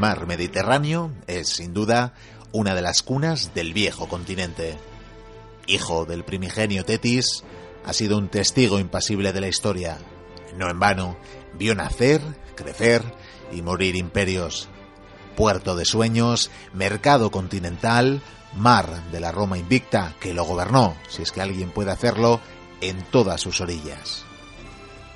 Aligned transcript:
Mar 0.00 0.26
Mediterráneo 0.26 1.12
es, 1.26 1.48
sin 1.48 1.74
duda, 1.74 2.14
una 2.52 2.74
de 2.74 2.80
las 2.80 3.02
cunas 3.02 3.52
del 3.54 3.74
viejo 3.74 4.08
continente. 4.08 4.78
Hijo 5.66 6.06
del 6.06 6.24
primigenio 6.24 6.86
Tetis, 6.86 7.44
ha 7.84 7.92
sido 7.92 8.16
un 8.16 8.28
testigo 8.28 8.78
impasible 8.78 9.34
de 9.34 9.42
la 9.42 9.48
historia. 9.48 9.98
No 10.56 10.70
en 10.70 10.80
vano, 10.80 11.18
vio 11.52 11.74
nacer, 11.74 12.22
crecer 12.56 13.02
y 13.52 13.60
morir 13.60 13.94
imperios. 13.94 14.68
Puerto 15.36 15.76
de 15.76 15.84
sueños, 15.84 16.50
mercado 16.72 17.30
continental, 17.30 18.22
mar 18.56 19.10
de 19.12 19.20
la 19.20 19.32
Roma 19.32 19.58
invicta 19.58 20.14
que 20.18 20.32
lo 20.32 20.44
gobernó, 20.44 20.96
si 21.10 21.22
es 21.22 21.30
que 21.30 21.42
alguien 21.42 21.70
puede 21.70 21.90
hacerlo, 21.90 22.40
en 22.80 23.02
todas 23.10 23.42
sus 23.42 23.60
orillas. 23.60 24.24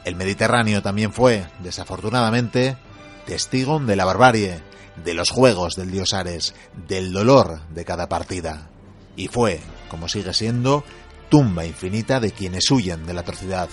El 0.05 0.15
Mediterráneo 0.15 0.83
también 0.83 1.11
fue, 1.11 1.47
desafortunadamente, 1.61 2.77
testigo 3.25 3.81
de 3.81 3.97
la 3.97 4.05
barbarie, 4.05 4.74
de 4.97 5.15
los 5.15 5.31
juegos 5.31 5.77
del 5.77 5.91
dios 5.91 6.13
Ares, 6.13 6.55
del 6.89 7.13
dolor 7.13 7.61
de 7.71 7.85
cada 7.85 8.09
partida. 8.09 8.69
Y 9.17 9.29
fue, 9.29 9.61
como 9.89 10.09
sigue 10.09 10.35
siendo, 10.35 10.85
tumba 11.29 11.67
infinita 11.67 12.21
de 12.21 12.33
quienes 12.33 12.71
huyen 12.71 13.07
de 13.07 13.15
la 13.15 13.23
atrocidad, 13.23 13.69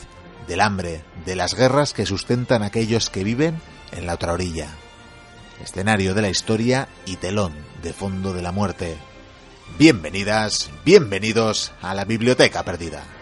del 0.47 0.61
hambre, 0.61 1.03
de 1.25 1.36
las 1.36 1.53
guerras 1.53 1.94
que 1.94 2.05
sustentan 2.05 2.64
aquellos 2.64 3.09
que 3.09 3.23
viven 3.23 3.61
en 3.92 4.05
la 4.05 4.16
otra 4.16 4.33
orilla. 4.33 4.69
Escenario 5.64 6.14
de 6.14 6.22
la 6.23 6.30
historia 6.30 6.88
y 7.05 7.17
telón 7.17 7.53
de 7.83 7.94
fondo 7.94 8.33
de 8.33 8.42
la 8.42 8.52
muerte. 8.52 8.97
Bienvenidas, 9.77 10.72
bienvenidos 10.83 11.72
a 11.81 11.94
la 11.94 12.05
Biblioteca 12.05 12.64
Perdida. 12.64 13.20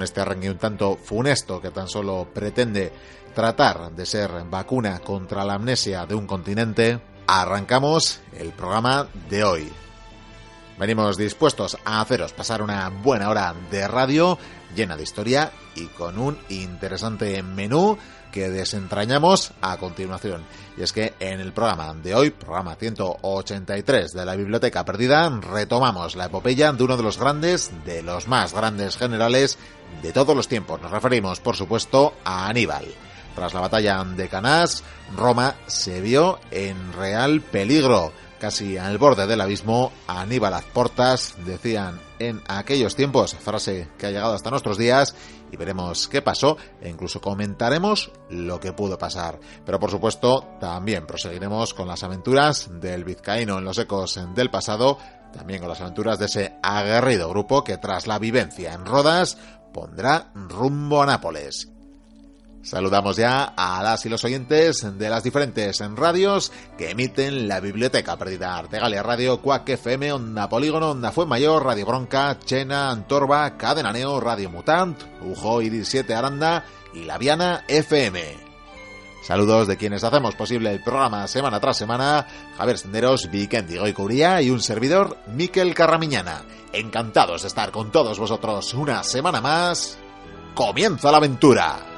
Con 0.00 0.04
este 0.04 0.22
arranque 0.22 0.48
un 0.48 0.56
tanto 0.56 0.96
funesto 0.96 1.60
que 1.60 1.72
tan 1.72 1.86
solo 1.86 2.26
pretende 2.32 2.90
tratar 3.34 3.92
de 3.92 4.06
ser 4.06 4.30
vacuna 4.48 4.98
contra 5.00 5.44
la 5.44 5.54
amnesia 5.54 6.06
de 6.06 6.14
un 6.14 6.26
continente, 6.26 6.98
arrancamos 7.26 8.22
el 8.32 8.48
programa 8.52 9.08
de 9.28 9.44
hoy. 9.44 9.72
Venimos 10.78 11.16
dispuestos 11.16 11.76
a 11.84 12.00
haceros 12.00 12.32
pasar 12.32 12.62
una 12.62 12.88
buena 12.88 13.28
hora 13.28 13.54
de 13.70 13.86
radio 13.86 14.38
llena 14.74 14.96
de 14.96 15.02
historia 15.02 15.52
y 15.74 15.86
con 15.86 16.18
un 16.18 16.38
interesante 16.48 17.42
menú 17.42 17.98
que 18.30 18.48
desentrañamos 18.48 19.52
a 19.60 19.76
continuación. 19.76 20.44
Y 20.76 20.82
es 20.82 20.92
que 20.92 21.14
en 21.20 21.40
el 21.40 21.52
programa 21.52 21.92
de 21.94 22.14
hoy, 22.14 22.30
programa 22.30 22.76
183 22.76 24.12
de 24.12 24.24
la 24.24 24.36
Biblioteca 24.36 24.84
Perdida, 24.84 25.28
retomamos 25.28 26.16
la 26.16 26.26
epopeya 26.26 26.72
de 26.72 26.84
uno 26.84 26.96
de 26.96 27.02
los 27.02 27.18
grandes, 27.18 27.70
de 27.84 28.02
los 28.02 28.28
más 28.28 28.54
grandes 28.54 28.96
generales 28.96 29.58
de 30.02 30.12
todos 30.12 30.36
los 30.36 30.48
tiempos. 30.48 30.80
Nos 30.80 30.90
referimos, 30.90 31.40
por 31.40 31.56
supuesto, 31.56 32.14
a 32.24 32.46
Aníbal. 32.48 32.86
Tras 33.34 33.54
la 33.54 33.60
batalla 33.60 34.02
de 34.04 34.28
Canás, 34.28 34.82
Roma 35.16 35.54
se 35.66 36.00
vio 36.00 36.38
en 36.50 36.92
real 36.92 37.40
peligro. 37.40 38.12
Casi 38.40 38.78
al 38.78 38.96
borde 38.96 39.26
del 39.26 39.42
abismo, 39.42 39.92
Aníbal 40.06 40.54
Azportas 40.54 41.34
decían 41.44 42.00
en 42.18 42.40
aquellos 42.48 42.96
tiempos, 42.96 43.34
frase 43.34 43.90
que 43.98 44.06
ha 44.06 44.10
llegado 44.10 44.32
hasta 44.32 44.48
nuestros 44.48 44.78
días, 44.78 45.14
y 45.52 45.58
veremos 45.58 46.08
qué 46.08 46.22
pasó 46.22 46.56
e 46.80 46.88
incluso 46.88 47.20
comentaremos 47.20 48.10
lo 48.30 48.58
que 48.58 48.72
pudo 48.72 48.96
pasar. 48.96 49.38
Pero 49.66 49.78
por 49.78 49.90
supuesto, 49.90 50.56
también 50.58 51.06
proseguiremos 51.06 51.74
con 51.74 51.86
las 51.86 52.02
aventuras 52.02 52.70
del 52.80 53.04
vizcaíno 53.04 53.58
en 53.58 53.64
los 53.64 53.76
ecos 53.76 54.18
del 54.34 54.50
pasado, 54.50 54.96
también 55.34 55.60
con 55.60 55.68
las 55.68 55.82
aventuras 55.82 56.18
de 56.18 56.24
ese 56.24 56.56
aguerrido 56.62 57.28
grupo 57.28 57.62
que 57.62 57.76
tras 57.76 58.06
la 58.06 58.18
vivencia 58.18 58.72
en 58.72 58.86
Rodas 58.86 59.36
pondrá 59.74 60.30
rumbo 60.34 61.02
a 61.02 61.06
Nápoles. 61.06 61.68
Saludamos 62.62 63.16
ya 63.16 63.54
a 63.56 63.82
las 63.82 64.04
y 64.04 64.10
los 64.10 64.22
oyentes 64.22 64.86
de 64.98 65.08
las 65.08 65.24
diferentes 65.24 65.80
radios 65.96 66.52
que 66.76 66.90
emiten 66.90 67.48
la 67.48 67.58
Biblioteca 67.58 68.18
Perdida 68.18 68.58
Artegalia 68.58 69.02
Radio, 69.02 69.40
Cuac 69.40 69.66
FM, 69.66 70.12
Onda 70.12 70.48
Polígono, 70.48 70.90
Onda 70.90 71.12
Mayor, 71.26 71.64
Radio 71.64 71.86
Bronca, 71.86 72.38
Chena, 72.38 72.90
Antorba, 72.90 73.56
Cadena 73.56 73.92
Neo, 73.92 74.20
Radio 74.20 74.50
Mutant, 74.50 75.00
Ujo 75.22 75.62
Iris 75.62 75.88
7 75.88 76.14
Aranda 76.14 76.64
y 76.92 77.04
La 77.04 77.16
Viana 77.16 77.64
FM. 77.66 78.50
Saludos 79.22 79.66
de 79.66 79.78
quienes 79.78 80.04
hacemos 80.04 80.34
posible 80.34 80.70
el 80.70 80.82
programa 80.82 81.26
semana 81.28 81.60
tras 81.60 81.78
semana, 81.78 82.26
Javier 82.58 82.78
Senderos, 82.78 83.30
Vikendi 83.30 83.78
Goicuría 83.78 84.42
y 84.42 84.50
un 84.50 84.60
servidor, 84.60 85.16
Miquel 85.28 85.74
Carramiñana. 85.74 86.42
Encantados 86.72 87.42
de 87.42 87.48
estar 87.48 87.70
con 87.70 87.90
todos 87.90 88.18
vosotros 88.18 88.74
una 88.74 89.02
semana 89.02 89.40
más. 89.40 89.98
¡Comienza 90.54 91.10
la 91.10 91.18
aventura! 91.18 91.89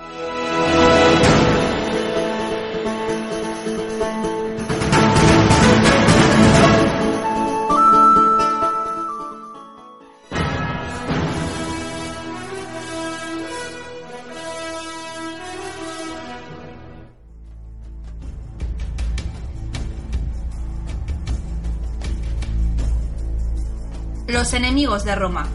Los 24.43 24.55
enemigos 24.55 25.05
de 25.05 25.15
Roma. 25.15 25.49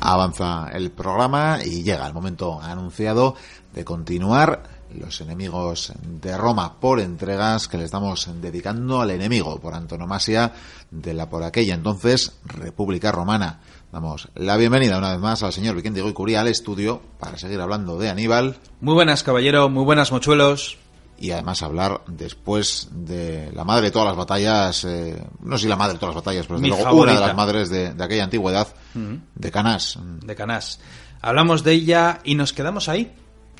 Avanza 0.00 0.68
el 0.72 0.92
programa 0.92 1.58
y 1.64 1.82
llega 1.82 2.06
el 2.06 2.14
momento 2.14 2.60
anunciado 2.62 3.34
de 3.74 3.84
continuar 3.84 4.62
los 4.94 5.20
enemigos 5.20 5.92
de 6.00 6.38
Roma 6.38 6.78
por 6.78 7.00
entregas 7.00 7.66
que 7.66 7.76
le 7.76 7.86
estamos 7.86 8.30
dedicando 8.40 9.00
al 9.00 9.10
enemigo 9.10 9.58
por 9.58 9.74
antonomasia 9.74 10.52
de 10.92 11.14
la 11.14 11.28
por 11.28 11.42
aquella 11.42 11.74
entonces 11.74 12.38
República 12.44 13.10
Romana. 13.10 13.58
Damos 13.90 14.28
la 14.36 14.56
bienvenida 14.56 14.96
una 14.96 15.10
vez 15.10 15.18
más 15.18 15.42
al 15.42 15.52
señor 15.52 15.74
Vicente 15.74 16.02
Goycurí 16.02 16.36
al 16.36 16.46
estudio 16.46 17.02
para 17.18 17.36
seguir 17.36 17.60
hablando 17.60 17.98
de 17.98 18.10
Aníbal. 18.10 18.58
Muy 18.80 18.94
buenas, 18.94 19.24
caballero, 19.24 19.68
muy 19.68 19.82
buenas, 19.82 20.12
mochuelos 20.12 20.78
y 21.18 21.30
además 21.32 21.62
hablar 21.62 22.02
después 22.06 22.88
de 22.92 23.50
la 23.52 23.64
madre 23.64 23.86
de 23.86 23.90
todas 23.90 24.08
las 24.08 24.16
batallas, 24.16 24.84
eh, 24.84 25.22
no 25.40 25.56
sé 25.56 25.62
si 25.64 25.68
la 25.68 25.76
madre 25.76 25.94
de 25.94 25.98
todas 25.98 26.14
las 26.14 26.24
batallas, 26.24 26.46
pero 26.46 26.60
desde 26.60 26.82
luego 26.82 27.02
una 27.02 27.14
de 27.14 27.20
las 27.20 27.36
madres 27.36 27.70
de, 27.70 27.94
de 27.94 28.04
aquella 28.04 28.24
antigüedad, 28.24 28.68
uh 28.94 28.98
-huh. 28.98 29.20
de 29.34 29.50
Canás. 29.50 29.98
De 30.24 30.34
Canás. 30.34 30.80
Hablamos 31.20 31.64
de 31.64 31.72
ella 31.72 32.20
y 32.24 32.34
nos 32.34 32.52
quedamos 32.52 32.88
ahí, 32.88 33.12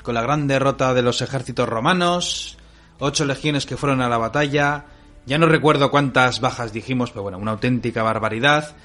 con 0.02 0.14
la 0.14 0.22
gran 0.22 0.46
derrota 0.46 0.94
de 0.94 1.02
los 1.02 1.20
ejércitos 1.20 1.69
romanos, 1.69 2.56
ocho 3.00 3.25
legiones 3.25 3.66
que 3.66 3.76
fueron 3.76 4.00
a 4.00 4.08
la 4.08 4.19
batalla, 4.19 4.87
ya 5.26 5.37
no 5.37 5.46
recuerdo 5.46 5.90
cuántas 5.90 6.40
bajas 6.40 6.72
dijimos, 6.72 7.10
pero 7.10 7.22
bueno, 7.22 7.38
una 7.38 7.50
auténtica 7.50 8.02
barbaridad. 8.02 8.76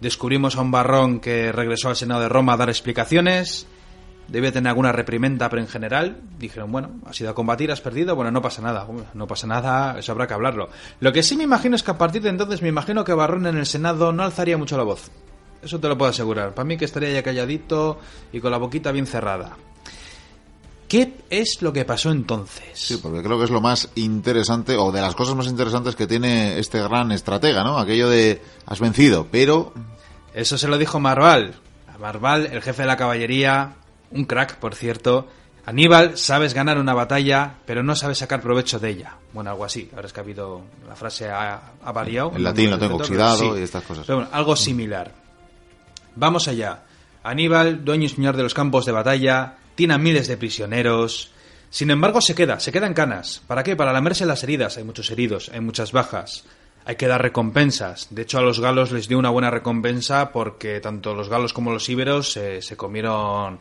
Descubrimos 0.00 0.56
a 0.56 0.62
un 0.62 0.70
barrón 0.70 1.20
que 1.20 1.52
regresó 1.52 1.90
al 1.90 1.96
Senado 1.96 2.22
de 2.22 2.28
Roma 2.30 2.54
a 2.54 2.56
dar 2.56 2.70
explicaciones 2.70 3.66
debía 4.30 4.52
tener 4.52 4.68
alguna 4.68 4.92
reprimenda, 4.92 5.48
pero 5.50 5.60
en 5.60 5.68
general 5.68 6.20
dijeron, 6.38 6.70
bueno, 6.72 6.90
has 7.06 7.20
ido 7.20 7.30
a 7.30 7.34
combatir, 7.34 7.70
has 7.72 7.80
perdido, 7.80 8.14
bueno, 8.14 8.30
no 8.30 8.40
pasa 8.40 8.62
nada, 8.62 8.86
no 9.14 9.26
pasa 9.26 9.46
nada, 9.46 9.98
eso 9.98 10.12
habrá 10.12 10.26
que 10.26 10.34
hablarlo. 10.34 10.70
Lo 11.00 11.12
que 11.12 11.22
sí 11.22 11.36
me 11.36 11.44
imagino 11.44 11.76
es 11.76 11.82
que 11.82 11.90
a 11.90 11.98
partir 11.98 12.22
de 12.22 12.30
entonces 12.30 12.62
me 12.62 12.68
imagino 12.68 13.04
que 13.04 13.12
Barrón 13.12 13.46
en 13.46 13.58
el 13.58 13.66
Senado 13.66 14.12
no 14.12 14.22
alzaría 14.22 14.56
mucho 14.56 14.76
la 14.76 14.84
voz. 14.84 15.10
Eso 15.62 15.78
te 15.78 15.88
lo 15.88 15.98
puedo 15.98 16.10
asegurar. 16.10 16.54
Para 16.54 16.64
mí 16.64 16.78
que 16.78 16.86
estaría 16.86 17.10
ya 17.10 17.22
calladito 17.22 17.98
y 18.32 18.40
con 18.40 18.50
la 18.50 18.58
boquita 18.58 18.92
bien 18.92 19.06
cerrada. 19.06 19.56
¿Qué 20.88 21.14
es 21.30 21.62
lo 21.62 21.72
que 21.72 21.84
pasó 21.84 22.10
entonces? 22.10 22.70
Sí, 22.74 22.98
porque 23.00 23.22
creo 23.22 23.38
que 23.38 23.44
es 23.44 23.50
lo 23.50 23.60
más 23.60 23.90
interesante, 23.94 24.76
o 24.76 24.90
de 24.90 25.00
las 25.00 25.14
cosas 25.14 25.36
más 25.36 25.46
interesantes 25.46 25.94
que 25.94 26.08
tiene 26.08 26.58
este 26.58 26.82
gran 26.82 27.12
estratega, 27.12 27.62
¿no? 27.62 27.78
Aquello 27.78 28.08
de 28.08 28.42
has 28.66 28.80
vencido, 28.80 29.28
pero... 29.30 29.72
Eso 30.34 30.58
se 30.58 30.66
lo 30.66 30.78
dijo 30.78 30.98
Marval. 30.98 31.54
A 31.94 31.98
Marval, 31.98 32.46
el 32.46 32.60
jefe 32.60 32.82
de 32.82 32.88
la 32.88 32.96
caballería, 32.96 33.76
un 34.10 34.24
crack, 34.24 34.56
por 34.56 34.74
cierto. 34.74 35.28
Aníbal, 35.66 36.16
sabes 36.16 36.54
ganar 36.54 36.78
una 36.78 36.94
batalla, 36.94 37.54
pero 37.66 37.82
no 37.82 37.94
sabes 37.94 38.18
sacar 38.18 38.40
provecho 38.40 38.78
de 38.78 38.88
ella. 38.90 39.16
Bueno, 39.32 39.50
algo 39.50 39.64
así. 39.64 39.88
Ahora 39.94 40.06
es 40.06 40.12
que 40.12 40.20
ha 40.20 40.22
habido. 40.22 40.62
La 40.88 40.96
frase 40.96 41.28
ha, 41.28 41.60
ha 41.84 41.92
variado. 41.92 42.32
El 42.34 42.42
latín 42.42 42.70
lo 42.70 42.78
tengo 42.78 42.96
oxidado 42.96 43.54
Sí. 43.54 43.60
y 43.60 43.62
estas 43.62 43.84
cosas. 43.84 44.04
Pero 44.06 44.20
bueno, 44.20 44.30
algo 44.32 44.56
similar. 44.56 45.12
Vamos 46.16 46.48
allá. 46.48 46.82
Aníbal, 47.22 47.84
dueño 47.84 48.06
y 48.06 48.08
señor 48.08 48.36
de 48.36 48.42
los 48.42 48.54
campos 48.54 48.86
de 48.86 48.92
batalla, 48.92 49.56
tiene 49.74 49.94
a 49.94 49.98
miles 49.98 50.26
de 50.28 50.36
prisioneros. 50.38 51.30
Sin 51.68 51.90
embargo, 51.90 52.20
se 52.20 52.34
queda, 52.34 52.58
se 52.58 52.72
queda 52.72 52.86
en 52.86 52.94
canas. 52.94 53.42
¿Para 53.46 53.62
qué? 53.62 53.76
Para 53.76 53.92
lamerse 53.92 54.26
las 54.26 54.42
heridas. 54.42 54.76
Hay 54.78 54.84
muchos 54.84 55.10
heridos, 55.10 55.50
hay 55.54 55.60
muchas 55.60 55.92
bajas. 55.92 56.44
Hay 56.86 56.96
que 56.96 57.06
dar 57.06 57.20
recompensas. 57.22 58.08
De 58.10 58.22
hecho, 58.22 58.38
a 58.38 58.42
los 58.42 58.58
galos 58.58 58.90
les 58.90 59.06
dio 59.06 59.18
una 59.18 59.28
buena 59.30 59.50
recompensa 59.50 60.32
porque 60.32 60.80
tanto 60.80 61.14
los 61.14 61.28
galos 61.28 61.52
como 61.52 61.70
los 61.72 61.88
íberos 61.88 62.36
eh, 62.38 62.62
se 62.62 62.76
comieron 62.76 63.60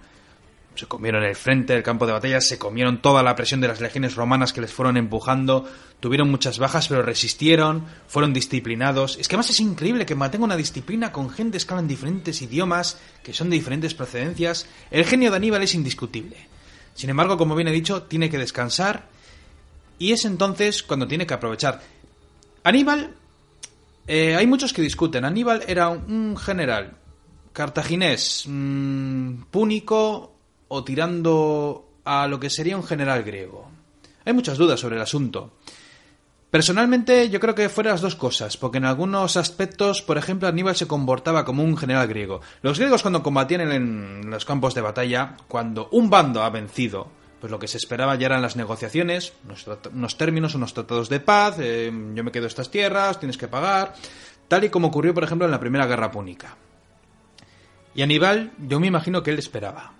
se 0.79 0.85
comieron 0.85 1.23
el 1.23 1.35
frente 1.35 1.73
del 1.73 1.83
campo 1.83 2.07
de 2.07 2.13
batalla, 2.13 2.39
se 2.39 2.57
comieron 2.57 3.01
toda 3.01 3.21
la 3.21 3.35
presión 3.35 3.59
de 3.59 3.67
las 3.67 3.81
legiones 3.81 4.15
romanas 4.15 4.53
que 4.53 4.61
les 4.61 4.71
fueron 4.71 4.95
empujando, 4.95 5.69
tuvieron 5.99 6.31
muchas 6.31 6.57
bajas, 6.57 6.87
pero 6.87 7.01
resistieron, 7.01 7.85
fueron 8.07 8.31
disciplinados. 8.31 9.17
Es 9.19 9.27
que 9.27 9.35
además 9.35 9.49
es 9.49 9.59
increíble 9.59 10.05
que 10.05 10.15
mantenga 10.15 10.45
una 10.45 10.55
disciplina 10.55 11.11
con 11.11 11.29
gentes 11.29 11.65
que 11.65 11.73
hablan 11.73 11.89
diferentes 11.89 12.41
idiomas, 12.41 12.97
que 13.23 13.33
son 13.33 13.49
de 13.49 13.57
diferentes 13.57 13.93
procedencias. 13.93 14.67
El 14.89 15.03
genio 15.03 15.31
de 15.31 15.35
Aníbal 15.35 15.63
es 15.63 15.75
indiscutible. 15.75 16.37
Sin 16.95 17.09
embargo, 17.09 17.37
como 17.37 17.55
bien 17.55 17.67
he 17.67 17.73
dicho, 17.73 18.03
tiene 18.03 18.29
que 18.29 18.37
descansar 18.37 19.09
y 19.97 20.13
es 20.13 20.23
entonces 20.23 20.81
cuando 20.81 21.09
tiene 21.09 21.27
que 21.27 21.33
aprovechar. 21.33 21.81
Aníbal, 22.63 23.13
eh, 24.07 24.37
hay 24.37 24.47
muchos 24.47 24.71
que 24.71 24.81
discuten. 24.81 25.25
Aníbal 25.25 25.61
era 25.67 25.89
un, 25.89 26.09
un 26.09 26.37
general 26.37 26.95
cartaginés, 27.51 28.45
mm, 28.47 29.41
púnico 29.51 30.38
o 30.69 30.83
tirando 30.83 31.89
a 32.05 32.27
lo 32.27 32.39
que 32.39 32.49
sería 32.49 32.77
un 32.77 32.83
general 32.83 33.23
griego. 33.23 33.69
Hay 34.25 34.33
muchas 34.33 34.57
dudas 34.57 34.79
sobre 34.79 34.95
el 34.95 35.01
asunto. 35.01 35.53
Personalmente 36.51 37.29
yo 37.29 37.39
creo 37.39 37.53
que 37.53 37.69
fueron 37.69 37.91
las 37.91 38.01
dos 38.01 38.15
cosas, 38.15 38.57
porque 38.57 38.79
en 38.79 38.85
algunos 38.85 39.37
aspectos, 39.37 40.01
por 40.01 40.17
ejemplo, 40.17 40.47
Aníbal 40.47 40.75
se 40.75 40.87
comportaba 40.87 41.45
como 41.45 41.63
un 41.63 41.77
general 41.77 42.07
griego. 42.07 42.41
Los 42.63 42.79
griegos 42.79 43.03
cuando 43.03 43.21
combatían 43.21 43.71
en 43.71 44.31
los 44.31 44.45
campos 44.45 44.73
de 44.73 44.81
batalla, 44.81 45.37
cuando 45.47 45.89
un 45.91 46.09
bando 46.09 46.41
ha 46.41 46.49
vencido, 46.49 47.11
pues 47.39 47.51
lo 47.51 47.59
que 47.59 47.67
se 47.67 47.77
esperaba 47.77 48.15
ya 48.15 48.25
eran 48.25 48.41
las 48.41 48.55
negociaciones, 48.55 49.33
unos, 49.93 50.17
términos, 50.17 50.55
unos 50.55 50.73
tratados 50.73 51.07
de 51.09 51.19
paz, 51.19 51.57
eh, 51.59 51.91
yo 52.15 52.23
me 52.23 52.31
quedo 52.31 52.47
estas 52.47 52.71
tierras, 52.71 53.19
tienes 53.19 53.37
que 53.37 53.47
pagar, 53.47 53.93
tal 54.47 54.63
y 54.63 54.69
como 54.69 54.87
ocurrió, 54.87 55.13
por 55.13 55.23
ejemplo, 55.23 55.45
en 55.45 55.51
la 55.51 55.59
Primera 55.59 55.85
Guerra 55.85 56.09
Púnica. 56.09 56.57
Y 57.93 58.01
Aníbal, 58.01 58.51
yo 58.57 58.79
me 58.79 58.87
imagino 58.87 59.21
que 59.21 59.31
él 59.31 59.39
esperaba. 59.39 59.98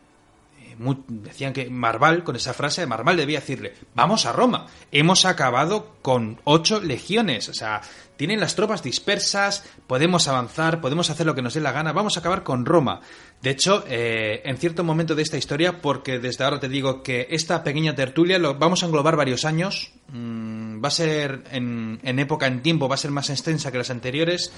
Decían 0.79 1.51
que 1.51 1.69
Marval, 1.69 2.23
con 2.23 2.37
esa 2.37 2.53
frase, 2.53 2.85
Marval 2.85 3.17
debía 3.17 3.41
decirle, 3.41 3.73
vamos 3.95 4.25
a 4.25 4.31
Roma, 4.31 4.67
hemos 4.93 5.25
acabado 5.25 5.97
con 6.01 6.39
ocho 6.45 6.79
legiones, 6.79 7.49
o 7.49 7.53
sea, 7.53 7.81
tienen 8.15 8.39
las 8.39 8.55
tropas 8.55 8.81
dispersas, 8.81 9.65
podemos 9.87 10.29
avanzar, 10.29 10.79
podemos 10.79 11.09
hacer 11.09 11.25
lo 11.25 11.35
que 11.35 11.41
nos 11.41 11.53
dé 11.53 11.59
la 11.59 11.73
gana, 11.73 11.91
vamos 11.91 12.15
a 12.15 12.21
acabar 12.21 12.43
con 12.43 12.65
Roma. 12.65 13.01
De 13.41 13.49
hecho, 13.49 13.83
eh, 13.89 14.41
en 14.45 14.57
cierto 14.57 14.85
momento 14.85 15.15
de 15.15 15.23
esta 15.23 15.37
historia, 15.37 15.81
porque 15.81 16.17
desde 16.19 16.45
ahora 16.45 16.61
te 16.61 16.69
digo 16.69 17.03
que 17.03 17.27
esta 17.29 17.61
pequeña 17.61 17.93
tertulia 17.93 18.39
lo 18.39 18.55
vamos 18.55 18.81
a 18.81 18.85
englobar 18.85 19.17
varios 19.17 19.43
años, 19.43 19.91
mm, 20.13 20.81
va 20.81 20.87
a 20.87 20.91
ser 20.91 21.43
en, 21.51 21.99
en 22.03 22.19
época, 22.19 22.47
en 22.47 22.61
tiempo, 22.61 22.87
va 22.87 22.95
a 22.95 22.99
ser 22.99 23.11
más 23.11 23.29
extensa 23.29 23.69
que 23.69 23.79
las 23.79 23.89
anteriores, 23.89 24.53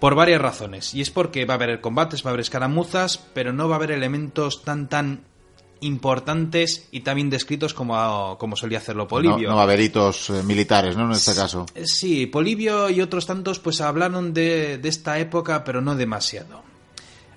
por 0.00 0.14
varias 0.14 0.40
razones. 0.40 0.94
Y 0.94 1.02
es 1.02 1.10
porque 1.10 1.44
va 1.44 1.54
a 1.54 1.56
haber 1.56 1.80
combates, 1.82 2.24
va 2.24 2.30
a 2.30 2.32
haber 2.32 2.40
escaramuzas, 2.40 3.18
pero 3.34 3.52
no 3.52 3.68
va 3.68 3.74
a 3.74 3.78
haber 3.78 3.90
elementos 3.90 4.62
tan 4.62 4.88
tan 4.88 5.24
importantes 5.80 6.88
y 6.90 7.00
tan 7.00 7.16
bien 7.16 7.30
descritos 7.30 7.74
como, 7.74 8.36
como 8.38 8.56
solía 8.56 8.78
hacerlo 8.78 9.04
No, 9.04 9.08
Polibio. 9.08 9.50
no 9.50 9.60
haber 9.60 9.80
hitos 9.80 10.30
eh, 10.30 10.42
militares, 10.42 10.96
¿no? 10.96 11.04
En 11.06 11.12
este 11.12 11.34
caso. 11.34 11.66
Sí, 11.84 12.26
Polibio 12.26 12.90
y 12.90 13.00
otros 13.00 13.26
tantos 13.26 13.58
pues 13.58 13.80
hablaron 13.80 14.32
de, 14.34 14.78
de 14.78 14.88
esta 14.88 15.18
época, 15.18 15.64
pero 15.64 15.80
no 15.80 15.94
demasiado. 15.94 16.62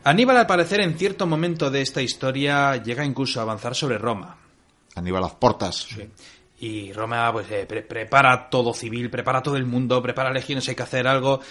Aníbal, 0.03 0.37
al 0.37 0.47
parecer, 0.47 0.81
en 0.81 0.97
cierto 0.97 1.27
momento 1.27 1.69
de 1.69 1.81
esta 1.81 2.01
historia, 2.01 2.75
llega 2.81 3.05
incluso 3.05 3.39
a 3.39 3.43
avanzar 3.43 3.75
sobre 3.75 3.97
Roma. 3.99 4.37
Aníbal 4.95 5.21
las 5.21 5.33
portas. 5.33 5.87
Y 6.61 6.93
Roma 6.93 7.33
pues 7.33 7.49
eh, 7.51 7.65
pre- 7.67 7.81
prepara 7.81 8.47
todo 8.49 8.71
civil, 8.73 9.09
prepara 9.09 9.41
todo 9.41 9.57
el 9.57 9.65
mundo, 9.65 9.99
prepara 10.01 10.31
legiones, 10.31 10.69
hay 10.69 10.75
que 10.75 10.83
hacer 10.83 11.07
algo. 11.07 11.41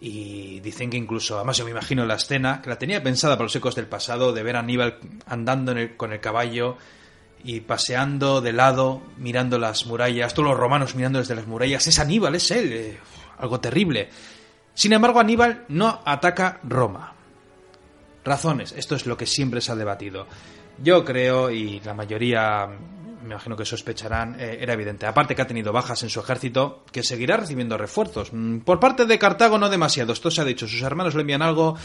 Y 0.00 0.60
dicen 0.60 0.88
que 0.90 0.96
incluso, 0.96 1.36
además 1.36 1.58
yo 1.58 1.64
me 1.64 1.72
imagino 1.72 2.06
la 2.06 2.14
escena, 2.14 2.62
que 2.62 2.70
la 2.70 2.78
tenía 2.78 3.02
pensada 3.02 3.34
para 3.34 3.46
los 3.46 3.56
ecos 3.56 3.74
del 3.74 3.86
pasado, 3.86 4.32
de 4.32 4.42
ver 4.44 4.54
a 4.56 4.60
Aníbal 4.60 4.98
andando 5.26 5.74
con 5.96 6.12
el 6.12 6.20
caballo 6.20 6.76
y 7.42 7.60
paseando 7.60 8.40
de 8.40 8.52
lado, 8.52 9.02
mirando 9.18 9.58
las 9.58 9.86
murallas, 9.86 10.34
todos 10.34 10.50
los 10.50 10.58
romanos 10.58 10.94
mirando 10.94 11.18
desde 11.18 11.34
las 11.34 11.46
murallas. 11.48 11.86
Es 11.88 11.98
Aníbal, 11.98 12.36
es 12.36 12.50
él. 12.52 12.72
eh, 12.72 12.98
algo 13.38 13.58
terrible. 13.60 14.08
Sin 14.72 14.92
embargo, 14.92 15.18
Aníbal 15.18 15.64
no 15.68 16.00
ataca 16.04 16.60
Roma. 16.62 17.12
Razones, 18.24 18.72
esto 18.72 18.94
es 18.94 19.04
lo 19.06 19.16
que 19.16 19.26
siempre 19.26 19.60
se 19.60 19.72
ha 19.72 19.76
debatido. 19.76 20.26
Yo 20.82 21.04
creo, 21.04 21.50
y 21.50 21.80
la 21.80 21.92
mayoría 21.94 22.68
me 23.22 23.34
imagino 23.34 23.56
que 23.56 23.64
sospecharán, 23.64 24.36
eh, 24.38 24.58
era 24.60 24.72
evidente. 24.74 25.06
Aparte 25.06 25.34
que 25.34 25.42
ha 25.42 25.46
tenido 25.46 25.72
bajas 25.72 26.02
en 26.02 26.10
su 26.10 26.20
ejército, 26.20 26.84
que 26.92 27.02
seguirá 27.02 27.36
recibiendo 27.36 27.76
refuerzos. 27.78 28.32
Mm, 28.32 28.58
Por 28.60 28.80
parte 28.80 29.06
de 29.06 29.18
Cartago 29.18 29.58
no 29.58 29.68
demasiado, 29.68 30.12
esto 30.12 30.30
se 30.30 30.40
ha 30.40 30.44
dicho, 30.44 30.66
sus 30.66 30.82
hermanos 30.82 31.14
le 31.14 31.22
envían 31.22 31.42
algo, 31.42 31.76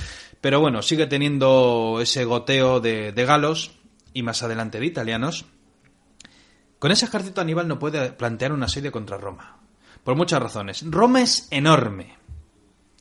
pero 0.42 0.60
bueno, 0.60 0.82
sigue 0.82 1.08
teniendo 1.08 2.00
ese 2.02 2.24
goteo 2.26 2.80
de, 2.80 3.12
de 3.12 3.26
galos 3.26 3.72
y 4.14 4.24
más 4.24 4.44
adelante 4.44 4.80
de 4.80 4.86
italianos. 4.86 5.46
Con 6.80 6.92
ese 6.92 7.06
ejército 7.06 7.42
Aníbal 7.42 7.68
no 7.68 7.80
puede 7.80 8.12
plantear 8.12 8.52
un 8.52 8.64
asedio 8.64 8.92
contra 8.92 9.18
Roma. 9.18 9.60
Por 10.04 10.16
muchas 10.16 10.42
razones. 10.42 10.84
Roma 10.88 11.22
es 11.22 11.48
enorme. 11.50 12.18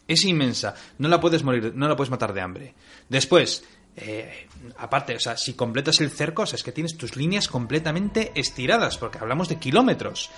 Es 0.08 0.24
inmensa. 0.24 0.74
No 0.98 1.08
la 1.08 1.20
puedes 1.20 1.42
morir, 1.44 1.72
no 1.74 1.88
la 1.88 1.96
puedes 1.96 2.10
matar 2.10 2.32
de 2.32 2.40
hambre. 2.40 2.74
Después, 3.08 3.64
eh, 3.96 4.48
aparte, 4.78 5.14
o 5.14 5.20
sea, 5.20 5.36
si 5.36 5.54
completas 5.54 6.00
el 6.00 6.10
cerco, 6.10 6.42
o 6.42 6.46
sea, 6.46 6.56
es 6.56 6.64
que 6.64 6.72
tienes 6.72 6.96
tus 6.96 7.16
líneas 7.16 7.48
completamente 7.48 8.32
estiradas, 8.34 8.98
porque 8.98 9.18
hablamos 9.18 9.48
de 9.48 9.56
kilómetros. 9.56 10.30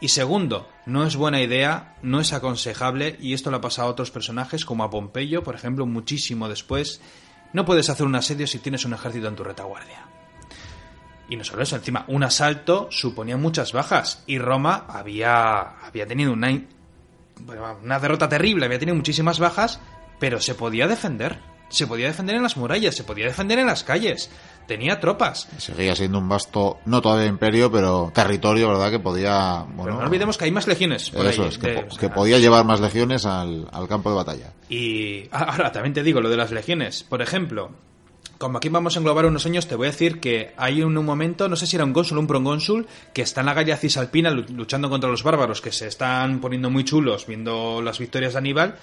Y 0.00 0.08
segundo, 0.08 0.68
no 0.86 1.06
es 1.06 1.16
buena 1.16 1.40
idea, 1.40 1.96
no 2.02 2.20
es 2.20 2.32
aconsejable, 2.32 3.16
y 3.20 3.32
esto 3.32 3.50
le 3.50 3.58
ha 3.58 3.60
pasado 3.60 3.88
a 3.88 3.92
otros 3.92 4.10
personajes, 4.10 4.64
como 4.64 4.84
a 4.84 4.90
Pompeyo, 4.90 5.42
por 5.42 5.54
ejemplo, 5.54 5.86
muchísimo 5.86 6.48
después. 6.48 7.00
No 7.52 7.64
puedes 7.64 7.88
hacer 7.88 8.04
un 8.04 8.16
asedio 8.16 8.46
si 8.46 8.58
tienes 8.58 8.84
un 8.84 8.94
ejército 8.94 9.28
en 9.28 9.36
tu 9.36 9.44
retaguardia. 9.44 10.06
Y 11.28 11.36
no 11.36 11.44
solo 11.44 11.62
eso, 11.62 11.76
encima, 11.76 12.04
un 12.08 12.24
asalto 12.24 12.88
suponía 12.90 13.36
muchas 13.36 13.72
bajas, 13.72 14.24
y 14.26 14.38
Roma 14.38 14.86
había, 14.88 15.78
había 15.80 16.06
tenido 16.06 16.32
una, 16.32 16.50
una 17.82 18.00
derrota 18.00 18.28
terrible, 18.28 18.66
había 18.66 18.80
tenido 18.80 18.96
muchísimas 18.96 19.38
bajas, 19.38 19.80
pero 20.18 20.40
se 20.40 20.54
podía 20.54 20.88
defender. 20.88 21.53
Se 21.68 21.86
podía 21.86 22.06
defender 22.06 22.36
en 22.36 22.42
las 22.42 22.56
murallas, 22.56 22.94
se 22.94 23.04
podía 23.04 23.26
defender 23.26 23.58
en 23.58 23.66
las 23.66 23.82
calles. 23.84 24.30
Tenía 24.66 25.00
tropas. 25.00 25.48
Seguía 25.58 25.94
siendo 25.96 26.18
un 26.18 26.28
vasto, 26.28 26.78
no 26.86 27.02
todavía 27.02 27.26
imperio, 27.26 27.70
pero 27.70 28.10
territorio, 28.14 28.68
¿verdad? 28.68 28.90
Que 28.90 28.98
podía. 29.00 29.64
Pero 29.66 29.76
Bueno, 29.82 29.98
no 29.98 30.06
olvidemos 30.06 30.38
que 30.38 30.44
hay 30.46 30.50
más 30.52 30.66
legiones. 30.66 31.10
Por 31.10 31.26
eso 31.26 31.42
ahí, 31.42 31.48
es, 31.48 31.58
que, 31.58 31.66
de- 31.68 31.74
po- 31.82 31.86
o 31.86 31.90
sea, 31.90 32.00
que 32.00 32.08
podía 32.14 32.38
llevar 32.38 32.64
más 32.64 32.80
legiones 32.80 33.26
al, 33.26 33.68
al 33.72 33.88
campo 33.88 34.08
de 34.10 34.16
batalla. 34.16 34.52
Y 34.68 35.28
ahora 35.32 35.72
también 35.72 35.92
te 35.94 36.02
digo 36.02 36.20
lo 36.20 36.30
de 36.30 36.36
las 36.36 36.50
legiones. 36.50 37.02
Por 37.02 37.20
ejemplo, 37.20 37.72
como 38.38 38.58
aquí 38.58 38.68
vamos 38.70 38.96
a 38.96 39.00
englobar 39.00 39.26
unos 39.26 39.44
años, 39.44 39.66
te 39.66 39.74
voy 39.76 39.88
a 39.88 39.90
decir 39.90 40.18
que 40.20 40.54
hay 40.56 40.82
un, 40.82 40.96
un 40.96 41.04
momento, 41.04 41.48
no 41.48 41.56
sé 41.56 41.66
si 41.66 41.76
era 41.76 41.84
un 41.84 41.92
cónsul 41.92 42.16
o 42.18 42.20
un 42.20 42.26
procónsul, 42.26 42.86
que 43.12 43.20
está 43.22 43.40
en 43.40 43.46
la 43.46 43.54
galla 43.54 43.76
cisalpina 43.76 44.30
lu- 44.30 44.46
luchando 44.48 44.88
contra 44.88 45.10
los 45.10 45.22
bárbaros, 45.24 45.60
que 45.60 45.72
se 45.72 45.88
están 45.88 46.40
poniendo 46.40 46.70
muy 46.70 46.84
chulos 46.84 47.26
viendo 47.26 47.82
las 47.82 47.98
victorias 47.98 48.32
de 48.32 48.38
Aníbal, 48.38 48.76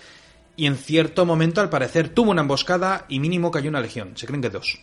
y 0.56 0.66
en 0.68 0.76
cierto 0.78 1.26
momento, 1.26 1.62
al 1.62 1.70
parecer, 1.70 2.10
tuvo 2.10 2.32
una 2.32 2.42
emboscada 2.42 3.06
y 3.10 3.20
mínimo 3.20 3.52
cayó 3.52 3.70
una 3.70 3.82
legión. 3.82 4.12
Se 4.16 4.28
creen 4.28 4.42
que 4.42 4.50
dos. 4.50 4.80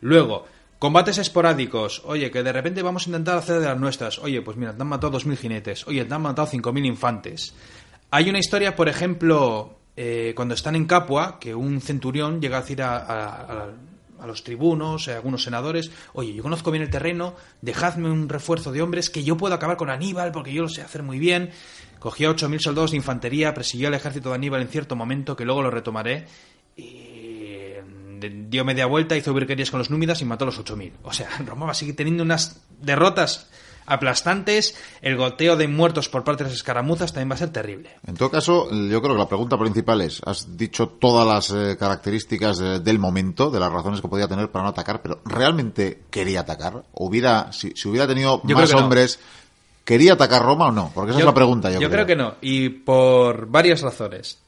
Luego, 0.00 0.46
combates 0.78 1.18
esporádicos. 1.18 2.02
Oye, 2.04 2.30
que 2.30 2.42
de 2.42 2.52
repente 2.52 2.82
vamos 2.82 3.06
a 3.06 3.10
intentar 3.10 3.38
hacer 3.38 3.60
de 3.60 3.66
las 3.66 3.78
nuestras. 3.78 4.18
Oye, 4.18 4.42
pues 4.42 4.56
mira, 4.56 4.74
te 4.74 4.82
han 4.82 4.88
matado 4.88 5.18
2.000 5.18 5.36
jinetes. 5.36 5.86
Oye, 5.86 6.04
te 6.04 6.14
han 6.14 6.22
matado 6.22 6.48
5.000 6.48 6.84
infantes. 6.86 7.54
Hay 8.10 8.28
una 8.28 8.38
historia, 8.38 8.76
por 8.76 8.88
ejemplo, 8.88 9.78
eh, 9.96 10.32
cuando 10.36 10.54
están 10.54 10.76
en 10.76 10.86
Capua, 10.86 11.38
que 11.40 11.54
un 11.54 11.80
centurión 11.80 12.40
llega 12.40 12.58
a 12.58 12.60
decir 12.60 12.82
a, 12.82 12.96
a- 12.98 13.70
a 14.20 14.26
los 14.26 14.42
tribunos, 14.44 15.08
a 15.08 15.16
algunos 15.16 15.42
senadores, 15.42 15.90
oye, 16.12 16.32
yo 16.34 16.42
conozco 16.42 16.70
bien 16.70 16.82
el 16.82 16.90
terreno, 16.90 17.34
dejadme 17.62 18.10
un 18.10 18.28
refuerzo 18.28 18.72
de 18.72 18.82
hombres 18.82 19.10
que 19.10 19.24
yo 19.24 19.36
puedo 19.36 19.54
acabar 19.54 19.76
con 19.76 19.90
Aníbal 19.90 20.32
porque 20.32 20.52
yo 20.52 20.62
lo 20.62 20.68
sé 20.68 20.82
hacer 20.82 21.02
muy 21.02 21.18
bien. 21.18 21.50
Cogió 21.98 22.30
a 22.30 22.34
8.000 22.36 22.58
soldados 22.60 22.90
de 22.92 22.98
infantería, 22.98 23.54
persiguió 23.54 23.88
al 23.88 23.94
ejército 23.94 24.28
de 24.30 24.34
Aníbal 24.36 24.62
en 24.62 24.68
cierto 24.68 24.96
momento, 24.96 25.34
que 25.36 25.44
luego 25.44 25.62
lo 25.62 25.70
retomaré, 25.70 26.26
y 26.76 27.72
de- 28.20 28.46
dio 28.48 28.64
media 28.64 28.86
vuelta, 28.86 29.16
hizo 29.16 29.32
virguerías 29.34 29.70
con 29.70 29.78
los 29.78 29.90
númidas 29.90 30.20
y 30.22 30.24
mató 30.24 30.44
a 30.44 30.46
los 30.46 30.58
8.000. 30.58 30.92
O 31.02 31.12
sea, 31.12 31.28
Roma 31.46 31.66
va 31.66 31.72
a 31.72 31.74
seguir 31.74 31.96
teniendo 31.96 32.22
unas 32.22 32.60
derrotas 32.80 33.50
aplastantes, 33.86 34.76
el 35.00 35.16
goteo 35.16 35.56
de 35.56 35.68
muertos 35.68 36.08
por 36.08 36.24
parte 36.24 36.44
de 36.44 36.50
las 36.50 36.58
escaramuzas 36.58 37.12
también 37.12 37.30
va 37.30 37.34
a 37.34 37.38
ser 37.38 37.50
terrible. 37.50 37.90
En 38.06 38.16
todo 38.16 38.30
caso, 38.30 38.70
yo 38.70 39.00
creo 39.00 39.14
que 39.14 39.20
la 39.20 39.28
pregunta 39.28 39.58
principal 39.58 40.00
es, 40.00 40.20
has 40.24 40.56
dicho 40.56 40.88
todas 40.88 41.26
las 41.26 41.50
eh, 41.50 41.76
características 41.78 42.60
eh, 42.60 42.80
del 42.80 42.98
momento, 42.98 43.50
de 43.50 43.60
las 43.60 43.72
razones 43.72 44.00
que 44.00 44.08
podía 44.08 44.28
tener 44.28 44.50
para 44.50 44.64
no 44.64 44.70
atacar, 44.70 45.00
pero 45.02 45.20
¿realmente 45.24 46.02
quería 46.10 46.40
atacar? 46.40 46.84
¿Hubiera, 46.92 47.52
si, 47.52 47.72
si 47.74 47.88
hubiera 47.88 48.06
tenido 48.06 48.40
Yo 48.44 48.56
más 48.56 48.68
creo 48.68 48.80
no. 48.80 48.84
hombres, 48.86 49.18
¿quería 49.84 50.14
atacar 50.14 50.42
Roma 50.42 50.68
o 50.68 50.72
no? 50.72 50.90
Porque 50.94 51.12
esa 51.12 51.20
es 51.20 51.26
la 51.26 51.34
pregunta, 51.34 51.70
yo, 51.70 51.80
yo 51.80 51.90
creo. 51.90 52.06
que 52.06 52.16
no, 52.16 52.34
y 52.40 52.68
por 52.68 53.46
varias 53.46 53.82
razones. 53.82 54.38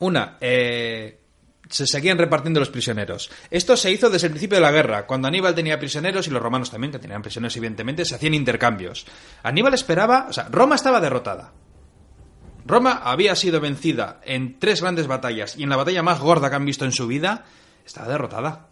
Una, 0.00 0.36
eh, 0.40 1.17
se 1.68 1.86
seguían 1.86 2.18
repartiendo 2.18 2.60
los 2.60 2.70
prisioneros. 2.70 3.30
Esto 3.50 3.76
se 3.76 3.90
hizo 3.90 4.10
desde 4.10 4.26
el 4.28 4.32
principio 4.32 4.56
de 4.56 4.62
la 4.62 4.70
guerra, 4.70 5.06
cuando 5.06 5.28
Aníbal 5.28 5.54
tenía 5.54 5.78
prisioneros 5.78 6.26
y 6.26 6.30
los 6.30 6.42
romanos 6.42 6.70
también, 6.70 6.92
que 6.92 6.98
tenían 6.98 7.22
prisioneros 7.22 7.56
evidentemente, 7.56 8.04
se 8.04 8.14
hacían 8.14 8.34
intercambios. 8.34 9.06
Aníbal 9.42 9.74
esperaba, 9.74 10.26
o 10.28 10.32
sea, 10.32 10.48
Roma 10.50 10.74
estaba 10.74 11.00
derrotada. 11.00 11.52
Roma 12.64 13.00
había 13.02 13.34
sido 13.34 13.60
vencida 13.60 14.20
en 14.24 14.58
tres 14.58 14.82
grandes 14.82 15.06
batallas 15.06 15.56
y 15.56 15.62
en 15.62 15.70
la 15.70 15.76
batalla 15.76 16.02
más 16.02 16.20
gorda 16.20 16.50
que 16.50 16.56
han 16.56 16.66
visto 16.66 16.84
en 16.84 16.92
su 16.92 17.06
vida, 17.06 17.44
estaba 17.84 18.08
derrotada. 18.08 18.68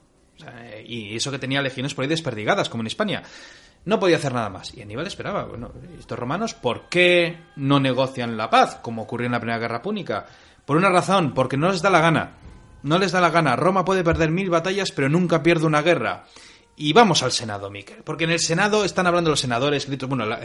Y 0.84 1.16
eso 1.16 1.30
que 1.30 1.38
tenía 1.38 1.62
legiones 1.62 1.94
por 1.94 2.02
ahí 2.02 2.08
desperdigadas, 2.08 2.68
como 2.68 2.82
en 2.82 2.88
España. 2.88 3.22
No 3.86 3.98
podía 3.98 4.16
hacer 4.16 4.34
nada 4.34 4.50
más. 4.50 4.74
Y 4.74 4.82
Aníbal 4.82 5.06
esperaba, 5.06 5.44
bueno, 5.44 5.72
estos 5.98 6.18
romanos, 6.18 6.54
¿por 6.54 6.88
qué 6.88 7.38
no 7.56 7.80
negocian 7.80 8.36
la 8.36 8.50
paz, 8.50 8.76
como 8.82 9.02
ocurrió 9.02 9.26
en 9.26 9.32
la 9.32 9.40
Primera 9.40 9.58
Guerra 9.58 9.80
Púnica? 9.80 10.26
Por 10.64 10.76
una 10.76 10.90
razón, 10.90 11.32
porque 11.32 11.56
no 11.56 11.70
les 11.70 11.80
da 11.80 11.88
la 11.88 12.00
gana. 12.00 12.32
No 12.86 12.98
les 12.98 13.12
da 13.12 13.20
la 13.20 13.30
gana. 13.30 13.56
Roma 13.56 13.84
puede 13.84 14.04
perder 14.04 14.30
mil 14.30 14.48
batallas, 14.50 14.92
pero 14.92 15.08
nunca 15.08 15.42
pierde 15.42 15.66
una 15.66 15.82
guerra. 15.82 16.24
Y 16.76 16.92
vamos 16.92 17.22
al 17.22 17.32
Senado, 17.32 17.70
Miquel. 17.70 18.02
Porque 18.04 18.24
en 18.24 18.30
el 18.30 18.38
Senado 18.40 18.84
están 18.84 19.06
hablando 19.06 19.30
los 19.30 19.40
senadores, 19.40 19.86
gritos, 19.86 20.08
bueno, 20.08 20.24
la- 20.26 20.40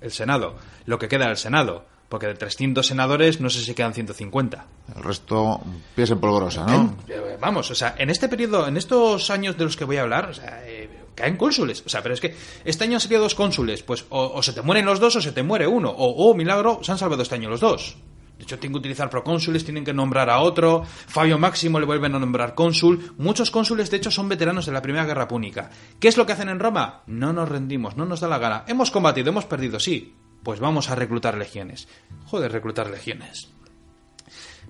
el 0.00 0.10
Senado, 0.12 0.56
lo 0.86 0.98
que 0.98 1.08
queda 1.08 1.26
del 1.28 1.36
Senado. 1.36 1.84
Porque 2.08 2.26
de 2.26 2.34
300 2.34 2.86
senadores, 2.86 3.40
no 3.40 3.48
sé 3.48 3.60
si 3.64 3.74
quedan 3.74 3.94
150. 3.94 4.66
El 4.94 5.02
resto, 5.02 5.60
pies 5.94 6.10
en 6.10 6.20
polvorosa, 6.20 6.66
¿no? 6.66 6.94
Eh, 7.08 7.38
Vamos, 7.40 7.70
o 7.70 7.74
sea, 7.74 7.94
en 7.96 8.10
este 8.10 8.28
periodo, 8.28 8.68
en 8.68 8.76
estos 8.76 9.30
años 9.30 9.56
de 9.56 9.64
los 9.64 9.76
que 9.78 9.84
voy 9.86 9.96
a 9.96 10.02
hablar, 10.02 10.28
o 10.28 10.34
sea, 10.34 10.62
eh, 10.66 10.90
caen 11.14 11.38
cónsules. 11.38 11.82
O 11.86 11.88
sea, 11.88 12.02
pero 12.02 12.14
es 12.14 12.20
que 12.20 12.36
este 12.66 12.84
año 12.84 12.96
han 12.96 13.00
salido 13.00 13.22
dos 13.22 13.34
cónsules. 13.34 13.82
Pues 13.82 14.04
o, 14.10 14.26
o 14.34 14.42
se 14.42 14.52
te 14.52 14.60
mueren 14.60 14.84
los 14.84 15.00
dos 15.00 15.16
o 15.16 15.20
se 15.22 15.32
te 15.32 15.42
muere 15.42 15.66
uno. 15.66 15.88
O, 15.90 16.28
oh, 16.30 16.34
milagro, 16.34 16.80
se 16.82 16.92
han 16.92 16.98
salvado 16.98 17.22
este 17.22 17.34
año 17.36 17.48
los 17.48 17.60
dos. 17.60 17.96
De 18.42 18.44
hecho, 18.44 18.58
tienen 18.58 18.72
que 18.74 18.78
utilizar 18.80 19.08
procónsules, 19.08 19.64
tienen 19.64 19.84
que 19.84 19.94
nombrar 19.94 20.28
a 20.28 20.40
otro. 20.40 20.82
Fabio 20.84 21.38
Máximo 21.38 21.78
le 21.78 21.86
vuelven 21.86 22.16
a 22.16 22.18
nombrar 22.18 22.56
cónsul. 22.56 23.14
Muchos 23.16 23.52
cónsules, 23.52 23.88
de 23.88 23.98
hecho, 23.98 24.10
son 24.10 24.28
veteranos 24.28 24.66
de 24.66 24.72
la 24.72 24.82
Primera 24.82 25.04
Guerra 25.04 25.28
Púnica. 25.28 25.70
¿Qué 26.00 26.08
es 26.08 26.16
lo 26.16 26.26
que 26.26 26.32
hacen 26.32 26.48
en 26.48 26.58
Roma? 26.58 27.04
No 27.06 27.32
nos 27.32 27.48
rendimos, 27.48 27.96
no 27.96 28.04
nos 28.04 28.18
da 28.18 28.26
la 28.26 28.38
gana. 28.38 28.64
Hemos 28.66 28.90
combatido, 28.90 29.28
hemos 29.30 29.44
perdido, 29.44 29.78
sí. 29.78 30.16
Pues 30.42 30.58
vamos 30.58 30.90
a 30.90 30.96
reclutar 30.96 31.38
legiones. 31.38 31.86
Joder, 32.26 32.50
reclutar 32.50 32.90
legiones. 32.90 33.52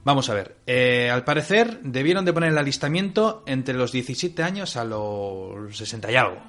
Vamos 0.04 0.28
a 0.28 0.34
ver. 0.34 0.58
eh, 0.66 1.08
al 1.10 1.24
parecer 1.24 1.80
debieron 1.82 2.26
de 2.26 2.34
poner 2.34 2.50
el 2.50 2.58
alistamiento 2.58 3.42
entre 3.46 3.72
los 3.72 3.90
17 3.90 4.42
años 4.42 4.76
a 4.76 4.84
los 4.84 5.74
60 5.74 6.12
y 6.12 6.16
algo. 6.16 6.42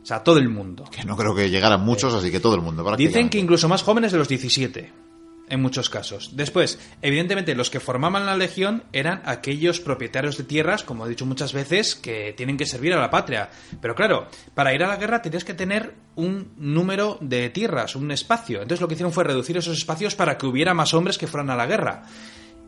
O 0.00 0.06
sea, 0.06 0.22
todo 0.22 0.38
el 0.38 0.48
mundo. 0.48 0.84
Que 0.92 1.02
no 1.02 1.16
creo 1.16 1.34
que 1.34 1.50
llegaran 1.50 1.80
muchos, 1.80 2.14
así 2.14 2.30
que 2.30 2.38
todo 2.38 2.54
el 2.54 2.62
mundo. 2.62 2.88
Dicen 2.96 3.28
que 3.28 3.38
incluso 3.38 3.68
más 3.68 3.82
jóvenes 3.82 4.12
de 4.12 4.18
los 4.18 4.28
17. 4.28 5.07
En 5.50 5.62
muchos 5.62 5.88
casos. 5.88 6.36
Después, 6.36 6.78
evidentemente, 7.02 7.54
los 7.54 7.70
que 7.70 7.80
formaban 7.80 8.26
la 8.26 8.36
legión 8.36 8.84
eran 8.92 9.22
aquellos 9.24 9.80
propietarios 9.80 10.36
de 10.36 10.44
tierras, 10.44 10.82
como 10.84 11.06
he 11.06 11.08
dicho 11.08 11.24
muchas 11.26 11.52
veces, 11.52 11.94
que 11.94 12.34
tienen 12.36 12.56
que 12.56 12.66
servir 12.66 12.92
a 12.92 13.00
la 13.00 13.10
patria. 13.10 13.48
Pero 13.80 13.94
claro, 13.94 14.28
para 14.54 14.74
ir 14.74 14.82
a 14.82 14.88
la 14.88 14.96
guerra 14.96 15.22
tenías 15.22 15.44
que 15.44 15.54
tener 15.54 15.94
un 16.16 16.52
número 16.58 17.16
de 17.20 17.48
tierras, 17.50 17.96
un 17.96 18.10
espacio. 18.10 18.56
Entonces 18.60 18.80
lo 18.80 18.88
que 18.88 18.94
hicieron 18.94 19.12
fue 19.12 19.24
reducir 19.24 19.56
esos 19.56 19.78
espacios 19.78 20.14
para 20.14 20.36
que 20.36 20.46
hubiera 20.46 20.74
más 20.74 20.92
hombres 20.92 21.16
que 21.18 21.26
fueran 21.26 21.50
a 21.50 21.56
la 21.56 21.66
guerra. 21.66 22.02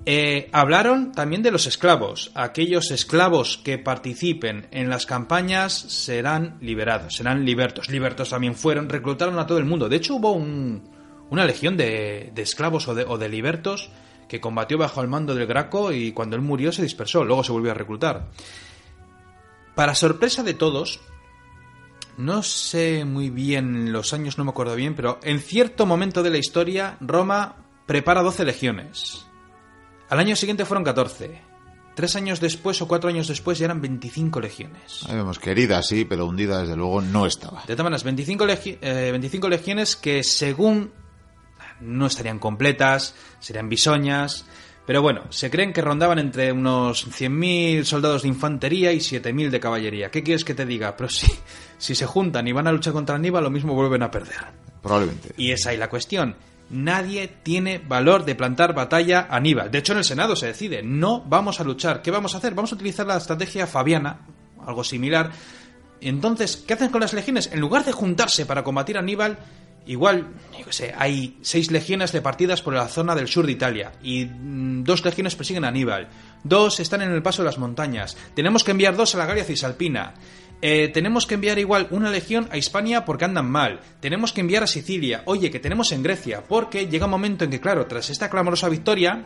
Eh, 0.06 0.49
hablaron 0.52 1.12
también 1.12 1.42
de 1.42 1.50
los 1.50 1.66
esclavos. 1.66 2.30
Aquellos 2.34 2.90
esclavos 2.90 3.58
que 3.62 3.76
participen 3.76 4.66
en 4.70 4.88
las 4.88 5.04
campañas 5.04 5.75
serán 5.75 6.56
liberados, 6.62 7.16
serán 7.16 7.44
libertos. 7.44 7.90
Libertos 7.90 8.30
también 8.30 8.54
fueron, 8.54 8.88
reclutaron 8.88 9.38
a 9.38 9.46
todo 9.46 9.58
el 9.58 9.66
mundo. 9.66 9.90
De 9.90 9.96
hecho, 9.96 10.14
hubo 10.14 10.32
un- 10.32 10.99
una 11.30 11.44
legión 11.46 11.76
de, 11.76 12.30
de 12.34 12.42
esclavos 12.42 12.87
o 12.88 12.94
de, 12.94 13.04
o 13.04 13.16
de 13.18 13.28
libertos 13.28 13.90
que 14.28 14.40
combatió 14.40 14.78
bajo 14.78 15.00
el 15.00 15.08
mando 15.08 15.34
del 15.34 15.46
Graco 15.46 15.92
y 15.92 16.12
cuando 16.12 16.37
él 16.37 16.42
murió 16.42 16.70
se 16.72 16.82
dispersó, 16.82 17.25
luego 17.25 17.42
se 17.42 17.52
volvió 17.52 17.70
a 17.70 17.75
reclutar. 17.75 18.28
Para 19.75 19.94
sorpresa 19.94 20.42
de 20.42 20.54
todos, 20.54 21.00
no 22.16 22.42
sé 22.42 23.04
muy 23.04 23.30
bien 23.30 23.92
los 23.92 24.12
años, 24.12 24.37
no 24.38 24.44
me 24.44 24.50
acuerdo 24.50 24.75
bien, 24.76 24.94
pero 24.94 25.18
en 25.22 25.40
cierto 25.40 25.87
momento 25.87 26.22
de 26.22 26.30
la 26.30 26.38
historia, 26.38 26.96
Roma 27.00 27.56
prepara 27.87 28.22
12 28.22 28.44
legiones. 28.44 29.26
Al 30.08 30.18
año 30.18 30.37
siguiente 30.37 30.64
fueron 30.64 30.84
14. 30.84 31.40
Tres 31.94 32.16
años 32.16 32.40
después 32.40 32.80
o 32.82 32.88
cuatro 32.88 33.08
años 33.10 33.26
después 33.28 33.58
ya 33.58 33.64
eran 33.66 33.80
25 33.80 34.40
legiones. 34.40 35.04
Ahí 35.08 35.16
vemos 35.16 35.38
que 35.38 35.50
herida 35.50 35.82
sí, 35.82 36.04
pero 36.04 36.26
hundida 36.26 36.60
desde 36.62 36.76
luego 36.76 37.00
no 37.00 37.26
estaba. 37.26 37.60
De 37.66 37.75
todas 37.75 37.84
maneras, 37.84 38.04
25, 38.04 38.46
legi- 38.46 38.78
eh, 38.80 39.08
25 39.10 39.49
legiones 39.49 39.96
que 39.96 40.22
según 40.22 40.92
no 41.80 42.06
estarían 42.06 42.38
completas, 42.38 43.14
serían 43.40 43.68
bisoñas, 43.68 44.44
pero 44.90 45.02
bueno, 45.02 45.22
se 45.30 45.50
creen 45.50 45.72
que 45.72 45.82
rondaban 45.82 46.18
entre 46.18 46.50
unos 46.50 47.06
100.000 47.06 47.84
soldados 47.84 48.22
de 48.22 48.28
infantería 48.28 48.92
y 48.92 48.99
7.000 48.99 49.50
de 49.50 49.60
caballería. 49.60 50.10
¿Qué 50.10 50.25
quieres 50.25 50.44
que 50.44 50.52
te 50.52 50.66
diga? 50.66 50.96
Pero 50.96 51.08
si, 51.08 51.30
si 51.78 51.94
se 51.94 52.06
juntan 52.06 52.49
y 52.49 52.52
van 52.52 52.66
a 52.66 52.72
luchar 52.72 52.92
contra 52.92 53.14
Aníbal, 53.14 53.44
lo 53.44 53.50
mismo 53.50 53.75
vuelven 53.75 54.02
a 54.02 54.10
perder. 54.10 54.38
Probablemente. 54.82 55.32
Y 55.37 55.52
esa 55.52 55.72
es 55.72 55.78
la 55.78 55.88
cuestión. 55.88 56.34
Nadie 56.70 57.28
tiene 57.28 57.78
valor 57.78 58.25
de 58.25 58.34
plantar 58.34 58.75
batalla 58.75 59.28
a 59.30 59.37
Aníbal. 59.37 59.70
De 59.70 59.78
hecho, 59.78 59.92
en 59.92 59.99
el 59.99 60.04
Senado 60.04 60.34
se 60.34 60.46
decide, 60.46 60.82
no 60.82 61.20
vamos 61.20 61.60
a 61.60 61.64
luchar. 61.64 62.02
¿Qué 62.02 62.10
vamos 62.10 62.34
a 62.34 62.38
hacer? 62.38 62.54
Vamos 62.54 62.72
a 62.72 62.75
utilizar 62.75 63.06
la 63.06 63.16
estrategia 63.16 63.68
fabiana, 63.68 64.26
algo 64.66 64.82
similar. 64.82 65.30
Entonces, 66.00 66.56
¿qué 66.56 66.75
hacen 66.75 66.90
con 66.90 67.00
las 67.00 67.12
legiones? 67.12 67.50
En 67.52 67.60
lugar 67.60 67.84
de 67.84 67.92
juntarse 67.92 68.44
para 68.44 68.64
combatir 68.64 68.96
a 68.96 69.00
Aníbal, 69.00 69.38
igual, 69.87 70.28
yo 70.64 70.72
sé, 70.72 70.94
hay 70.96 71.38
seis 71.42 71.70
legiones 71.70 72.12
repartidas 72.12 72.62
por 72.62 72.75
la 72.75 72.88
zona 72.88 73.14
del 73.14 73.28
sur 73.28 73.46
de 73.46 73.52
Italia 73.52 73.92
y 74.02 74.25
mm, 74.25 74.84
dos 74.84 75.04
legiones 75.04 75.37
persiguen 75.37 75.64
a 75.64 75.68
Aníbal. 75.68 76.08
Dos 76.44 76.80
están 76.80 77.02
en 77.02 77.12
el 77.12 77.22
paso 77.22 77.42
de 77.42 77.46
las 77.46 77.58
montañas. 77.58 78.16
Tenemos 78.34 78.64
que 78.64 78.70
enviar 78.70 78.96
dos 78.96 79.14
a 79.14 79.18
la 79.18 79.26
Galia 79.26 79.44
Cisalpina. 79.44 80.14
Eh, 80.62 80.88
tenemos 80.88 81.26
que 81.26 81.34
enviar 81.34 81.58
igual 81.58 81.88
una 81.90 82.10
legión 82.10 82.49
a 82.50 82.56
Hispania 82.56 83.04
porque 83.04 83.25
andan 83.25 83.50
mal. 83.50 83.80
Tenemos 84.00 84.32
que 84.32 84.42
enviar 84.42 84.62
a 84.62 84.66
Sicilia. 84.66 85.22
Oye, 85.25 85.50
que 85.50 85.60
tenemos 85.60 85.92
en 85.92 86.02
Grecia. 86.02 86.42
Porque 86.46 86.87
llega 86.87 87.06
un 87.06 87.10
momento 87.10 87.44
en 87.44 87.50
que, 87.50 87.60
claro, 87.60 87.87
tras 87.87 88.10
esta 88.10 88.28
clamorosa 88.28 88.68
victoria, 88.68 89.25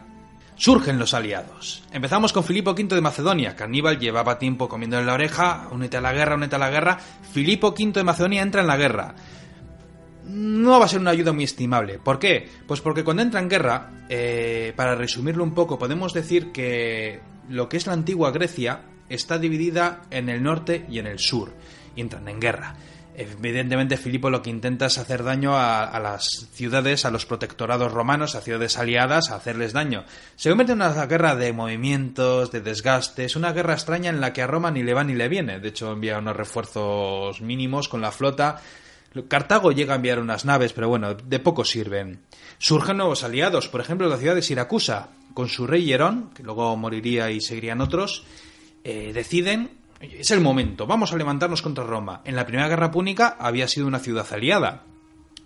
surgen 0.56 0.98
los 0.98 1.14
aliados. 1.14 1.82
Empezamos 1.92 2.32
con 2.32 2.44
Filipo 2.44 2.70
V 2.70 2.94
de 2.94 3.00
Macedonia, 3.00 3.56
que 3.56 3.64
Aníbal 3.64 3.98
llevaba 3.98 4.38
tiempo 4.38 4.68
comiendo 4.68 4.98
en 4.98 5.06
la 5.06 5.14
oreja. 5.14 5.68
Únete 5.72 5.96
a 5.96 6.00
la 6.00 6.12
guerra, 6.12 6.36
únete 6.36 6.56
a 6.56 6.60
la 6.60 6.70
guerra. 6.70 6.98
Filipo 7.32 7.68
V 7.70 7.92
de 7.92 8.04
Macedonia 8.04 8.42
entra 8.42 8.60
en 8.60 8.68
la 8.68 8.76
guerra. 8.76 9.14
No 10.26 10.78
va 10.78 10.86
a 10.86 10.88
ser 10.88 11.00
una 11.00 11.10
ayuda 11.10 11.32
muy 11.32 11.44
estimable. 11.44 11.98
¿Por 11.98 12.18
qué? 12.18 12.48
Pues 12.66 12.80
porque 12.80 13.04
cuando 13.04 13.22
entra 13.22 13.40
en 13.40 13.48
guerra, 13.48 13.90
eh, 14.08 14.72
para 14.74 14.94
resumirlo 14.94 15.44
un 15.44 15.54
poco, 15.54 15.78
podemos 15.78 16.12
decir 16.12 16.52
que 16.52 17.20
lo 17.48 17.68
que 17.68 17.76
es 17.76 17.86
la 17.86 17.92
antigua 17.92 18.30
Grecia 18.30 18.82
está 19.08 19.38
dividida 19.38 20.02
en 20.10 20.28
el 20.28 20.42
norte 20.42 20.86
y 20.88 20.98
en 20.98 21.06
el 21.06 21.18
sur. 21.18 21.52
Y 21.94 22.00
entran 22.00 22.26
en 22.28 22.40
guerra. 22.40 22.74
Evidentemente, 23.16 23.96
Filipo 23.96 24.28
lo 24.28 24.42
que 24.42 24.50
intenta 24.50 24.86
es 24.86 24.98
hacer 24.98 25.22
daño 25.22 25.56
a, 25.56 25.98
las 26.00 26.48
ciudades, 26.52 27.04
a 27.04 27.12
los 27.12 27.26
protectorados 27.26 27.92
romanos, 27.92 28.34
a 28.34 28.40
ciudades 28.40 28.76
aliadas, 28.76 29.30
a 29.30 29.36
hacerles 29.36 29.72
daño. 29.72 30.04
Se 30.34 30.48
convierte 30.48 30.72
en 30.72 30.82
una 30.82 31.06
guerra 31.06 31.36
de 31.36 31.52
movimientos, 31.52 32.50
de 32.50 32.60
desgastes, 32.60 33.36
una 33.36 33.52
guerra 33.52 33.74
extraña 33.74 34.10
en 34.10 34.20
la 34.20 34.32
que 34.32 34.42
a 34.42 34.48
Roma 34.48 34.72
ni 34.72 34.82
le 34.82 34.94
va 34.94 35.04
ni 35.04 35.14
le 35.14 35.28
viene. 35.28 35.60
De 35.60 35.68
hecho, 35.68 35.92
envía 35.92 36.18
unos 36.18 36.36
refuerzos 36.36 37.40
mínimos 37.40 37.88
con 37.88 38.00
la 38.00 38.10
flota. 38.10 38.60
Cartago 39.28 39.72
llega 39.72 39.92
a 39.92 39.96
enviar 39.96 40.18
unas 40.18 40.44
naves, 40.44 40.72
pero 40.72 40.88
bueno, 40.88 41.14
de 41.14 41.38
poco 41.38 41.64
sirven. 41.64 42.22
Surgen 42.58 42.96
nuevos 42.96 43.22
aliados, 43.22 43.68
por 43.68 43.80
ejemplo, 43.80 44.08
la 44.08 44.16
ciudad 44.18 44.34
de 44.34 44.42
Siracusa, 44.42 45.10
con 45.34 45.48
su 45.48 45.66
rey 45.66 45.84
Hierón, 45.84 46.30
que 46.34 46.42
luego 46.42 46.76
moriría 46.76 47.30
y 47.30 47.40
seguirían 47.40 47.80
otros, 47.80 48.24
eh, 48.82 49.12
deciden, 49.12 49.78
"Oye, 50.00 50.20
es 50.20 50.30
el 50.30 50.40
momento, 50.40 50.86
vamos 50.86 51.12
a 51.12 51.16
levantarnos 51.16 51.62
contra 51.62 51.84
Roma. 51.84 52.22
En 52.24 52.36
la 52.36 52.46
Primera 52.46 52.68
Guerra 52.68 52.90
Púnica 52.90 53.36
había 53.38 53.68
sido 53.68 53.86
una 53.86 53.98
ciudad 54.00 54.26
aliada. 54.32 54.84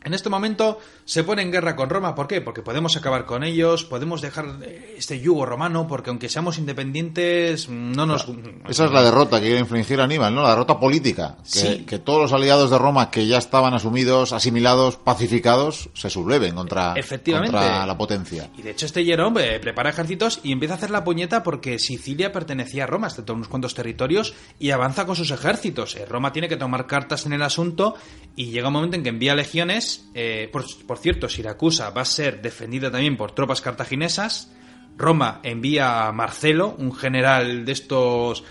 En 0.02 0.14
este 0.14 0.30
momento 0.30 0.80
se 1.08 1.24
pone 1.24 1.40
en 1.40 1.50
guerra 1.50 1.74
con 1.74 1.88
Roma, 1.88 2.14
¿por 2.14 2.28
qué? 2.28 2.42
Porque 2.42 2.60
podemos 2.60 2.94
acabar 2.98 3.24
con 3.24 3.42
ellos, 3.42 3.82
podemos 3.82 4.20
dejar 4.20 4.58
eh, 4.62 4.96
este 4.98 5.18
yugo 5.18 5.46
romano, 5.46 5.86
porque 5.88 6.10
aunque 6.10 6.28
seamos 6.28 6.58
independientes, 6.58 7.70
no 7.70 8.04
nos... 8.04 8.28
Esa 8.68 8.84
es 8.84 8.92
la 8.92 9.02
derrota 9.02 9.38
que 9.40 9.46
quiere 9.46 9.60
infligir 9.60 10.02
Aníbal, 10.02 10.34
¿no? 10.34 10.42
La 10.42 10.50
derrota 10.50 10.78
política. 10.78 11.38
Que, 11.44 11.48
Sí. 11.48 11.84
que 11.86 11.98
todos 11.98 12.20
los 12.20 12.32
aliados 12.34 12.70
de 12.70 12.76
Roma 12.76 13.10
que 13.10 13.26
ya 13.26 13.38
estaban 13.38 13.72
asumidos, 13.72 14.34
asimilados, 14.34 14.96
pacificados, 14.96 15.88
se 15.94 16.10
subleven 16.10 16.54
contra, 16.54 16.92
Efectivamente. 16.94 17.56
contra 17.56 17.86
la 17.86 17.96
potencia. 17.96 18.50
Y 18.58 18.60
de 18.60 18.72
hecho 18.72 18.84
este 18.84 19.02
Jerón 19.02 19.34
eh, 19.40 19.60
prepara 19.60 19.88
ejércitos 19.88 20.40
y 20.42 20.52
empieza 20.52 20.74
a 20.74 20.76
hacer 20.76 20.90
la 20.90 21.04
puñeta 21.04 21.42
porque 21.42 21.78
Sicilia 21.78 22.32
pertenecía 22.32 22.84
a 22.84 22.86
Roma, 22.86 23.06
excepto 23.06 23.32
unos 23.32 23.48
cuantos 23.48 23.72
territorios, 23.72 24.34
y 24.58 24.72
avanza 24.72 25.06
con 25.06 25.16
sus 25.16 25.30
ejércitos. 25.30 25.96
Eh, 25.96 26.04
Roma 26.04 26.34
tiene 26.34 26.50
que 26.50 26.58
tomar 26.58 26.86
cartas 26.86 27.24
en 27.24 27.32
el 27.32 27.40
asunto 27.40 27.94
y 28.36 28.50
llega 28.50 28.68
un 28.68 28.74
momento 28.74 28.96
en 28.96 29.02
que 29.02 29.08
envía 29.08 29.34
legiones 29.34 30.10
eh, 30.14 30.50
por, 30.52 30.66
por 30.86 30.97
cierto, 30.98 31.28
Siracusa 31.28 31.90
va 31.90 32.02
a 32.02 32.06
ser 32.06 32.42
defendida 32.42 32.90
también 32.90 33.16
por 33.16 33.32
tropas 33.32 33.60
cartaginesas. 33.60 34.52
Roma 34.96 35.40
envía 35.42 36.06
a 36.06 36.12
Marcelo, 36.12 36.74
un 36.78 36.94
general 36.94 37.64
de 37.64 37.72
estos 37.72 38.44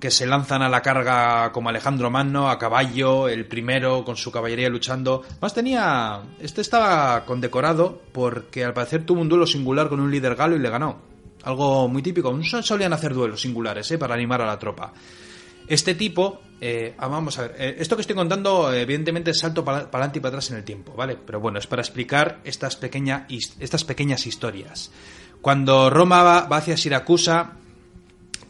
que 0.00 0.10
se 0.10 0.26
lanzan 0.26 0.62
a 0.62 0.68
la 0.68 0.80
carga 0.80 1.52
como 1.52 1.68
Alejandro 1.68 2.10
Magno, 2.10 2.48
a 2.48 2.58
caballo, 2.58 3.28
el 3.28 3.46
primero 3.46 4.02
con 4.04 4.16
su 4.16 4.32
caballería 4.32 4.68
luchando. 4.70 5.22
Más 5.40 5.52
tenía. 5.52 6.22
Este 6.40 6.62
estaba 6.62 7.24
condecorado 7.26 8.00
porque 8.12 8.64
al 8.64 8.72
parecer 8.72 9.04
tuvo 9.04 9.20
un 9.20 9.28
duelo 9.28 9.46
singular 9.46 9.88
con 9.88 10.00
un 10.00 10.10
líder 10.10 10.34
galo 10.34 10.56
y 10.56 10.58
le 10.58 10.70
ganó. 10.70 10.98
Algo 11.42 11.86
muy 11.86 12.02
típico. 12.02 12.32
No 12.32 12.62
solían 12.62 12.94
hacer 12.94 13.14
duelos 13.14 13.42
singulares, 13.42 13.90
¿eh? 13.90 13.98
Para 13.98 14.14
animar 14.14 14.40
a 14.40 14.46
la 14.46 14.58
tropa. 14.58 14.92
Este 15.68 15.94
tipo. 15.94 16.40
Eh, 16.60 16.94
ah, 16.98 17.08
vamos 17.08 17.38
a 17.38 17.42
ver. 17.42 17.56
eh, 17.58 17.76
esto 17.78 17.96
que 17.96 18.02
estoy 18.02 18.16
contando, 18.16 18.72
evidentemente, 18.72 19.32
salto 19.32 19.64
para 19.64 19.78
adelante 19.78 20.18
y 20.18 20.22
para 20.22 20.30
atrás 20.30 20.50
en 20.50 20.58
el 20.58 20.64
tiempo, 20.64 20.92
¿vale? 20.94 21.16
Pero 21.16 21.40
bueno, 21.40 21.58
es 21.58 21.66
para 21.66 21.82
explicar 21.82 22.40
estas, 22.44 22.78
estas 23.58 23.84
pequeñas 23.84 24.26
historias. 24.26 24.90
Cuando 25.40 25.88
Roma 25.88 26.22
va, 26.22 26.46
va 26.46 26.58
hacia 26.58 26.76
Siracusa, 26.76 27.52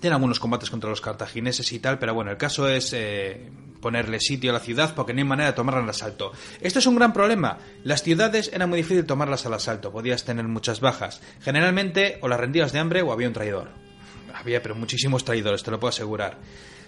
tiene 0.00 0.14
algunos 0.14 0.40
combates 0.40 0.70
contra 0.70 0.90
los 0.90 1.00
cartagineses 1.00 1.70
y 1.72 1.78
tal, 1.78 1.98
pero 1.98 2.14
bueno, 2.14 2.32
el 2.32 2.36
caso 2.36 2.68
es 2.68 2.92
eh, 2.94 3.48
ponerle 3.80 4.18
sitio 4.18 4.50
a 4.50 4.54
la 4.54 4.60
ciudad 4.60 4.94
porque 4.94 5.12
no 5.12 5.20
hay 5.20 5.24
manera 5.24 5.50
de 5.50 5.56
tomarla 5.56 5.82
al 5.82 5.90
asalto. 5.90 6.32
Esto 6.60 6.78
es 6.78 6.86
un 6.86 6.96
gran 6.96 7.12
problema. 7.12 7.58
Las 7.84 8.02
ciudades 8.02 8.50
era 8.52 8.66
muy 8.66 8.78
difícil 8.78 9.04
tomarlas 9.04 9.46
al 9.46 9.54
asalto, 9.54 9.92
podías 9.92 10.24
tener 10.24 10.46
muchas 10.48 10.80
bajas. 10.80 11.20
Generalmente 11.42 12.18
o 12.22 12.28
las 12.28 12.40
rendías 12.40 12.72
de 12.72 12.78
hambre 12.78 13.02
o 13.02 13.12
había 13.12 13.28
un 13.28 13.34
traidor. 13.34 13.68
Había, 14.34 14.62
pero 14.62 14.74
muchísimos 14.74 15.24
traidores, 15.24 15.62
te 15.62 15.70
lo 15.70 15.78
puedo 15.78 15.90
asegurar. 15.90 16.38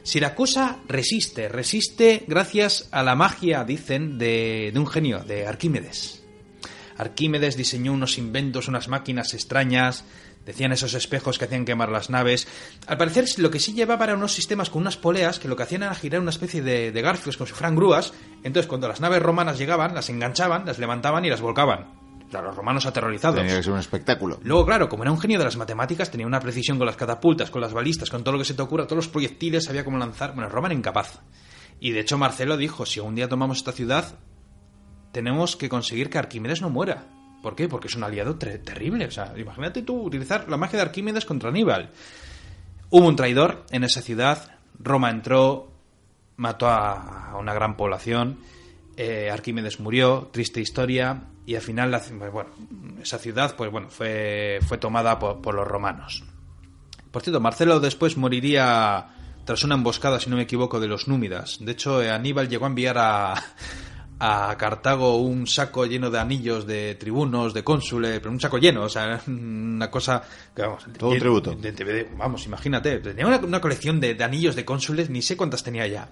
Siracusa 0.02 0.78
resiste, 0.88 1.48
resiste 1.48 2.24
gracias 2.26 2.88
a 2.90 3.04
la 3.04 3.14
magia, 3.14 3.64
dicen, 3.64 4.18
de, 4.18 4.72
un 4.74 4.86
genio, 4.86 5.20
de 5.20 5.46
Arquímedes. 5.46 6.24
Arquímedes 6.96 7.56
diseñó 7.56 7.92
unos 7.92 8.18
inventos, 8.18 8.66
unas 8.66 8.88
máquinas 8.88 9.32
extrañas, 9.32 10.04
decían 10.44 10.72
esos 10.72 10.94
espejos 10.94 11.38
que 11.38 11.44
hacían 11.44 11.64
quemar 11.64 11.88
las 11.88 12.10
naves. 12.10 12.48
Al 12.88 12.98
parecer 12.98 13.26
lo 13.38 13.50
que 13.50 13.60
sí 13.60 13.74
llevaba 13.74 14.04
eran 14.04 14.18
unos 14.18 14.32
sistemas 14.32 14.70
con 14.70 14.82
unas 14.82 14.96
poleas 14.96 15.38
que 15.38 15.48
lo 15.48 15.56
que 15.56 15.62
hacían 15.62 15.84
era 15.84 15.94
girar 15.94 16.20
una 16.20 16.30
especie 16.30 16.62
de, 16.62 16.90
de 16.90 17.02
garfios 17.02 17.36
como 17.36 17.46
si 17.46 17.54
fueran 17.54 17.76
grúas. 17.76 18.12
Entonces 18.42 18.66
cuando 18.66 18.88
las 18.88 19.00
naves 19.00 19.22
romanas 19.22 19.58
llegaban, 19.58 19.94
las 19.94 20.10
enganchaban, 20.10 20.66
las 20.66 20.80
levantaban 20.80 21.24
y 21.24 21.30
las 21.30 21.40
volcaban. 21.40 22.01
Claro, 22.32 22.46
los 22.46 22.56
romanos 22.56 22.86
aterrorizados. 22.86 23.36
Tenía 23.36 23.56
que 23.56 23.62
ser 23.62 23.74
un 23.74 23.78
espectáculo. 23.78 24.40
Luego, 24.42 24.64
claro, 24.64 24.88
como 24.88 25.02
era 25.02 25.12
un 25.12 25.20
genio 25.20 25.38
de 25.38 25.44
las 25.44 25.58
matemáticas, 25.58 26.10
tenía 26.10 26.26
una 26.26 26.40
precisión 26.40 26.78
con 26.78 26.86
las 26.86 26.96
catapultas, 26.96 27.50
con 27.50 27.60
las 27.60 27.74
balistas, 27.74 28.08
con 28.08 28.24
todo 28.24 28.32
lo 28.32 28.38
que 28.38 28.46
se 28.46 28.54
te 28.54 28.62
ocurra, 28.62 28.86
todos 28.86 29.04
los 29.04 29.08
proyectiles, 29.08 29.64
sabía 29.64 29.84
cómo 29.84 29.98
lanzar. 29.98 30.34
Bueno, 30.34 30.48
Roma 30.48 30.68
era 30.68 30.74
incapaz. 30.74 31.20
Y 31.78 31.90
de 31.90 32.00
hecho, 32.00 32.16
Marcelo 32.16 32.56
dijo: 32.56 32.86
si 32.86 33.00
un 33.00 33.14
día 33.14 33.28
tomamos 33.28 33.58
esta 33.58 33.72
ciudad, 33.72 34.18
tenemos 35.12 35.56
que 35.56 35.68
conseguir 35.68 36.08
que 36.08 36.16
Arquímedes 36.16 36.62
no 36.62 36.70
muera. 36.70 37.04
¿Por 37.42 37.54
qué? 37.54 37.68
Porque 37.68 37.88
es 37.88 37.96
un 37.96 38.04
aliado 38.04 38.36
terrible. 38.36 39.04
O 39.04 39.10
sea, 39.10 39.34
imagínate 39.36 39.82
tú 39.82 40.00
utilizar 40.00 40.48
la 40.48 40.56
magia 40.56 40.78
de 40.78 40.84
Arquímedes 40.86 41.26
contra 41.26 41.50
Aníbal. 41.50 41.90
Hubo 42.88 43.06
un 43.06 43.14
traidor 43.16 43.66
en 43.72 43.84
esa 43.84 44.00
ciudad. 44.00 44.56
Roma 44.78 45.10
entró, 45.10 45.70
mató 46.36 46.66
a 46.66 47.32
a 47.32 47.38
una 47.38 47.54
gran 47.54 47.76
población. 47.76 48.38
Eh, 48.96 49.30
Arquímedes 49.30 49.80
murió, 49.80 50.28
triste 50.32 50.60
historia. 50.60 51.24
Y 51.44 51.54
al 51.56 51.62
final, 51.62 51.90
la 51.90 52.00
pues, 52.00 52.30
bueno, 52.32 52.50
esa 53.02 53.18
ciudad 53.18 53.56
pues, 53.56 53.70
bueno, 53.70 53.88
fue, 53.90 54.60
fue 54.66 54.78
tomada 54.78 55.18
por, 55.18 55.40
por 55.40 55.54
los 55.54 55.66
romanos. 55.66 56.22
Por 57.10 57.22
cierto, 57.22 57.40
Marcelo 57.40 57.80
después 57.80 58.16
moriría 58.16 59.08
tras 59.44 59.64
una 59.64 59.74
emboscada, 59.74 60.20
si 60.20 60.30
no 60.30 60.36
me 60.36 60.42
equivoco, 60.42 60.78
de 60.78 60.86
los 60.86 61.08
númidas. 61.08 61.58
De 61.60 61.72
hecho, 61.72 62.00
eh, 62.02 62.10
Aníbal 62.10 62.48
llegó 62.48 62.64
a 62.64 62.68
enviar 62.68 62.96
a, 62.96 63.34
a 64.20 64.56
Cartago 64.56 65.16
un 65.16 65.48
saco 65.48 65.84
lleno 65.84 66.10
de 66.10 66.20
anillos 66.20 66.64
de 66.64 66.94
tribunos, 66.94 67.52
de 67.54 67.64
cónsules, 67.64 68.20
pero 68.20 68.30
un 68.30 68.40
saco 68.40 68.58
lleno, 68.58 68.84
o 68.84 68.88
sea, 68.88 69.20
una 69.26 69.90
cosa 69.90 70.22
que 70.54 70.62
vamos. 70.62 70.84
Todo 70.96 71.10
un 71.10 71.18
tributo. 71.18 71.54
de- 71.56 71.72
de- 71.72 71.84
de- 71.84 72.08
vamos, 72.16 72.46
imagínate, 72.46 72.98
tenía 73.00 73.26
una, 73.26 73.38
una 73.38 73.60
colección 73.60 73.98
de 73.98 74.16
anillos 74.22 74.54
de 74.54 74.64
cónsules, 74.64 75.10
ni 75.10 75.22
sé 75.22 75.36
cuántas 75.36 75.64
tenía 75.64 75.86
ya. 75.88 76.08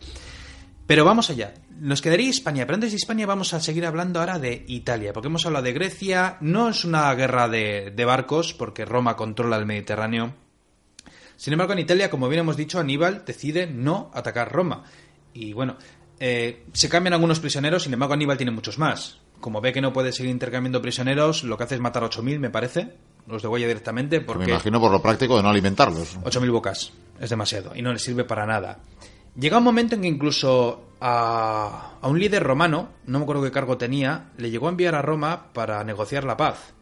Pero 0.90 1.04
vamos 1.04 1.30
allá. 1.30 1.54
Nos 1.78 2.02
quedaría 2.02 2.28
España, 2.28 2.66
pero 2.66 2.74
antes 2.74 2.90
de 2.90 2.96
España 2.96 3.24
vamos 3.24 3.54
a 3.54 3.60
seguir 3.60 3.86
hablando 3.86 4.18
ahora 4.18 4.40
de 4.40 4.64
Italia, 4.66 5.12
porque 5.12 5.28
hemos 5.28 5.46
hablado 5.46 5.64
de 5.64 5.72
Grecia. 5.72 6.36
No 6.40 6.70
es 6.70 6.84
una 6.84 7.14
guerra 7.14 7.48
de, 7.48 7.92
de 7.94 8.04
barcos, 8.04 8.54
porque 8.54 8.84
Roma 8.84 9.14
controla 9.14 9.56
el 9.56 9.66
Mediterráneo. 9.66 10.34
Sin 11.36 11.52
embargo, 11.52 11.74
en 11.74 11.78
Italia, 11.78 12.10
como 12.10 12.28
bien 12.28 12.40
hemos 12.40 12.56
dicho, 12.56 12.80
Aníbal 12.80 13.22
decide 13.24 13.68
no 13.68 14.10
atacar 14.12 14.50
Roma. 14.50 14.82
Y 15.32 15.52
bueno, 15.52 15.76
eh, 16.18 16.64
se 16.72 16.88
cambian 16.88 17.12
algunos 17.12 17.38
prisioneros, 17.38 17.84
sin 17.84 17.92
embargo, 17.92 18.14
Aníbal 18.14 18.36
tiene 18.36 18.50
muchos 18.50 18.76
más. 18.76 19.20
Como 19.38 19.60
ve 19.60 19.72
que 19.72 19.80
no 19.80 19.92
puede 19.92 20.10
seguir 20.10 20.32
intercambiando 20.32 20.82
prisioneros, 20.82 21.44
lo 21.44 21.56
que 21.56 21.62
hace 21.62 21.76
es 21.76 21.80
matar 21.80 22.02
a 22.02 22.10
8.000, 22.10 22.40
me 22.40 22.50
parece. 22.50 22.94
Los 23.28 23.42
degüella 23.42 23.68
directamente 23.68 24.18
Me 24.18 24.26
porque... 24.26 24.50
imagino 24.50 24.80
por 24.80 24.90
lo 24.90 25.00
práctico 25.00 25.36
de 25.36 25.44
no 25.44 25.50
alimentarlos. 25.50 26.18
8.000 26.18 26.50
bocas. 26.50 26.92
Es 27.20 27.30
demasiado. 27.30 27.76
Y 27.76 27.82
no 27.82 27.92
le 27.92 28.00
sirve 28.00 28.24
para 28.24 28.44
nada. 28.44 28.80
Llega 29.40 29.58
un 29.58 29.64
momento 29.64 29.94
en 29.94 30.02
que 30.02 30.08
incluso 30.08 30.88
a, 31.00 31.94
a 32.00 32.08
un 32.08 32.18
líder 32.20 32.42
romano, 32.42 32.90
no 33.06 33.18
me 33.18 33.22
acuerdo 33.24 33.42
qué 33.42 33.50
cargo 33.50 33.78
tenía, 33.78 34.30
le 34.36 34.50
llegó 34.50 34.66
a 34.66 34.70
enviar 34.70 34.94
a 34.94 35.02
Roma 35.02 35.46
para 35.54 35.82
negociar 35.82 36.24
la 36.24 36.36
paz. 36.36 36.74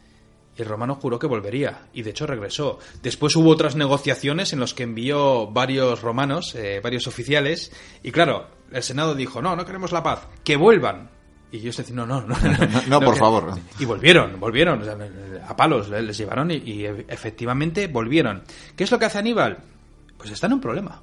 Y 0.56 0.62
el 0.62 0.68
romano 0.68 0.96
juró 0.96 1.20
que 1.20 1.28
volvería. 1.28 1.86
Y 1.92 2.02
de 2.02 2.10
hecho 2.10 2.26
regresó. 2.26 2.80
Después 3.00 3.36
hubo 3.36 3.50
otras 3.50 3.76
negociaciones 3.76 4.52
en 4.52 4.58
las 4.58 4.74
que 4.74 4.82
envió 4.82 5.46
varios 5.46 6.02
romanos, 6.02 6.52
eh, 6.56 6.80
varios 6.82 7.06
oficiales. 7.06 7.70
Y 8.02 8.10
claro, 8.10 8.48
el 8.72 8.82
Senado 8.82 9.14
dijo, 9.14 9.40
no, 9.40 9.54
no 9.54 9.64
queremos 9.64 9.92
la 9.92 10.02
paz. 10.02 10.26
Que 10.42 10.56
vuelvan. 10.56 11.10
Y 11.52 11.58
ellos 11.58 11.76
decían, 11.76 11.96
no, 11.98 12.06
no, 12.06 12.22
no. 12.22 12.34
No, 12.88 13.00
por 13.00 13.14
que- 13.14 13.20
favor. 13.20 13.52
Y 13.78 13.84
volvieron, 13.84 14.40
volvieron. 14.40 14.82
o 14.82 14.84
sea, 14.84 14.98
a 15.46 15.56
palos 15.56 15.88
les 15.90 16.18
llevaron 16.18 16.50
y, 16.50 16.56
y 16.56 16.84
efectivamente 16.86 17.86
volvieron. 17.86 18.42
¿Qué 18.74 18.82
es 18.82 18.90
lo 18.90 18.98
que 18.98 19.04
hace 19.04 19.18
Aníbal? 19.18 19.58
Pues 20.16 20.32
está 20.32 20.48
en 20.48 20.54
un 20.54 20.60
problema. 20.60 21.00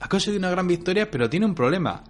Ha 0.00 0.08
conseguido 0.08 0.38
una 0.38 0.50
gran 0.50 0.66
victoria, 0.66 1.10
pero 1.10 1.28
tiene 1.28 1.46
un 1.46 1.54
problema. 1.54 2.04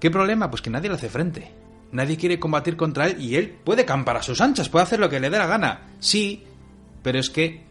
¿Qué 0.00 0.10
problema? 0.10 0.50
Pues 0.50 0.62
que 0.62 0.70
nadie 0.70 0.88
le 0.88 0.96
hace 0.96 1.08
frente. 1.08 1.52
Nadie 1.92 2.16
quiere 2.16 2.38
combatir 2.38 2.76
contra 2.76 3.06
él 3.06 3.20
y 3.20 3.36
él 3.36 3.50
puede 3.64 3.84
campar 3.84 4.16
a 4.16 4.22
sus 4.22 4.40
anchas, 4.40 4.68
puede 4.68 4.82
hacer 4.82 5.00
lo 5.00 5.08
que 5.08 5.20
le 5.20 5.30
dé 5.30 5.38
la 5.38 5.46
gana. 5.46 5.88
Sí, 6.00 6.44
pero 7.02 7.18
es 7.18 7.30
que 7.30 7.64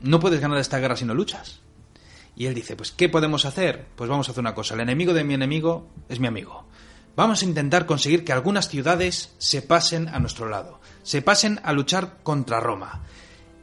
no 0.00 0.20
puedes 0.20 0.40
ganar 0.40 0.58
esta 0.58 0.78
guerra 0.78 0.96
si 0.96 1.04
no 1.04 1.14
luchas. 1.14 1.60
Y 2.36 2.46
él 2.46 2.54
dice, 2.54 2.76
pues 2.76 2.92
¿qué 2.92 3.08
podemos 3.08 3.44
hacer? 3.44 3.86
Pues 3.96 4.10
vamos 4.10 4.28
a 4.28 4.32
hacer 4.32 4.40
una 4.40 4.54
cosa. 4.54 4.74
El 4.74 4.80
enemigo 4.80 5.12
de 5.12 5.24
mi 5.24 5.34
enemigo 5.34 5.88
es 6.08 6.20
mi 6.20 6.26
amigo. 6.26 6.66
Vamos 7.16 7.42
a 7.42 7.44
intentar 7.44 7.86
conseguir 7.86 8.24
que 8.24 8.32
algunas 8.32 8.68
ciudades 8.68 9.34
se 9.38 9.62
pasen 9.62 10.08
a 10.08 10.18
nuestro 10.18 10.48
lado. 10.48 10.80
Se 11.02 11.22
pasen 11.22 11.60
a 11.62 11.72
luchar 11.72 12.18
contra 12.22 12.60
Roma. 12.60 13.02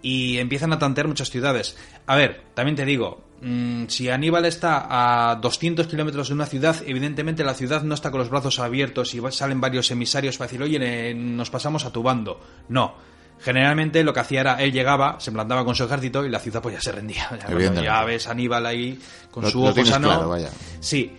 Y 0.01 0.37
empiezan 0.37 0.73
a 0.73 0.79
tantear 0.79 1.07
muchas 1.07 1.29
ciudades. 1.29 1.75
A 2.11 2.15
ver, 2.17 2.41
también 2.53 2.75
te 2.75 2.83
digo, 2.83 3.23
mm, 3.41 3.85
si 3.87 4.09
Aníbal 4.09 4.43
está 4.45 4.85
a 5.31 5.35
200 5.37 5.87
kilómetros 5.87 6.27
de 6.27 6.33
una 6.33 6.45
ciudad, 6.45 6.75
evidentemente 6.85 7.41
la 7.45 7.53
ciudad 7.53 7.83
no 7.83 7.95
está 7.95 8.11
con 8.11 8.19
los 8.19 8.29
brazos 8.29 8.59
abiertos 8.59 9.15
y 9.15 9.21
salen 9.31 9.61
varios 9.61 9.89
emisarios 9.91 10.37
para 10.37 10.47
decir, 10.49 10.61
oye, 10.61 10.77
eh, 10.81 11.13
nos 11.13 11.49
pasamos 11.49 11.85
a 11.85 11.91
tu 11.93 12.03
bando. 12.03 12.41
No. 12.67 12.95
Generalmente 13.39 14.03
lo 14.03 14.13
que 14.13 14.19
hacía 14.19 14.41
era, 14.41 14.61
él 14.61 14.73
llegaba, 14.73 15.21
se 15.21 15.31
plantaba 15.31 15.63
con 15.63 15.73
su 15.73 15.85
ejército 15.85 16.25
y 16.25 16.29
la 16.29 16.39
ciudad 16.39 16.61
pues 16.61 16.75
ya 16.75 16.81
se 16.81 16.91
rendía. 16.91 17.29
Ya, 17.81 18.03
ves 18.03 18.27
a 18.27 18.31
Aníbal 18.31 18.65
ahí 18.65 18.99
con 19.31 19.43
Lo- 19.45 19.49
su 19.49 19.63
ojo 19.63 19.73
tienes 19.73 19.93
sano. 19.93 20.09
claro, 20.09 20.27
vaya. 20.27 20.49
Sí. 20.81 21.13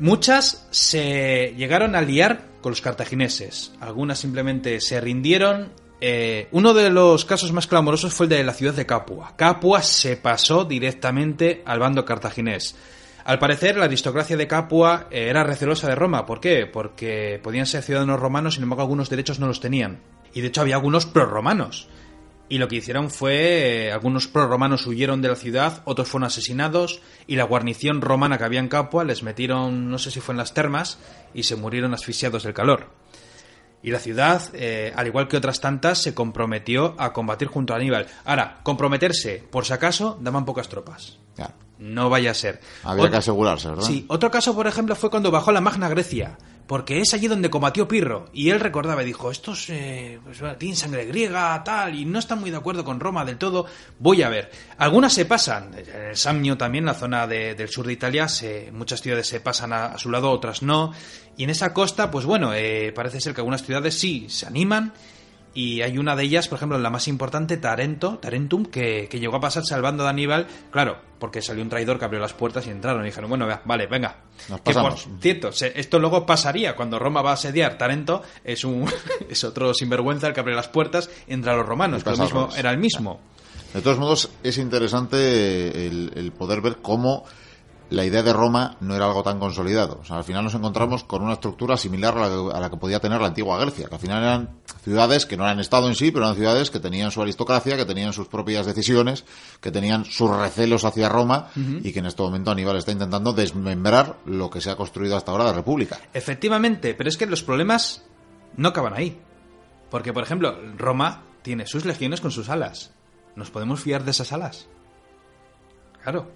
Muchas 0.00 0.66
se 0.72 1.54
llegaron 1.56 1.94
a 1.94 2.00
liar 2.02 2.46
con 2.60 2.70
los 2.70 2.80
cartagineses. 2.80 3.72
Algunas 3.78 4.18
simplemente 4.18 4.80
se 4.80 5.00
rindieron. 5.00 5.70
Eh, 6.00 6.48
uno 6.52 6.74
de 6.74 6.90
los 6.90 7.24
casos 7.24 7.52
más 7.52 7.66
clamorosos 7.66 8.14
fue 8.14 8.26
el 8.26 8.30
de 8.30 8.44
la 8.44 8.54
ciudad 8.54 8.74
de 8.74 8.86
Capua. 8.86 9.34
Capua 9.36 9.82
se 9.82 10.16
pasó 10.16 10.64
directamente 10.64 11.62
al 11.64 11.80
bando 11.80 12.04
cartaginés. 12.04 12.76
Al 13.24 13.38
parecer, 13.38 13.76
la 13.76 13.86
aristocracia 13.86 14.36
de 14.36 14.46
Capua 14.46 15.08
eh, 15.10 15.28
era 15.28 15.44
recelosa 15.44 15.88
de 15.88 15.94
Roma. 15.94 16.24
¿Por 16.24 16.40
qué? 16.40 16.66
Porque 16.66 17.40
podían 17.42 17.66
ser 17.66 17.82
ciudadanos 17.82 18.20
romanos, 18.20 18.54
sin 18.54 18.62
embargo, 18.62 18.82
algunos 18.82 19.10
derechos 19.10 19.38
no 19.38 19.48
los 19.48 19.60
tenían. 19.60 20.00
Y 20.32 20.40
de 20.40 20.48
hecho, 20.48 20.60
había 20.60 20.76
algunos 20.76 21.04
prorromanos. 21.04 21.88
Y 22.48 22.56
lo 22.56 22.68
que 22.68 22.76
hicieron 22.76 23.10
fue, 23.10 23.88
eh, 23.88 23.92
algunos 23.92 24.28
prorromanos 24.28 24.86
huyeron 24.86 25.20
de 25.20 25.28
la 25.28 25.36
ciudad, 25.36 25.82
otros 25.84 26.08
fueron 26.08 26.28
asesinados, 26.28 27.02
y 27.26 27.36
la 27.36 27.44
guarnición 27.44 28.00
romana 28.00 28.38
que 28.38 28.44
había 28.44 28.60
en 28.60 28.68
Capua 28.68 29.04
les 29.04 29.22
metieron, 29.22 29.90
no 29.90 29.98
sé 29.98 30.10
si 30.10 30.20
fue 30.20 30.32
en 30.32 30.38
las 30.38 30.54
termas, 30.54 30.98
y 31.34 31.42
se 31.42 31.56
murieron 31.56 31.92
asfixiados 31.92 32.44
del 32.44 32.54
calor. 32.54 32.86
Y 33.82 33.90
la 33.90 33.98
ciudad, 34.00 34.42
eh, 34.54 34.92
al 34.96 35.06
igual 35.06 35.28
que 35.28 35.36
otras 35.36 35.60
tantas, 35.60 36.02
se 36.02 36.14
comprometió 36.14 36.94
a 36.98 37.12
combatir 37.12 37.48
junto 37.48 37.72
a 37.72 37.76
Aníbal. 37.76 38.06
Ahora, 38.24 38.60
comprometerse, 38.62 39.44
por 39.50 39.64
si 39.64 39.72
acaso, 39.72 40.18
daban 40.20 40.44
pocas 40.44 40.68
tropas. 40.68 41.18
Ya. 41.36 41.54
No 41.78 42.10
vaya 42.10 42.32
a 42.32 42.34
ser. 42.34 42.60
Había 42.82 43.04
Ot- 43.04 43.10
que 43.10 43.16
asegurarse, 43.16 43.68
¿verdad? 43.68 43.84
Sí, 43.84 44.04
otro 44.08 44.30
caso, 44.30 44.54
por 44.54 44.66
ejemplo, 44.66 44.94
fue 44.96 45.10
cuando 45.10 45.30
bajó 45.30 45.52
la 45.52 45.60
Magna 45.60 45.88
Grecia, 45.88 46.36
porque 46.66 47.00
es 47.00 47.14
allí 47.14 47.28
donde 47.28 47.48
combatió 47.50 47.86
Pirro, 47.88 48.26
y 48.32 48.50
él 48.50 48.60
recordaba 48.60 49.02
y 49.02 49.06
dijo, 49.06 49.30
estos 49.30 49.70
eh, 49.70 50.18
pues, 50.24 50.38
tienen 50.58 50.76
sangre 50.76 51.06
griega, 51.06 51.62
tal, 51.64 51.94
y 51.94 52.04
no 52.04 52.18
están 52.18 52.40
muy 52.40 52.50
de 52.50 52.56
acuerdo 52.56 52.84
con 52.84 52.98
Roma 53.00 53.24
del 53.24 53.38
todo, 53.38 53.64
voy 54.00 54.22
a 54.22 54.28
ver. 54.28 54.50
Algunas 54.76 55.12
se 55.14 55.24
pasan, 55.24 55.70
en 55.76 56.08
el 56.10 56.16
Samnio 56.16 56.58
también, 56.58 56.84
la 56.84 56.94
zona 56.94 57.26
de- 57.26 57.54
del 57.54 57.68
sur 57.68 57.86
de 57.86 57.92
Italia, 57.92 58.28
se- 58.28 58.70
muchas 58.72 59.00
ciudades 59.00 59.26
se 59.28 59.40
pasan 59.40 59.72
a, 59.72 59.86
a 59.86 59.98
su 59.98 60.10
lado, 60.10 60.30
otras 60.30 60.62
no, 60.62 60.92
y 61.36 61.44
en 61.44 61.50
esa 61.50 61.72
costa, 61.72 62.10
pues 62.10 62.24
bueno, 62.26 62.52
eh, 62.54 62.92
parece 62.94 63.20
ser 63.20 63.32
que 63.34 63.40
algunas 63.40 63.62
ciudades 63.62 63.98
sí 63.98 64.26
se 64.28 64.46
animan, 64.46 64.92
y 65.54 65.82
hay 65.82 65.98
una 65.98 66.14
de 66.14 66.24
ellas, 66.24 66.48
por 66.48 66.56
ejemplo, 66.56 66.78
la 66.78 66.90
más 66.90 67.08
importante, 67.08 67.56
Tarento, 67.56 68.18
Tarentum, 68.18 68.66
que, 68.66 69.08
que 69.10 69.18
llegó 69.18 69.36
a 69.36 69.40
pasarse 69.40 69.74
al 69.74 69.82
bando 69.82 70.04
de 70.04 70.10
Aníbal, 70.10 70.46
claro, 70.70 70.98
porque 71.18 71.42
salió 71.42 71.62
un 71.62 71.68
traidor 71.68 71.98
que 71.98 72.04
abrió 72.04 72.20
las 72.20 72.32
puertas 72.32 72.66
y 72.66 72.70
entraron 72.70 73.02
y 73.02 73.06
dijeron, 73.06 73.28
bueno, 73.28 73.46
vea, 73.46 73.62
vale, 73.64 73.86
venga. 73.86 74.16
Nos 74.48 74.60
que 74.60 74.72
por 74.72 74.82
pasamos. 74.82 75.08
cierto, 75.20 75.48
esto 75.48 75.98
luego 75.98 76.24
pasaría 76.24 76.76
cuando 76.76 76.98
Roma 76.98 77.22
va 77.22 77.30
a 77.30 77.34
asediar 77.34 77.76
Tarento, 77.76 78.22
es 78.44 78.64
un 78.64 78.88
es 79.28 79.44
otro 79.44 79.74
sinvergüenza 79.74 80.28
el 80.28 80.34
que 80.34 80.40
abre 80.40 80.54
las 80.54 80.68
puertas, 80.68 81.10
entra 81.26 81.52
a 81.52 81.56
los 81.56 81.66
romanos, 81.66 82.04
que 82.04 82.10
lo 82.10 82.18
mismo 82.18 82.48
era 82.56 82.70
el 82.70 82.78
mismo. 82.78 83.20
De 83.74 83.82
todos 83.82 83.98
modos, 83.98 84.30
es 84.42 84.56
interesante 84.58 85.86
el, 85.86 86.12
el 86.14 86.32
poder 86.32 86.62
ver 86.62 86.76
cómo 86.80 87.24
la 87.90 88.04
idea 88.04 88.22
de 88.22 88.32
Roma 88.32 88.76
no 88.80 88.94
era 88.94 89.06
algo 89.06 89.22
tan 89.22 89.38
consolidado. 89.38 89.98
O 90.02 90.04
sea, 90.04 90.16
al 90.16 90.24
final 90.24 90.44
nos 90.44 90.54
encontramos 90.54 91.04
con 91.04 91.22
una 91.22 91.34
estructura 91.34 91.76
similar 91.76 92.16
a 92.16 92.20
la, 92.20 92.28
que, 92.28 92.56
a 92.56 92.60
la 92.60 92.70
que 92.70 92.76
podía 92.76 93.00
tener 93.00 93.20
la 93.20 93.28
antigua 93.28 93.58
Grecia, 93.58 93.88
que 93.88 93.94
al 93.94 94.00
final 94.00 94.22
eran 94.22 94.50
ciudades 94.82 95.26
que 95.26 95.36
no 95.36 95.44
eran 95.44 95.60
Estado 95.60 95.88
en 95.88 95.94
sí, 95.94 96.10
pero 96.10 96.24
eran 96.24 96.36
ciudades 96.36 96.70
que 96.70 96.80
tenían 96.80 97.10
su 97.10 97.22
aristocracia, 97.22 97.76
que 97.76 97.84
tenían 97.84 98.12
sus 98.12 98.28
propias 98.28 98.66
decisiones, 98.66 99.24
que 99.60 99.70
tenían 99.70 100.04
sus 100.04 100.30
recelos 100.30 100.84
hacia 100.84 101.08
Roma 101.08 101.50
y 101.56 101.92
que 101.92 101.98
en 101.98 102.06
este 102.06 102.22
momento 102.22 102.50
Aníbal 102.50 102.76
está 102.76 102.92
intentando 102.92 103.32
desmembrar 103.32 104.18
lo 104.26 104.50
que 104.50 104.60
se 104.60 104.70
ha 104.70 104.76
construido 104.76 105.16
hasta 105.16 105.32
ahora 105.32 105.44
de 105.44 105.52
república. 105.54 105.98
Efectivamente, 106.12 106.94
pero 106.94 107.08
es 107.08 107.16
que 107.16 107.26
los 107.26 107.42
problemas 107.42 108.04
no 108.56 108.68
acaban 108.68 108.94
ahí. 108.94 109.18
Porque, 109.90 110.12
por 110.12 110.22
ejemplo, 110.22 110.58
Roma 110.76 111.22
tiene 111.42 111.66
sus 111.66 111.84
legiones 111.84 112.20
con 112.20 112.30
sus 112.30 112.50
alas. 112.50 112.92
¿Nos 113.36 113.50
podemos 113.50 113.80
fiar 113.80 114.04
de 114.04 114.10
esas 114.10 114.32
alas? 114.32 114.68
Claro, 116.02 116.30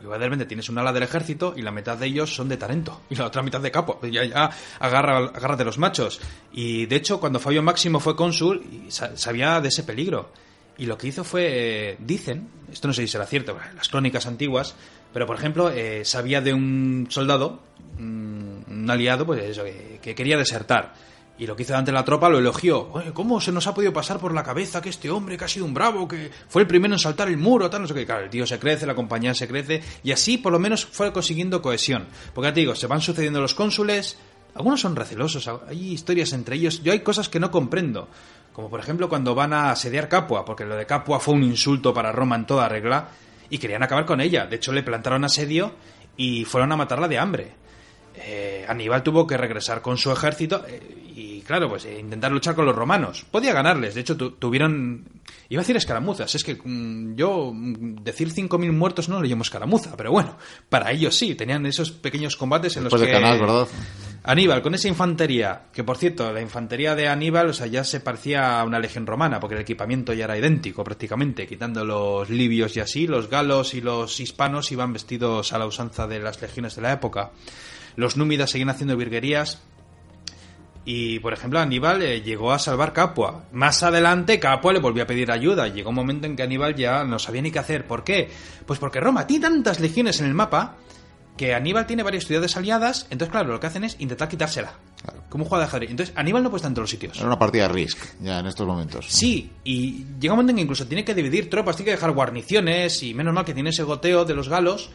porque 0.00 0.16
de 0.16 0.24
repente 0.24 0.46
tienes 0.46 0.68
un 0.68 0.78
ala 0.78 0.92
del 0.92 1.02
ejército 1.02 1.54
y 1.56 1.62
la 1.62 1.72
mitad 1.72 1.96
de 1.96 2.06
ellos 2.06 2.32
son 2.32 2.48
de 2.48 2.56
Tarento 2.56 3.00
y 3.10 3.16
la 3.16 3.26
otra 3.26 3.42
mitad 3.42 3.60
de 3.60 3.72
Capo. 3.72 3.98
Ya, 4.02 4.24
ya, 4.24 4.50
agarra, 4.78 5.18
agárrate 5.18 5.64
los 5.64 5.78
machos. 5.78 6.20
Y 6.52 6.86
de 6.86 6.96
hecho, 6.96 7.18
cuando 7.18 7.40
Fabio 7.40 7.62
Máximo 7.62 7.98
fue 7.98 8.14
cónsul, 8.14 8.64
sabía 8.88 9.60
de 9.60 9.68
ese 9.68 9.82
peligro. 9.82 10.30
Y 10.76 10.86
lo 10.86 10.96
que 10.96 11.08
hizo 11.08 11.24
fue, 11.24 11.46
eh, 11.90 11.96
dicen, 11.98 12.48
esto 12.72 12.86
no 12.86 12.94
sé 12.94 13.02
si 13.02 13.08
será 13.08 13.26
cierto, 13.26 13.58
las 13.74 13.88
crónicas 13.88 14.26
antiguas, 14.26 14.76
pero 15.12 15.26
por 15.26 15.34
ejemplo, 15.34 15.70
eh, 15.70 16.04
sabía 16.04 16.40
de 16.40 16.54
un 16.54 17.08
soldado, 17.10 17.60
un, 17.98 18.86
aliado, 18.88 19.26
pues 19.26 19.42
eso, 19.42 19.64
que 20.00 20.14
quería 20.14 20.38
desertar. 20.38 20.94
Y 21.38 21.46
lo 21.46 21.54
que 21.54 21.62
hizo 21.62 21.80
de 21.80 21.92
la 21.92 22.04
tropa 22.04 22.28
lo 22.28 22.38
elogió. 22.38 22.88
Oye, 22.92 23.12
¿cómo 23.12 23.40
se 23.40 23.52
nos 23.52 23.66
ha 23.68 23.74
podido 23.74 23.92
pasar 23.92 24.18
por 24.18 24.34
la 24.34 24.42
cabeza 24.42 24.82
que 24.82 24.88
este 24.88 25.08
hombre, 25.08 25.36
que 25.36 25.44
ha 25.44 25.48
sido 25.48 25.64
un 25.64 25.72
bravo, 25.72 26.08
que 26.08 26.30
fue 26.48 26.62
el 26.62 26.68
primero 26.68 26.94
en 26.94 26.98
saltar 26.98 27.28
el 27.28 27.36
muro, 27.36 27.70
tal, 27.70 27.82
no 27.82 27.88
sé 27.88 27.94
qué? 27.94 28.04
Claro, 28.04 28.24
el 28.24 28.30
tío 28.30 28.46
se 28.46 28.58
crece, 28.58 28.86
la 28.86 28.94
compañía 28.94 29.32
se 29.34 29.46
crece, 29.46 29.80
y 30.02 30.10
así 30.10 30.38
por 30.38 30.52
lo 30.52 30.58
menos 30.58 30.84
fue 30.84 31.12
consiguiendo 31.12 31.62
cohesión. 31.62 32.06
Porque 32.34 32.48
ya 32.48 32.54
te 32.54 32.60
digo, 32.60 32.74
se 32.74 32.88
van 32.88 33.00
sucediendo 33.00 33.40
los 33.40 33.54
cónsules, 33.54 34.18
algunos 34.54 34.80
son 34.80 34.96
recelosos, 34.96 35.48
hay 35.68 35.92
historias 35.92 36.32
entre 36.32 36.56
ellos, 36.56 36.82
yo 36.82 36.92
hay 36.92 37.00
cosas 37.00 37.28
que 37.28 37.38
no 37.38 37.50
comprendo. 37.50 38.08
Como 38.52 38.68
por 38.68 38.80
ejemplo 38.80 39.08
cuando 39.08 39.36
van 39.36 39.52
a 39.52 39.70
asediar 39.70 40.08
Capua, 40.08 40.44
porque 40.44 40.64
lo 40.64 40.74
de 40.74 40.86
Capua 40.86 41.20
fue 41.20 41.34
un 41.34 41.44
insulto 41.44 41.94
para 41.94 42.10
Roma 42.10 42.34
en 42.34 42.46
toda 42.46 42.68
regla, 42.68 43.10
y 43.50 43.58
querían 43.58 43.82
acabar 43.82 44.04
con 44.04 44.20
ella. 44.20 44.46
De 44.46 44.56
hecho, 44.56 44.72
le 44.72 44.82
plantaron 44.82 45.24
asedio 45.24 45.72
y 46.16 46.44
fueron 46.44 46.72
a 46.72 46.76
matarla 46.76 47.08
de 47.08 47.18
hambre. 47.18 47.52
Eh, 48.22 48.64
Aníbal 48.68 49.02
tuvo 49.02 49.26
que 49.26 49.36
regresar 49.36 49.80
con 49.82 49.96
su 49.96 50.10
ejército 50.12 50.64
eh, 50.68 50.80
y, 51.14 51.40
claro, 51.42 51.68
pues 51.68 51.84
eh, 51.84 51.98
intentar 52.00 52.30
luchar 52.32 52.54
con 52.54 52.66
los 52.66 52.74
romanos. 52.76 53.24
Podía 53.30 53.52
ganarles, 53.52 53.94
de 53.94 54.00
hecho, 54.02 54.16
tu- 54.16 54.32
tuvieron. 54.32 55.04
Iba 55.50 55.60
a 55.60 55.62
decir 55.64 55.76
escaramuzas, 55.76 56.34
es 56.34 56.44
que 56.44 56.54
mm, 56.62 57.14
yo 57.16 57.52
mm, 57.54 58.02
decir 58.02 58.30
5.000 58.32 58.72
muertos 58.72 59.08
no 59.08 59.20
lo 59.20 59.26
llamo 59.26 59.42
escaramuza, 59.42 59.96
pero 59.96 60.10
bueno, 60.12 60.36
para 60.68 60.90
ellos 60.92 61.14
sí, 61.16 61.34
tenían 61.34 61.64
esos 61.66 61.90
pequeños 61.90 62.36
combates 62.36 62.76
en 62.76 62.84
Después 62.84 63.00
los 63.00 63.08
de 63.08 63.14
que. 63.14 63.20
Canal, 63.20 63.40
¿verdad? 63.40 63.66
Aníbal, 64.24 64.60
con 64.60 64.74
esa 64.74 64.88
infantería, 64.88 65.62
que 65.72 65.84
por 65.84 65.96
cierto, 65.96 66.30
la 66.32 66.42
infantería 66.42 66.94
de 66.94 67.08
Aníbal, 67.08 67.48
o 67.48 67.52
sea, 67.54 67.66
ya 67.66 67.82
se 67.82 68.00
parecía 68.00 68.60
a 68.60 68.64
una 68.64 68.78
legión 68.78 69.06
romana, 69.06 69.40
porque 69.40 69.54
el 69.54 69.62
equipamiento 69.62 70.12
ya 70.12 70.24
era 70.24 70.36
idéntico 70.36 70.84
prácticamente, 70.84 71.46
quitando 71.46 71.82
los 71.84 72.28
libios 72.28 72.76
y 72.76 72.80
así, 72.80 73.06
los 73.06 73.30
galos 73.30 73.72
y 73.72 73.80
los 73.80 74.20
hispanos 74.20 74.70
iban 74.70 74.92
vestidos 74.92 75.52
a 75.54 75.58
la 75.58 75.64
usanza 75.66 76.06
de 76.06 76.18
las 76.20 76.42
legiones 76.42 76.76
de 76.76 76.82
la 76.82 76.92
época. 76.92 77.30
Los 77.98 78.16
númidas 78.16 78.50
seguían 78.50 78.70
haciendo 78.70 78.96
virguerías. 78.96 79.58
Y, 80.84 81.18
por 81.18 81.32
ejemplo, 81.32 81.58
Aníbal 81.58 82.00
eh, 82.00 82.22
llegó 82.22 82.52
a 82.52 82.60
salvar 82.60 82.92
Capua. 82.92 83.46
Más 83.50 83.82
adelante, 83.82 84.38
Capua 84.38 84.72
le 84.72 84.78
volvió 84.78 85.02
a 85.02 85.06
pedir 85.06 85.32
ayuda. 85.32 85.66
Llegó 85.66 85.90
un 85.90 85.96
momento 85.96 86.28
en 86.28 86.36
que 86.36 86.44
Aníbal 86.44 86.76
ya 86.76 87.02
no 87.02 87.18
sabía 87.18 87.42
ni 87.42 87.50
qué 87.50 87.58
hacer. 87.58 87.88
¿Por 87.88 88.04
qué? 88.04 88.30
Pues 88.64 88.78
porque 88.78 89.00
Roma 89.00 89.26
tiene 89.26 89.48
tantas 89.48 89.80
legiones 89.80 90.20
en 90.20 90.26
el 90.26 90.34
mapa 90.34 90.76
que 91.36 91.56
Aníbal 91.56 91.88
tiene 91.88 92.04
varias 92.04 92.24
ciudades 92.24 92.56
aliadas. 92.56 93.08
Entonces, 93.10 93.32
claro, 93.32 93.48
lo 93.48 93.58
que 93.58 93.66
hacen 93.66 93.82
es 93.82 93.96
intentar 93.98 94.28
quitársela. 94.28 94.74
Claro. 95.02 95.24
Como 95.28 95.42
un 95.42 95.48
juego 95.48 95.60
de 95.62 95.66
ajedrez. 95.66 95.90
Entonces, 95.90 96.14
Aníbal 96.16 96.44
no 96.44 96.50
puede 96.50 96.58
estar 96.58 96.70
en 96.70 96.74
todos 96.74 96.84
los 96.84 96.90
sitios. 96.90 97.18
Era 97.18 97.26
una 97.26 97.38
partida 97.38 97.64
de 97.64 97.74
Risk, 97.74 97.98
ya 98.20 98.38
en 98.38 98.46
estos 98.46 98.64
momentos. 98.64 99.06
Sí, 99.08 99.50
y 99.64 100.04
llega 100.20 100.34
un 100.34 100.36
momento 100.36 100.50
en 100.50 100.56
que 100.58 100.62
incluso 100.62 100.86
tiene 100.86 101.04
que 101.04 101.16
dividir 101.16 101.50
tropas, 101.50 101.74
tiene 101.74 101.86
que 101.86 101.96
dejar 101.96 102.12
guarniciones, 102.12 103.02
y 103.02 103.12
menos 103.12 103.34
mal 103.34 103.44
que 103.44 103.54
tiene 103.54 103.70
ese 103.70 103.82
goteo 103.82 104.24
de 104.24 104.34
los 104.34 104.48
galos. 104.48 104.90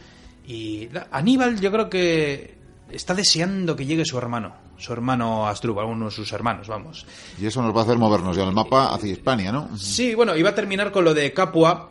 Y 0.46 0.88
Aníbal, 1.10 1.60
yo 1.60 1.70
creo 1.70 1.90
que 1.90 2.63
está 2.90 3.14
deseando 3.14 3.76
que 3.76 3.86
llegue 3.86 4.04
su 4.04 4.18
hermano, 4.18 4.54
su 4.76 4.92
hermano 4.92 5.46
Asdrúbal, 5.46 5.86
uno 5.86 6.06
de 6.06 6.10
sus 6.10 6.32
hermanos, 6.32 6.68
vamos. 6.68 7.06
Y 7.40 7.46
eso 7.46 7.62
nos 7.62 7.74
va 7.74 7.80
a 7.80 7.84
hacer 7.84 7.98
movernos 7.98 8.36
ya 8.36 8.44
el 8.44 8.52
mapa 8.52 8.94
hacia 8.94 9.12
Hispania, 9.12 9.52
¿no? 9.52 9.76
Sí, 9.76 10.14
bueno, 10.14 10.36
iba 10.36 10.50
a 10.50 10.54
terminar 10.54 10.92
con 10.92 11.04
lo 11.04 11.14
de 11.14 11.32
Capua. 11.32 11.90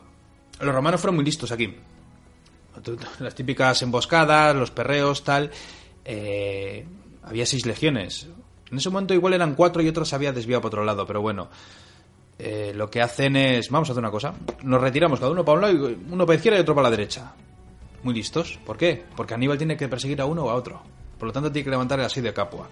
Los 0.60 0.74
romanos 0.74 1.02
fueron 1.02 1.16
muy 1.16 1.26
listos 1.26 1.52
aquí. 1.52 1.76
Las 3.20 3.36
típicas 3.36 3.82
emboscadas, 3.82 4.56
los 4.56 4.72
perreos, 4.72 5.24
tal. 5.24 5.52
Eh, 6.06 6.86
había 7.24 7.46
seis 7.46 7.66
legiones. 7.66 8.28
En 8.72 8.78
ese 8.78 8.90
momento 8.90 9.14
igual 9.14 9.34
eran 9.34 9.56
cuatro 9.56 9.82
y 9.82 9.88
otros 9.88 10.10
se 10.10 10.16
había 10.16 10.34
desviado 10.34 10.62
para 10.62 10.70
otro 10.70 10.84
lado, 10.84 11.06
pero 11.06 11.22
bueno. 11.22 11.50
Eh, 12.40 12.74
lo 12.76 12.90
que 12.90 13.02
hacen 13.02 13.36
es, 13.36 13.70
vamos 13.70 13.90
a 13.90 13.92
hacer 13.92 14.02
una 14.02 14.10
cosa, 14.10 14.34
nos 14.64 14.82
retiramos 14.82 15.20
cada 15.20 15.32
uno 15.32 15.46
para 15.46 15.56
un 15.56 15.62
lado, 15.62 15.74
y 15.74 15.98
uno 16.10 16.26
para 16.26 16.34
la 16.34 16.36
izquierda 16.36 16.58
y 16.58 16.62
otro 16.62 16.74
para 16.74 16.90
la 16.90 16.96
derecha. 16.96 17.32
Muy 18.04 18.14
listos. 18.14 18.60
¿Por 18.66 18.78
qué? 18.78 19.04
Porque 19.16 19.34
Aníbal 19.34 19.58
tiene 19.58 19.78
que 19.78 19.88
perseguir 19.88 20.22
a 20.22 20.26
uno 20.26 20.44
o 20.44 20.50
a 20.50 20.56
otro. 20.56 20.82
Por 21.18 21.28
lo 21.28 21.34
tanto, 21.34 21.52
tiene 21.52 21.64
que 21.64 21.72
levantar 21.72 22.00
el 22.00 22.06
asedio 22.06 22.30
de 22.30 22.34
Capua. 22.34 22.68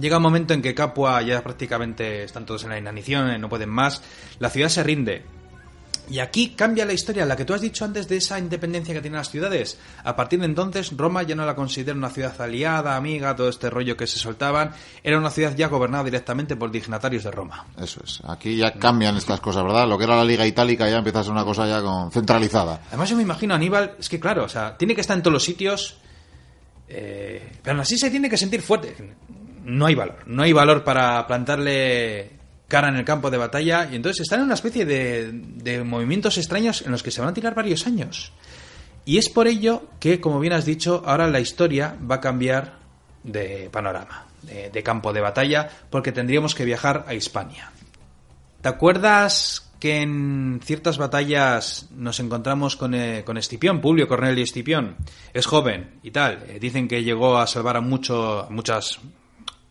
Llega 0.00 0.16
un 0.16 0.22
momento 0.22 0.54
en 0.54 0.62
que 0.62 0.74
Capua 0.74 1.20
ya 1.22 1.42
prácticamente 1.42 2.22
están 2.22 2.46
todos 2.46 2.64
en 2.64 2.70
la 2.70 2.78
inanición, 2.78 3.30
eh, 3.30 3.38
no 3.38 3.48
pueden 3.48 3.68
más. 3.68 4.02
La 4.38 4.48
ciudad 4.48 4.68
se 4.68 4.82
rinde. 4.82 5.24
Y 6.10 6.20
aquí 6.20 6.50
cambia 6.50 6.86
la 6.86 6.92
historia, 6.92 7.26
la 7.26 7.36
que 7.36 7.44
tú 7.44 7.54
has 7.54 7.60
dicho 7.60 7.84
antes 7.84 8.08
de 8.08 8.16
esa 8.16 8.38
independencia 8.38 8.94
que 8.94 9.00
tienen 9.00 9.18
las 9.18 9.30
ciudades. 9.30 9.78
A 10.04 10.16
partir 10.16 10.38
de 10.38 10.46
entonces, 10.46 10.92
Roma 10.96 11.22
ya 11.22 11.34
no 11.34 11.44
la 11.44 11.54
considera 11.54 11.96
una 11.96 12.10
ciudad 12.10 12.40
aliada, 12.40 12.96
amiga, 12.96 13.36
todo 13.36 13.48
este 13.48 13.68
rollo 13.68 13.96
que 13.96 14.06
se 14.06 14.18
soltaban. 14.18 14.72
Era 15.02 15.18
una 15.18 15.30
ciudad 15.30 15.54
ya 15.54 15.68
gobernada 15.68 16.04
directamente 16.04 16.56
por 16.56 16.70
dignatarios 16.70 17.24
de 17.24 17.30
Roma. 17.30 17.66
Eso 17.78 18.00
es. 18.04 18.20
Aquí 18.26 18.56
ya 18.56 18.72
cambian 18.72 19.16
estas 19.16 19.40
cosas, 19.40 19.62
¿verdad? 19.64 19.86
Lo 19.86 19.98
que 19.98 20.04
era 20.04 20.16
la 20.16 20.24
Liga 20.24 20.46
Itálica 20.46 20.88
ya 20.88 20.98
empieza 20.98 21.20
a 21.20 21.24
ser 21.24 21.32
una 21.32 21.44
cosa 21.44 21.66
ya 21.66 21.82
con 21.82 22.10
centralizada. 22.10 22.82
Además, 22.88 23.10
yo 23.10 23.16
me 23.16 23.22
imagino 23.22 23.54
Aníbal, 23.54 23.96
es 23.98 24.08
que 24.08 24.18
claro, 24.18 24.44
o 24.44 24.48
sea, 24.48 24.76
tiene 24.76 24.94
que 24.94 25.02
estar 25.02 25.16
en 25.16 25.22
todos 25.22 25.32
los 25.32 25.44
sitios, 25.44 25.98
eh, 26.88 27.58
pero 27.62 27.74
aún 27.74 27.80
así 27.80 27.98
se 27.98 28.10
tiene 28.10 28.30
que 28.30 28.36
sentir 28.36 28.62
fuerte. 28.62 28.96
No 29.64 29.84
hay 29.84 29.94
valor, 29.94 30.20
no 30.26 30.42
hay 30.42 30.52
valor 30.52 30.82
para 30.82 31.26
plantarle 31.26 32.37
cara 32.68 32.88
en 32.88 32.96
el 32.96 33.04
campo 33.04 33.30
de 33.30 33.38
batalla 33.38 33.88
y 33.90 33.96
entonces 33.96 34.20
están 34.20 34.40
en 34.40 34.46
una 34.46 34.54
especie 34.54 34.84
de, 34.84 35.30
de 35.32 35.82
movimientos 35.82 36.38
extraños 36.38 36.82
en 36.82 36.92
los 36.92 37.02
que 37.02 37.10
se 37.10 37.20
van 37.20 37.30
a 37.30 37.34
tirar 37.34 37.54
varios 37.54 37.86
años. 37.86 38.32
Y 39.08 39.16
es 39.16 39.30
por 39.30 39.48
ello 39.48 39.84
que, 40.00 40.20
como 40.20 40.38
bien 40.38 40.52
has 40.52 40.66
dicho, 40.66 41.02
ahora 41.06 41.28
la 41.28 41.40
historia 41.40 41.96
va 41.98 42.16
a 42.16 42.20
cambiar 42.20 42.78
de 43.22 43.70
panorama, 43.72 44.26
de, 44.42 44.82
campo 44.82 45.14
de 45.14 45.22
batalla, 45.22 45.70
porque 45.88 46.12
tendríamos 46.12 46.54
que 46.54 46.66
viajar 46.66 47.06
a 47.08 47.14
Hispania. 47.14 47.72
¿Te 48.60 48.68
acuerdas 48.68 49.72
que 49.80 50.02
en 50.02 50.60
ciertas 50.62 50.98
batallas 50.98 51.88
nos 51.96 52.20
encontramos 52.20 52.76
con, 52.76 52.94
eh, 52.94 53.22
con 53.24 53.38
Escipión, 53.38 53.80
Publio 53.80 54.08
Cornelio 54.08 54.44
Escipión? 54.44 54.96
Es 55.32 55.46
joven 55.46 56.00
y 56.02 56.10
tal. 56.10 56.44
Eh, 56.46 56.58
dicen 56.60 56.86
que 56.86 57.02
llegó 57.02 57.38
a 57.38 57.46
salvar 57.46 57.78
a, 57.78 57.80
mucho, 57.80 58.46
muchas, 58.50 58.98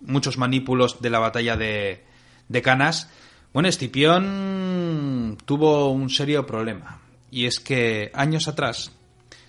muchos 0.01 0.39
manípulos 0.39 0.99
de 0.99 1.11
la 1.11 1.19
batalla 1.19 1.55
de, 1.55 2.06
de 2.49 2.61
Canas. 2.61 3.09
Bueno, 3.53 3.69
Escipión 3.69 5.37
tuvo 5.45 5.91
un 5.91 6.09
serio 6.09 6.45
problema. 6.45 7.01
Y 7.29 7.45
es 7.45 7.59
que 7.59 8.11
años 8.13 8.47
atrás, 8.47 8.91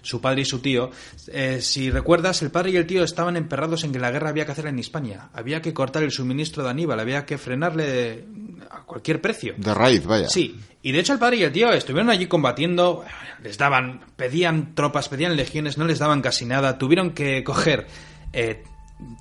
su 0.03 0.21
padre 0.21 0.43
y 0.43 0.45
su 0.45 0.61
tío, 0.61 0.91
eh, 1.29 1.61
si 1.61 1.91
recuerdas, 1.91 2.43
el 2.43 2.51
padre 2.51 2.71
y 2.71 2.77
el 2.77 2.87
tío 2.87 3.05
estaban 3.05 3.37
emperrados 3.37 3.85
en 3.85 3.93
que 3.93 3.99
la 3.99 4.11
guerra 4.11 4.31
había 4.31 4.47
que 4.47 4.53
hacerla 4.53 4.71
en 4.71 4.79
Hispania. 4.79 5.29
Había 5.33 5.61
que 5.61 5.75
cortar 5.75 6.03
el 6.03 6.11
suministro 6.11 6.65
de 6.65 6.71
Aníbal, 6.71 6.99
había 6.99 7.25
que 7.25 7.39
frenarle 7.39 8.25
a 8.71 8.83
cualquier 8.83 9.21
precio. 9.21 9.55
De 9.57 9.75
raíz, 9.75 10.05
vaya. 10.05 10.29
Sí, 10.29 10.59
y 10.83 10.93
de 10.93 11.01
hecho 11.01 11.13
el 11.13 11.19
padre 11.19 11.37
y 11.37 11.43
el 11.43 11.53
tío 11.53 11.73
estuvieron 11.73 12.11
allí 12.11 12.27
combatiendo, 12.27 13.05
les 13.43 13.59
daban, 13.59 14.01
pedían 14.17 14.75
tropas, 14.75 15.09
pedían 15.09 15.37
legiones, 15.37 15.79
no 15.79 15.85
les 15.85 15.99
daban 15.99 16.23
casi 16.23 16.45
nada, 16.45 16.79
tuvieron 16.79 17.11
que 17.11 17.45
coger 17.45 17.87
eh, 18.33 18.63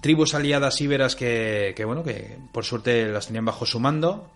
tribus 0.02 0.34
aliadas 0.34 0.80
íberas 0.82 1.16
que, 1.16 1.74
que, 1.76 1.86
bueno, 1.86 2.04
que 2.04 2.38
por 2.52 2.66
suerte 2.66 3.08
las 3.08 3.28
tenían 3.28 3.46
bajo 3.46 3.66
su 3.66 3.80
mando, 3.80 4.30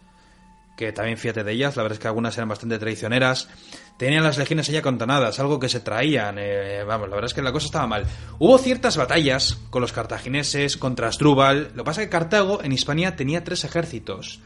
que 0.81 0.91
también 0.91 1.17
fíjate 1.17 1.43
de 1.43 1.51
ellas, 1.51 1.75
la 1.75 1.83
verdad 1.83 1.97
es 1.97 1.99
que 1.99 2.07
algunas 2.07 2.35
eran 2.37 2.49
bastante 2.49 2.79
traicioneras, 2.79 3.49
tenían 3.97 4.23
las 4.23 4.37
legiones 4.37 4.67
allá 4.69 4.81
contonadas, 4.81 5.39
algo 5.39 5.59
que 5.59 5.69
se 5.69 5.79
traían, 5.79 6.37
eh, 6.39 6.83
vamos, 6.87 7.09
la 7.09 7.15
verdad 7.15 7.29
es 7.29 7.33
que 7.35 7.41
la 7.41 7.51
cosa 7.51 7.67
estaba 7.67 7.87
mal. 7.87 8.05
Hubo 8.39 8.57
ciertas 8.57 8.97
batallas 8.97 9.59
con 9.69 9.81
los 9.81 9.93
cartagineses 9.93 10.77
contra 10.77 11.07
Asdrúbal, 11.07 11.71
lo 11.75 11.83
que 11.83 11.87
pasa 11.87 12.01
es 12.01 12.07
que 12.07 12.11
Cartago 12.11 12.63
en 12.63 12.71
Hispania 12.71 13.15
tenía 13.15 13.43
tres 13.43 13.63
ejércitos, 13.63 14.39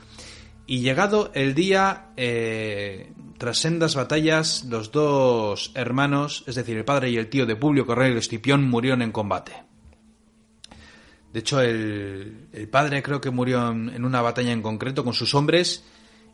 y 0.67 0.79
llegado 0.79 1.31
el 1.36 1.53
día, 1.53 2.08
eh, 2.17 3.13
tras 3.38 3.60
sendas 3.60 3.95
batallas, 3.95 4.65
los 4.65 4.91
dos 4.91 5.71
hermanos, 5.75 6.43
es 6.47 6.55
decir, 6.55 6.75
el 6.75 6.86
padre 6.86 7.12
y 7.12 7.17
el 7.17 7.29
tío 7.29 7.45
de 7.45 7.55
Publio 7.55 7.86
Cornelio 7.86 8.17
Escipión, 8.17 8.67
murieron 8.67 9.03
en 9.03 9.12
combate. 9.12 9.53
De 11.36 11.41
hecho, 11.41 11.60
el, 11.60 12.48
padre 12.71 13.04
creo 13.04 13.19
que 13.19 13.30
murió 13.30 13.69
en, 13.69 13.89
en 13.89 14.06
una 14.06 14.21
batalla 14.21 14.54
en 14.54 14.62
concreto 14.62 15.04
con 15.04 15.13
sus 15.13 15.36
hombres 15.36 15.84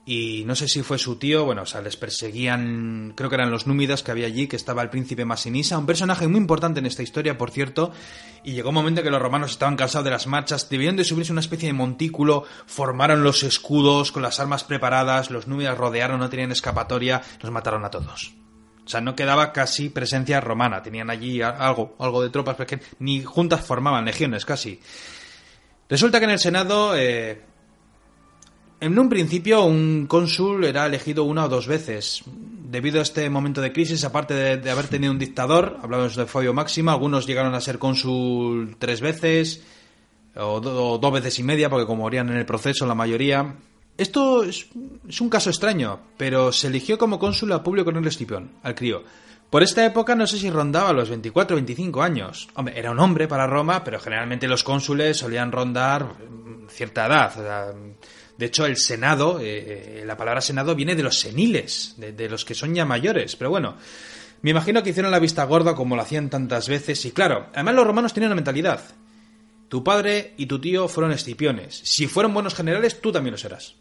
y 0.05 0.43
no 0.45 0.55
sé 0.55 0.67
si 0.67 0.83
fue 0.83 0.99
su 0.99 1.15
tío, 1.15 1.43
bueno, 1.43 1.63
o 1.63 1.65
sea, 1.65 1.81
les 1.81 1.97
perseguían, 1.97 3.13
creo 3.17 3.27
que 3.27 3.35
eran 3.35 3.49
los 3.49 3.65
númidas 3.65 4.03
que 4.03 4.11
había 4.11 4.27
allí, 4.27 4.45
que 4.45 4.57
estaba 4.57 4.83
el 4.83 4.91
príncipe 4.91 5.25
Masinisa, 5.25 5.79
un 5.79 5.87
personaje 5.87 6.27
muy 6.27 6.37
importante 6.37 6.81
en 6.81 6.85
esta 6.85 7.01
historia, 7.01 7.35
por 7.35 7.49
cierto, 7.49 7.91
y 8.43 8.51
llegó 8.51 8.69
un 8.69 8.75
momento 8.75 9.01
que 9.01 9.09
los 9.09 9.19
romanos 9.19 9.53
estaban 9.53 9.75
cansados 9.75 10.05
de 10.05 10.11
las 10.11 10.27
marchas, 10.27 10.69
debían 10.69 10.97
de 10.97 11.03
subirse 11.03 11.31
una 11.31 11.41
especie 11.41 11.69
de 11.69 11.73
montículo, 11.73 12.43
formaron 12.67 13.23
los 13.23 13.41
escudos 13.41 14.11
con 14.11 14.21
las 14.21 14.39
armas 14.39 14.63
preparadas, 14.63 15.31
los 15.31 15.47
númidas 15.47 15.79
rodearon, 15.79 16.19
no 16.19 16.29
tenían 16.29 16.51
escapatoria, 16.51 17.23
los 17.41 17.51
mataron 17.51 17.83
a 17.85 17.89
todos. 17.89 18.35
Sea, 18.91 19.01
no 19.01 19.15
quedaba 19.15 19.53
casi 19.53 19.89
presencia 19.89 20.41
romana, 20.41 20.83
tenían 20.83 21.09
allí 21.09 21.41
algo, 21.41 21.95
algo 21.97 22.21
de 22.21 22.29
tropas, 22.29 22.55
porque 22.55 22.79
ni 22.99 23.23
juntas 23.23 23.65
formaban 23.65 24.03
legiones 24.03 24.43
casi. 24.43 24.79
Resulta 25.89 26.19
que 26.19 26.25
en 26.25 26.31
el 26.31 26.39
Senado... 26.39 26.95
Eh, 26.97 27.41
en 28.81 28.97
un 28.97 29.09
principio, 29.09 29.63
un 29.63 30.07
cónsul 30.07 30.65
era 30.65 30.87
elegido 30.87 31.23
una 31.23 31.45
o 31.45 31.49
dos 31.49 31.67
veces. 31.67 32.23
Debido 32.25 32.99
a 32.99 33.03
este 33.03 33.29
momento 33.29 33.61
de 33.61 33.71
crisis, 33.71 34.03
aparte 34.03 34.33
de, 34.33 34.71
haber 34.71 34.87
tenido 34.87 35.13
un 35.13 35.19
dictador, 35.19 35.77
hablamos 35.83 36.15
de 36.15 36.25
Fabio 36.25 36.53
Máximo, 36.53 36.89
algunos 36.89 37.27
llegaron 37.27 37.53
a 37.53 37.61
ser 37.61 37.77
cónsul 37.77 38.75
tres 38.79 38.99
veces, 38.99 39.63
o, 40.35 40.55
o 40.55 40.97
dos 40.97 41.13
veces 41.13 41.37
y 41.37 41.43
media, 41.43 41.69
porque 41.69 41.85
como 41.85 42.01
morían 42.01 42.29
en 42.29 42.37
el 42.37 42.45
proceso 42.45 42.87
la 42.87 42.95
mayoría. 42.95 43.55
Esto 43.97 44.43
es, 44.43 44.67
un 44.73 45.29
caso 45.29 45.49
extraño, 45.49 45.99
pero 46.17 46.51
se 46.51 46.67
eligió 46.67 46.97
como 46.97 47.19
cónsul 47.19 47.51
a 47.51 47.63
Publio 47.63 47.85
Cornelio 47.85 48.09
Escipión, 48.09 48.51
al 48.63 48.75
crío. 48.75 49.03
Por 49.49 49.63
esta 49.63 49.85
época 49.85 50.15
no 50.15 50.25
sé 50.25 50.37
si 50.37 50.49
rondaba 50.49 50.93
los 50.93 51.09
24 51.09 51.55
o 51.55 51.57
25 51.57 52.01
años. 52.01 52.47
Hombre, 52.55 52.79
era 52.79 52.91
un 52.91 52.99
hombre 52.99 53.27
para 53.27 53.47
Roma, 53.47 53.83
pero 53.83 53.99
generalmente 53.99 54.47
los 54.47 54.63
cónsules 54.63 55.17
solían 55.17 55.51
rondar 55.51 56.15
cierta 56.69 57.05
edad. 57.05 57.75
De 58.37 58.45
hecho, 58.45 58.65
el 58.65 58.77
Senado, 58.77 59.39
eh, 59.41 60.03
la 60.05 60.15
palabra 60.15 60.41
Senado 60.41 60.73
viene 60.73 60.95
de 60.95 61.03
los 61.03 61.19
seniles, 61.19 61.95
de, 61.97 62.13
de, 62.13 62.29
los 62.29 62.45
que 62.45 62.55
son 62.55 62.73
ya 62.73 62.85
mayores. 62.85 63.35
Pero 63.35 63.49
bueno, 63.49 63.75
me 64.41 64.51
imagino 64.51 64.81
que 64.81 64.91
hicieron 64.91 65.11
la 65.11 65.19
vista 65.19 65.43
gorda 65.43 65.75
como 65.75 65.95
lo 65.95 66.01
hacían 66.01 66.29
tantas 66.29 66.67
veces. 66.67 67.05
Y 67.05 67.11
claro, 67.11 67.47
además 67.53 67.75
los 67.75 67.87
romanos 67.87 68.13
tenían 68.13 68.29
una 68.29 68.37
mentalidad. 68.37 68.81
Tu 69.71 69.81
padre 69.85 70.33
y 70.35 70.47
tu 70.47 70.59
tío 70.59 70.89
fueron 70.89 71.13
escipiones. 71.13 71.79
Si 71.85 72.05
fueron 72.05 72.33
buenos 72.33 72.53
generales, 72.55 72.99
tú 72.99 73.09
también 73.09 73.31
lo 73.31 73.37
serás. 73.37 73.75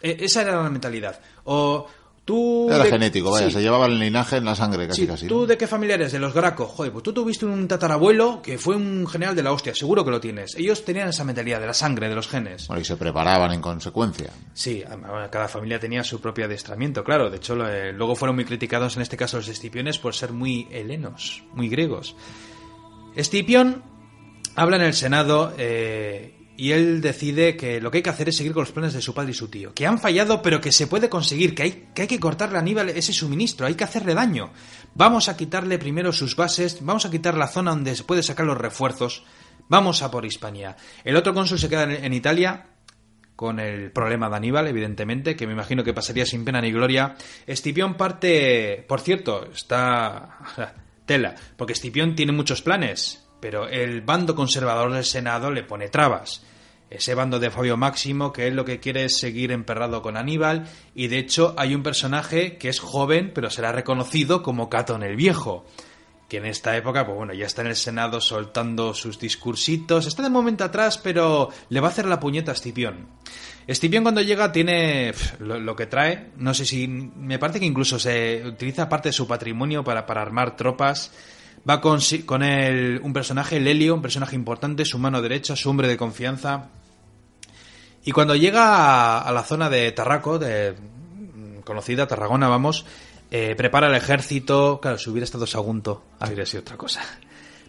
E 0.00 0.16
esa 0.24 0.40
era 0.40 0.62
la 0.62 0.70
mentalidad. 0.70 1.20
O, 1.44 1.86
Tú 2.24 2.68
Era 2.70 2.84
de... 2.84 2.90
genético, 2.90 3.30
vaya, 3.30 3.48
sí. 3.48 3.52
se 3.52 3.60
llevaba 3.60 3.84
el 3.84 3.98
linaje 3.98 4.38
en 4.38 4.46
la 4.46 4.54
sangre 4.54 4.88
casi 4.88 5.02
sí, 5.02 5.06
casi. 5.06 5.26
¿Tú 5.28 5.42
¿no? 5.42 5.46
de 5.46 5.58
qué 5.58 5.66
familia 5.66 5.96
eres? 5.96 6.10
De 6.10 6.18
los 6.18 6.32
Graco. 6.32 6.66
Joder, 6.66 6.90
pues 6.90 7.04
tú 7.04 7.12
tuviste 7.12 7.44
un 7.44 7.68
tatarabuelo 7.68 8.40
que 8.42 8.56
fue 8.56 8.76
un 8.76 9.06
general 9.06 9.36
de 9.36 9.42
la 9.42 9.52
hostia, 9.52 9.74
seguro 9.74 10.06
que 10.06 10.10
lo 10.10 10.20
tienes. 10.20 10.56
Ellos 10.56 10.84
tenían 10.86 11.08
esa 11.08 11.22
mentalidad 11.22 11.60
de 11.60 11.66
la 11.66 11.74
sangre, 11.74 12.08
de 12.08 12.14
los 12.14 12.26
genes. 12.28 12.66
Bueno, 12.66 12.80
y 12.80 12.84
se 12.86 12.96
preparaban 12.96 13.52
en 13.52 13.60
consecuencia. 13.60 14.30
Sí, 14.54 14.82
cada 15.30 15.48
familia 15.48 15.78
tenía 15.78 16.02
su 16.02 16.18
propio 16.18 16.46
adiestramiento, 16.46 17.04
claro. 17.04 17.28
De 17.30 17.36
hecho, 17.36 17.54
luego 17.54 18.16
fueron 18.16 18.34
muy 18.36 18.46
criticados 18.46 18.96
en 18.96 19.02
este 19.02 19.18
caso 19.18 19.36
los 19.36 19.48
escipiones 19.48 19.98
por 19.98 20.14
ser 20.14 20.32
muy 20.32 20.66
helenos, 20.72 21.44
muy 21.52 21.68
griegos. 21.68 22.16
Escipión 23.14 23.82
habla 24.56 24.76
en 24.76 24.82
el 24.82 24.94
Senado 24.94 25.54
eh, 25.58 26.34
y 26.56 26.72
él 26.72 27.00
decide 27.00 27.56
que 27.56 27.80
lo 27.80 27.90
que 27.90 27.98
hay 27.98 28.02
que 28.02 28.10
hacer 28.10 28.30
es 28.30 28.36
seguir 28.36 28.52
con 28.52 28.62
los 28.62 28.72
planes 28.72 28.94
de 28.94 29.02
su 29.02 29.14
padre 29.14 29.30
y 29.30 29.34
su 29.34 29.48
tío, 29.48 29.74
que 29.74 29.86
han 29.86 29.98
fallado 29.98 30.42
pero 30.42 30.60
que 30.60 30.72
se 30.72 30.86
puede 30.86 31.08
conseguir, 31.08 31.54
que 31.54 31.62
hay 31.62 31.86
que, 31.94 32.18
cortarle 32.18 32.56
a 32.56 32.60
Aníbal 32.60 32.88
ese 32.88 33.12
suministro, 33.12 33.66
hay 33.66 33.74
que 33.74 33.84
hacerle 33.84 34.14
daño. 34.14 34.50
Vamos 34.94 35.28
a 35.28 35.36
quitarle 35.36 35.78
primero 35.78 36.12
sus 36.12 36.34
bases, 36.34 36.78
vamos 36.80 37.04
a 37.04 37.10
quitar 37.10 37.36
la 37.36 37.48
zona 37.48 37.72
donde 37.72 37.94
se 37.94 38.04
puede 38.04 38.22
sacar 38.22 38.46
los 38.46 38.58
refuerzos, 38.58 39.24
vamos 39.68 40.02
a 40.02 40.10
por 40.10 40.24
Hispania. 40.24 40.76
El 41.04 41.16
otro 41.16 41.34
cónsul 41.34 41.58
se 41.58 41.68
queda 41.68 41.84
en, 41.84 42.04
en 42.04 42.12
Italia 42.14 42.70
con 43.36 43.60
el 43.60 43.92
problema 43.92 44.30
de 44.30 44.36
Aníbal, 44.36 44.66
evidentemente, 44.66 45.36
que 45.36 45.46
me 45.46 45.52
imagino 45.52 45.84
que 45.84 45.92
pasaría 45.92 46.24
sin 46.24 46.46
pena 46.46 46.62
ni 46.62 46.72
gloria. 46.72 47.16
Escipión 47.46 47.94
parte, 47.94 48.82
por 48.88 49.02
cierto, 49.02 49.44
está 49.52 50.38
tela, 51.04 51.34
porque 51.58 51.74
Escipión 51.74 52.14
tiene 52.14 52.32
muchos 52.32 52.62
planes, 52.62 53.25
pero 53.46 53.68
el 53.68 54.00
bando 54.00 54.34
conservador 54.34 54.92
del 54.92 55.04
Senado 55.04 55.52
le 55.52 55.62
pone 55.62 55.88
trabas. 55.88 56.42
Ese 56.90 57.14
bando 57.14 57.38
de 57.38 57.52
Fabio 57.52 57.76
Máximo, 57.76 58.32
que 58.32 58.48
él 58.48 58.56
lo 58.56 58.64
que 58.64 58.80
quiere 58.80 59.04
es 59.04 59.20
seguir 59.20 59.52
emperrado 59.52 60.02
con 60.02 60.16
Aníbal, 60.16 60.66
y 60.96 61.06
de 61.06 61.18
hecho 61.20 61.54
hay 61.56 61.72
un 61.72 61.84
personaje 61.84 62.56
que 62.58 62.68
es 62.68 62.80
joven, 62.80 63.30
pero 63.32 63.48
será 63.48 63.70
reconocido 63.70 64.42
como 64.42 64.68
Catón 64.68 65.04
el 65.04 65.14
Viejo, 65.14 65.64
que 66.28 66.38
en 66.38 66.46
esta 66.46 66.76
época, 66.76 67.06
pues 67.06 67.16
bueno, 67.16 67.34
ya 67.34 67.46
está 67.46 67.62
en 67.62 67.68
el 67.68 67.76
Senado 67.76 68.20
soltando 68.20 68.94
sus 68.94 69.20
discursitos, 69.20 70.08
está 70.08 70.24
de 70.24 70.30
momento 70.30 70.64
atrás, 70.64 70.98
pero 70.98 71.48
le 71.68 71.78
va 71.78 71.86
a 71.86 71.90
hacer 71.92 72.06
la 72.06 72.18
puñeta 72.18 72.50
a 72.50 72.54
Escipión. 72.54 73.06
Escipión 73.68 74.02
cuando 74.02 74.22
llega 74.22 74.50
tiene 74.50 75.14
lo, 75.38 75.60
lo, 75.60 75.76
que 75.76 75.86
trae, 75.86 76.32
no 76.36 76.52
sé 76.52 76.66
si, 76.66 76.88
me 76.88 77.38
parece 77.38 77.60
que 77.60 77.66
incluso 77.66 78.00
se 78.00 78.42
utiliza 78.44 78.88
parte 78.88 79.10
de 79.10 79.12
su 79.12 79.28
patrimonio 79.28 79.84
para, 79.84 80.04
para 80.04 80.22
armar 80.22 80.56
tropas, 80.56 81.12
Va 81.68 81.80
con, 81.80 81.98
un 81.98 83.12
personaje, 83.12 83.58
Lelio, 83.58 83.94
un 83.94 84.02
personaje 84.02 84.36
importante, 84.36 84.84
su 84.84 84.98
mano 84.98 85.20
derecha, 85.20 85.56
su 85.56 85.68
hombre 85.68 85.88
de 85.88 85.96
confianza. 85.96 86.68
Y 88.04 88.12
cuando 88.12 88.36
llega 88.36 89.18
a, 89.18 89.32
la 89.32 89.42
zona 89.42 89.68
de 89.68 89.90
Tarraco, 89.90 90.38
de 90.38 90.76
conocida 91.64 92.06
Tarragona, 92.06 92.46
vamos, 92.46 92.86
eh, 93.32 93.54
prepara 93.56 93.88
el 93.88 93.96
ejército. 93.96 94.78
Claro, 94.80 94.96
si 94.96 95.10
hubiera 95.10 95.24
estado 95.24 95.44
Sagunto, 95.44 96.04
habría 96.20 96.46
sido 96.46 96.60
otra 96.60 96.76
cosa. 96.76 97.02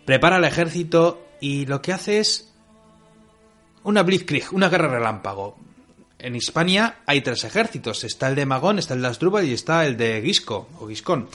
Prepara 0.06 0.38
el 0.38 0.44
ejército 0.44 1.26
y 1.42 1.66
lo 1.66 1.82
que 1.82 1.92
hace 1.92 2.20
es 2.20 2.54
una 3.84 4.04
Blitzkrieg, 4.04 4.54
una 4.54 4.70
guerra 4.70 4.90
relámpago. 4.90 5.58
En 6.20 6.36
Hispania 6.36 7.00
hay 7.08 7.22
tres 7.22 7.44
ejércitos: 7.44 8.04
está 8.04 8.28
el 8.28 8.36
de 8.36 8.46
Magón, 8.46 8.78
está 8.78 8.94
el 8.94 9.02
de 9.02 9.08
Asdrúbal 9.08 9.46
y 9.46 9.54
está 9.54 9.88
el 9.88 9.98
de 9.98 10.22
Gisco 10.24 10.70
o 10.80 10.88
Giscón. 10.88 11.30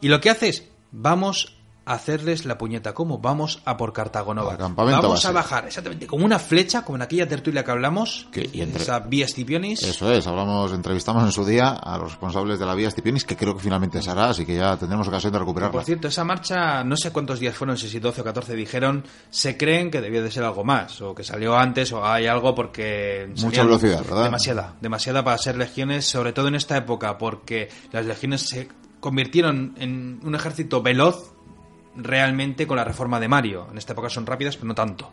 Y 0.00 0.08
lo 0.08 0.20
que 0.20 0.30
hace 0.30 0.48
es 0.48 0.64
vamos 0.90 1.57
hacerles 1.94 2.44
la 2.44 2.58
puñeta. 2.58 2.94
¿Cómo? 2.94 3.18
Vamos 3.18 3.60
a 3.64 3.76
por 3.76 3.92
Cartagonova. 3.92 4.56
Vamos 4.56 5.24
a, 5.24 5.28
a 5.28 5.32
bajar, 5.32 5.66
exactamente, 5.66 6.06
como 6.06 6.24
una 6.24 6.38
flecha, 6.38 6.84
como 6.84 6.96
en 6.96 7.02
aquella 7.02 7.26
tertulia 7.26 7.64
que 7.64 7.70
hablamos, 7.70 8.28
que, 8.30 8.48
y 8.52 8.60
entre... 8.60 8.82
esa 8.82 9.00
vía 9.00 9.26
Scipionis. 9.26 9.82
Eso 9.82 10.12
es, 10.12 10.26
hablamos, 10.26 10.72
entrevistamos 10.72 11.24
en 11.24 11.32
su 11.32 11.44
día 11.44 11.70
a 11.70 11.98
los 11.98 12.10
responsables 12.12 12.58
de 12.58 12.66
la 12.66 12.74
vía 12.74 12.90
Scipionis, 12.90 13.24
que 13.24 13.36
creo 13.36 13.54
que 13.54 13.62
finalmente 13.62 14.02
se 14.02 14.10
hará, 14.10 14.30
así 14.30 14.44
que 14.44 14.56
ya 14.56 14.76
tendremos 14.76 15.08
ocasión 15.08 15.32
de 15.32 15.38
recuperarla. 15.38 15.72
Por 15.72 15.84
cierto, 15.84 16.08
esa 16.08 16.24
marcha, 16.24 16.84
no 16.84 16.96
sé 16.96 17.10
cuántos 17.10 17.40
días 17.40 17.56
fueron, 17.56 17.78
si 17.78 17.98
12 17.98 18.20
o 18.20 18.24
14 18.24 18.54
dijeron, 18.54 19.04
se 19.30 19.56
creen 19.56 19.90
que 19.90 20.00
debió 20.00 20.22
de 20.22 20.30
ser 20.30 20.44
algo 20.44 20.64
más, 20.64 21.00
o 21.00 21.14
que 21.14 21.24
salió 21.24 21.56
antes, 21.56 21.92
o 21.92 22.04
hay 22.04 22.26
algo 22.26 22.54
porque... 22.54 23.32
Mucha 23.40 23.64
velocidad, 23.64 24.04
¿verdad? 24.04 24.24
Demasiada, 24.24 24.74
demasiada 24.80 25.24
para 25.24 25.38
ser 25.38 25.56
legiones, 25.56 26.06
sobre 26.06 26.32
todo 26.32 26.48
en 26.48 26.54
esta 26.54 26.76
época, 26.76 27.18
porque 27.18 27.70
las 27.92 28.04
legiones 28.04 28.42
se 28.42 28.68
convirtieron 29.00 29.74
en 29.78 30.20
un 30.24 30.34
ejército 30.34 30.82
veloz 30.82 31.37
realmente 31.98 32.66
con 32.66 32.76
la 32.76 32.84
reforma 32.84 33.20
de 33.20 33.28
Mario. 33.28 33.68
En 33.70 33.78
esta 33.78 33.92
época 33.92 34.08
son 34.08 34.26
rápidas, 34.26 34.56
pero 34.56 34.68
no 34.68 34.74
tanto. 34.74 35.12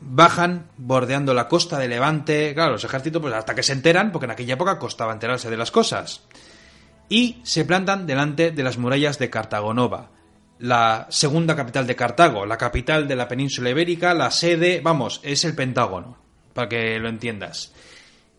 Bajan 0.00 0.68
bordeando 0.76 1.32
la 1.32 1.48
costa 1.48 1.78
de 1.78 1.88
Levante. 1.88 2.52
Claro, 2.54 2.72
los 2.72 2.84
ejércitos, 2.84 3.22
pues 3.22 3.34
hasta 3.34 3.54
que 3.54 3.62
se 3.62 3.72
enteran, 3.72 4.12
porque 4.12 4.26
en 4.26 4.32
aquella 4.32 4.54
época 4.54 4.78
costaba 4.78 5.12
enterarse 5.12 5.50
de 5.50 5.56
las 5.56 5.70
cosas. 5.70 6.22
Y 7.08 7.40
se 7.42 7.64
plantan 7.64 8.06
delante 8.06 8.50
de 8.50 8.62
las 8.62 8.76
murallas 8.76 9.18
de 9.18 9.30
Cartagonova, 9.30 10.10
la 10.58 11.06
segunda 11.08 11.56
capital 11.56 11.86
de 11.86 11.96
Cartago, 11.96 12.44
la 12.44 12.58
capital 12.58 13.08
de 13.08 13.16
la 13.16 13.28
península 13.28 13.70
ibérica, 13.70 14.12
la 14.12 14.30
sede, 14.30 14.80
vamos, 14.82 15.20
es 15.22 15.44
el 15.44 15.54
Pentágono, 15.54 16.18
para 16.52 16.68
que 16.68 16.98
lo 16.98 17.08
entiendas. 17.08 17.72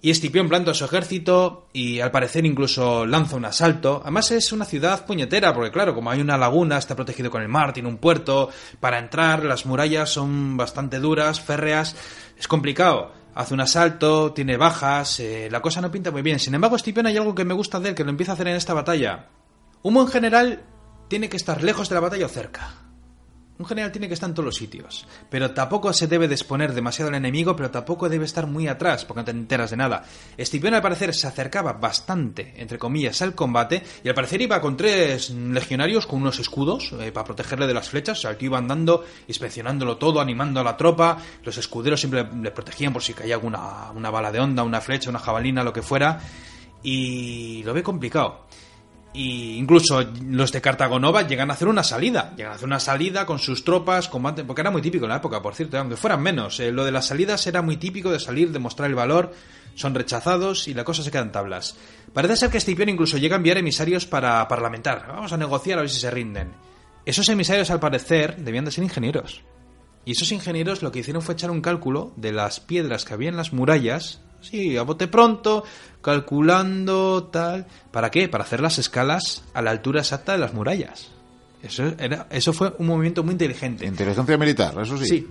Y 0.02 0.12
Escipión 0.12 0.48
planta 0.48 0.74
su 0.74 0.86
ejército 0.86 1.68
y 1.74 2.00
al 2.00 2.12
parecer 2.12 2.46
incluso 2.46 3.06
lanza 3.06 3.36
un 3.36 3.44
asalto. 3.44 4.00
Además 4.02 4.32
es 4.32 4.54
una 4.54 4.64
ciudad 4.64 5.06
puñetera 5.06 5.54
porque 5.54 5.72
claro, 5.72 5.94
como 5.94 6.10
hay 6.10 6.22
una 6.22 6.38
laguna, 6.38 6.78
está 6.78 6.96
protegido 6.96 7.30
con 7.30 7.42
el 7.42 7.50
mar, 7.50 7.74
tiene 7.74 7.90
un 7.90 7.98
puerto. 7.98 8.50
Para 8.80 8.98
entrar 8.98 9.44
las 9.44 9.66
murallas 9.66 10.10
son 10.10 10.56
bastante 10.56 11.00
duras, 11.00 11.42
férreas. 11.42 11.98
Es 12.38 12.48
complicado. 12.48 13.12
hace 13.36 13.54
un 13.54 13.62
asalto, 13.62 14.32
tiene 14.34 14.58
bajas, 14.58 15.20
eh, 15.20 15.50
la 15.52 15.62
cosa 15.62 15.82
no 15.82 15.92
pinta 15.92 16.12
muy 16.12 16.22
bien. 16.22 16.40
Sin 16.40 16.56
embargo, 16.56 16.78
Escipión 16.78 17.06
hay 17.06 17.18
algo 17.18 17.36
que 17.36 17.46
me 17.46 17.54
gusta 17.54 17.80
de 17.80 17.90
él, 17.90 17.96
que 17.96 18.04
lo 18.04 18.10
empieza 18.10 18.32
a 18.32 18.36
hacer 18.36 18.48
en 18.48 18.56
esta 18.56 18.74
batalla. 18.74 19.28
Un 19.82 19.94
buen 19.94 20.08
general 20.08 20.64
tiene 21.10 21.30
que 21.30 21.38
estar 21.38 21.62
lejos 21.62 21.90
de 21.90 21.96
la 21.96 22.02
batalla 22.02 22.26
o 22.26 22.30
cerca. 22.30 22.89
Un 23.60 23.66
general 23.66 23.92
tiene 23.92 24.08
que 24.08 24.14
estar 24.14 24.30
en 24.30 24.34
todos 24.34 24.46
los 24.46 24.56
sitios, 24.56 25.06
pero 25.30 25.52
tampoco 25.52 25.92
se 25.92 26.08
debe 26.08 26.28
exponer 26.28 26.74
demasiado 26.74 27.10
al 27.10 27.16
enemigo, 27.16 27.58
pero 27.58 27.70
tampoco 27.70 28.08
debe 28.08 28.24
estar 28.24 28.48
muy 28.48 28.70
atrás, 28.70 29.04
porque 29.04 29.20
no 29.20 29.26
te 29.26 29.32
enteras 29.32 29.72
de 29.72 29.76
nada. 29.76 30.06
Escipión 30.38 30.76
al 30.76 30.82
parecer 30.82 31.14
se 31.14 31.28
acercaba 31.28 31.74
bastante, 31.74 32.54
entre 32.56 32.78
comillas, 32.78 33.22
al 33.22 33.36
combate, 33.36 33.84
y 34.02 34.08
al 34.08 34.16
parecer 34.16 34.42
iba 34.42 34.62
con 34.62 34.78
tres 34.78 35.32
legionarios 35.32 36.08
con 36.08 36.22
unos 36.22 36.40
escudos 36.40 36.94
eh, 37.02 37.12
para 37.12 37.26
protegerle 37.26 37.68
de 37.68 37.74
las 37.74 37.90
flechas, 37.90 38.24
o 38.24 38.34
iba 38.40 38.58
andando, 38.58 39.04
inspeccionándolo 39.28 39.98
todo, 39.98 40.22
animando 40.22 40.62
a 40.62 40.64
la 40.64 40.78
tropa, 40.78 41.18
los 41.44 41.58
escuderos 41.58 42.00
siempre 42.00 42.30
le 42.42 42.52
protegían 42.52 42.94
por 42.94 43.04
si 43.04 43.14
caía 43.14 43.36
alguna 43.36 43.92
una 43.92 44.10
bala 44.10 44.32
de 44.32 44.40
onda, 44.40 44.64
una 44.64 44.80
flecha, 44.80 45.10
una 45.10 45.20
jabalina, 45.20 45.66
lo 45.66 45.74
que 45.74 45.82
fuera, 45.82 46.22
y 46.82 47.62
lo 47.64 47.74
ve 47.74 47.84
complicado. 47.84 48.46
Y 49.14 49.58
incluso 49.58 50.04
los 50.24 50.52
de 50.52 50.62
Cartagonova 50.62 51.28
llegan 51.28 51.50
a 51.50 51.54
hacer 51.54 51.68
una 51.68 51.84
salida. 51.84 52.34
Llegan 52.38 52.52
a 52.52 52.56
hacer 52.56 52.68
una 52.68 52.80
salida 52.80 53.26
con 53.26 53.40
sus 53.40 53.64
tropas, 53.64 54.08
combate, 54.08 54.44
porque 54.44 54.62
era 54.62 54.72
muy 54.72 54.82
típico 54.82 55.06
en 55.06 55.10
la 55.10 55.18
época, 55.18 55.42
por 55.42 55.56
cierto, 55.56 55.78
aunque 55.78 55.96
fueran 55.96 56.22
menos. 56.22 56.60
Eh, 56.60 56.72
lo 56.72 56.86
de 56.86 56.92
las 56.92 57.08
salidas 57.08 57.46
era 57.48 57.62
muy 57.62 57.78
típico 57.78 58.12
de 58.12 58.20
salir, 58.20 58.52
de 58.52 58.60
mostrar 58.60 58.90
el 58.90 58.96
valor. 58.96 59.34
Son 59.74 59.96
rechazados 59.96 60.68
y 60.68 60.74
la 60.74 60.84
cosa 60.84 61.04
se 61.04 61.10
queda 61.10 61.24
en 61.24 61.32
tablas. 61.32 61.76
Parece 62.14 62.36
ser 62.36 62.50
que 62.50 62.58
Escipión 62.60 62.90
incluso 62.90 63.18
llega 63.18 63.36
a 63.36 63.38
enviar 63.38 63.58
emisarios 63.58 64.06
para 64.06 64.48
parlamentar. 64.48 65.06
Vamos 65.08 65.34
a 65.34 65.38
negociar 65.38 65.80
a 65.80 65.82
ver 65.82 65.90
si 65.90 66.00
se 66.00 66.12
rinden. 66.12 66.52
Esos 67.06 67.30
emisarios, 67.30 67.72
al 67.72 67.80
parecer, 67.80 68.38
debían 68.38 68.66
de 68.66 68.72
ser 68.72 68.84
ingenieros. 68.84 69.42
Y 70.06 70.12
esos 70.12 70.32
ingenieros 70.32 70.84
lo 70.84 70.92
que 70.92 71.00
hicieron 71.00 71.22
fue 71.22 71.34
echar 71.34 71.50
un 71.50 71.62
cálculo 71.62 72.14
de 72.16 72.32
las 72.32 72.60
piedras 72.60 73.06
que 73.06 73.14
había 73.14 73.30
en 73.30 73.38
las 73.38 73.54
murallas 73.54 74.22
Sí, 74.42 74.78
a 74.78 74.84
bote 74.84 75.08
pronto, 75.08 75.64
calculando 76.02 77.30
tal. 77.32 77.66
¿Para 77.92 78.10
qué? 78.12 78.30
Para 78.30 78.44
hacer 78.44 78.62
las 78.62 78.78
escalas 78.78 79.44
a 79.54 79.62
la 79.62 79.72
altura 79.72 80.02
exacta 80.02 80.34
de 80.34 80.38
las 80.38 80.54
murallas. 80.54 81.10
Eso, 81.62 81.92
era, 82.00 82.28
eso 82.30 82.54
fue 82.54 82.74
un 82.78 82.88
movimiento 82.88 83.24
muy 83.24 83.34
inteligente. 83.34 83.86
Inteligencia 83.86 84.38
militar, 84.38 84.76
eso 84.82 84.98
sí. 84.98 85.06
Sí. 85.06 85.28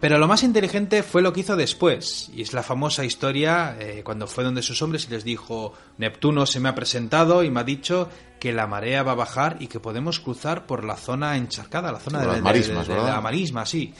Pero 0.00 0.16
lo 0.16 0.26
más 0.26 0.42
inteligente 0.42 1.02
fue 1.02 1.20
lo 1.20 1.32
que 1.32 1.40
hizo 1.40 1.56
después, 1.56 2.30
y 2.34 2.40
es 2.40 2.54
la 2.54 2.62
famosa 2.62 3.04
historia 3.04 3.76
eh, 3.78 4.00
cuando 4.02 4.26
fue 4.26 4.42
donde 4.42 4.62
sus 4.62 4.80
hombres 4.80 5.06
y 5.06 5.10
les 5.10 5.24
dijo, 5.24 5.74
Neptuno 5.98 6.46
se 6.46 6.58
me 6.58 6.70
ha 6.70 6.74
presentado 6.74 7.44
y 7.44 7.50
me 7.50 7.60
ha 7.60 7.64
dicho 7.64 8.08
que 8.40 8.54
la 8.54 8.66
marea 8.66 9.02
va 9.02 9.12
a 9.12 9.16
bajar 9.16 9.58
y 9.60 9.66
que 9.66 9.78
podemos 9.78 10.18
cruzar 10.18 10.64
por 10.64 10.84
la 10.84 10.96
zona 10.96 11.36
encharcada, 11.36 11.92
la 11.92 12.00
zona 12.00 12.20
de, 12.20 12.26
las 12.28 12.40
marismas, 12.40 12.88
de, 12.88 12.94
la 12.94 13.20
marisma, 13.20 13.66
sí. 13.66 13.92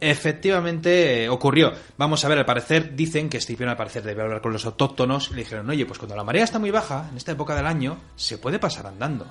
Efectivamente 0.00 1.24
eh, 1.24 1.28
ocurrió. 1.28 1.72
Vamos 1.98 2.24
a 2.24 2.28
ver, 2.28 2.38
al 2.38 2.46
parecer 2.46 2.94
dicen 2.96 3.28
que 3.28 3.36
Escipión 3.38 3.68
al 3.68 3.76
parecer 3.76 4.02
debe 4.02 4.22
hablar 4.22 4.40
con 4.40 4.52
los 4.52 4.64
autóctonos 4.64 5.28
y 5.30 5.34
le 5.34 5.40
dijeron, 5.40 5.68
oye, 5.68 5.84
pues 5.86 5.98
cuando 5.98 6.16
la 6.16 6.24
marea 6.24 6.44
está 6.44 6.58
muy 6.58 6.70
baja, 6.70 7.08
en 7.10 7.16
esta 7.16 7.32
época 7.32 7.54
del 7.54 7.66
año, 7.66 7.98
se 8.16 8.38
puede 8.38 8.58
pasar 8.58 8.86
andando. 8.86 9.26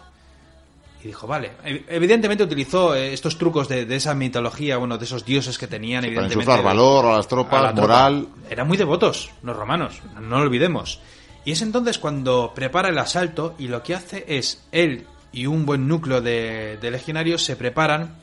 Y 1.04 1.08
dijo, 1.08 1.28
vale. 1.28 1.52
Ev- 1.66 1.86
Evidentemente 1.88 2.44
utilizó 2.44 2.94
eh, 2.94 3.14
estos 3.14 3.38
trucos 3.38 3.68
de, 3.70 3.86
de 3.86 3.96
esa 3.96 4.14
mitología, 4.14 4.78
bueno, 4.78 4.98
de 4.98 5.06
esos 5.06 5.26
dioses 5.26 5.58
que 5.58 5.68
tenían, 5.68 6.02
Para 6.02 6.08
evidentemente. 6.08 6.52
de- 6.58 6.62
valor 6.62 7.06
a 7.06 7.16
las 7.18 7.26
a 7.26 7.30
tropas, 7.30 7.62
tropa. 7.74 7.82
moral. 7.82 8.28
Eran 8.50 8.68
muy 8.68 8.78
devotos, 8.78 9.32
los 9.44 9.56
romanos, 9.56 10.02
no 10.20 10.38
lo 10.38 10.44
olvidemos. 10.44 11.00
Y 11.46 11.54
es 11.54 11.62
entonces 11.62 11.98
cuando 12.00 12.52
prepara 12.54 12.90
el 12.90 12.98
asalto 12.98 13.56
y 13.58 13.70
lo 13.70 13.82
que 13.82 13.96
hace 13.96 14.26
es 14.28 14.66
él 14.74 15.08
y 15.32 15.46
un 15.46 15.66
buen 15.66 15.88
núcleo 15.88 16.20
de, 16.22 16.78
de 16.82 16.92
legionarios 16.92 17.44
se 17.46 17.56
preparan 17.56 18.18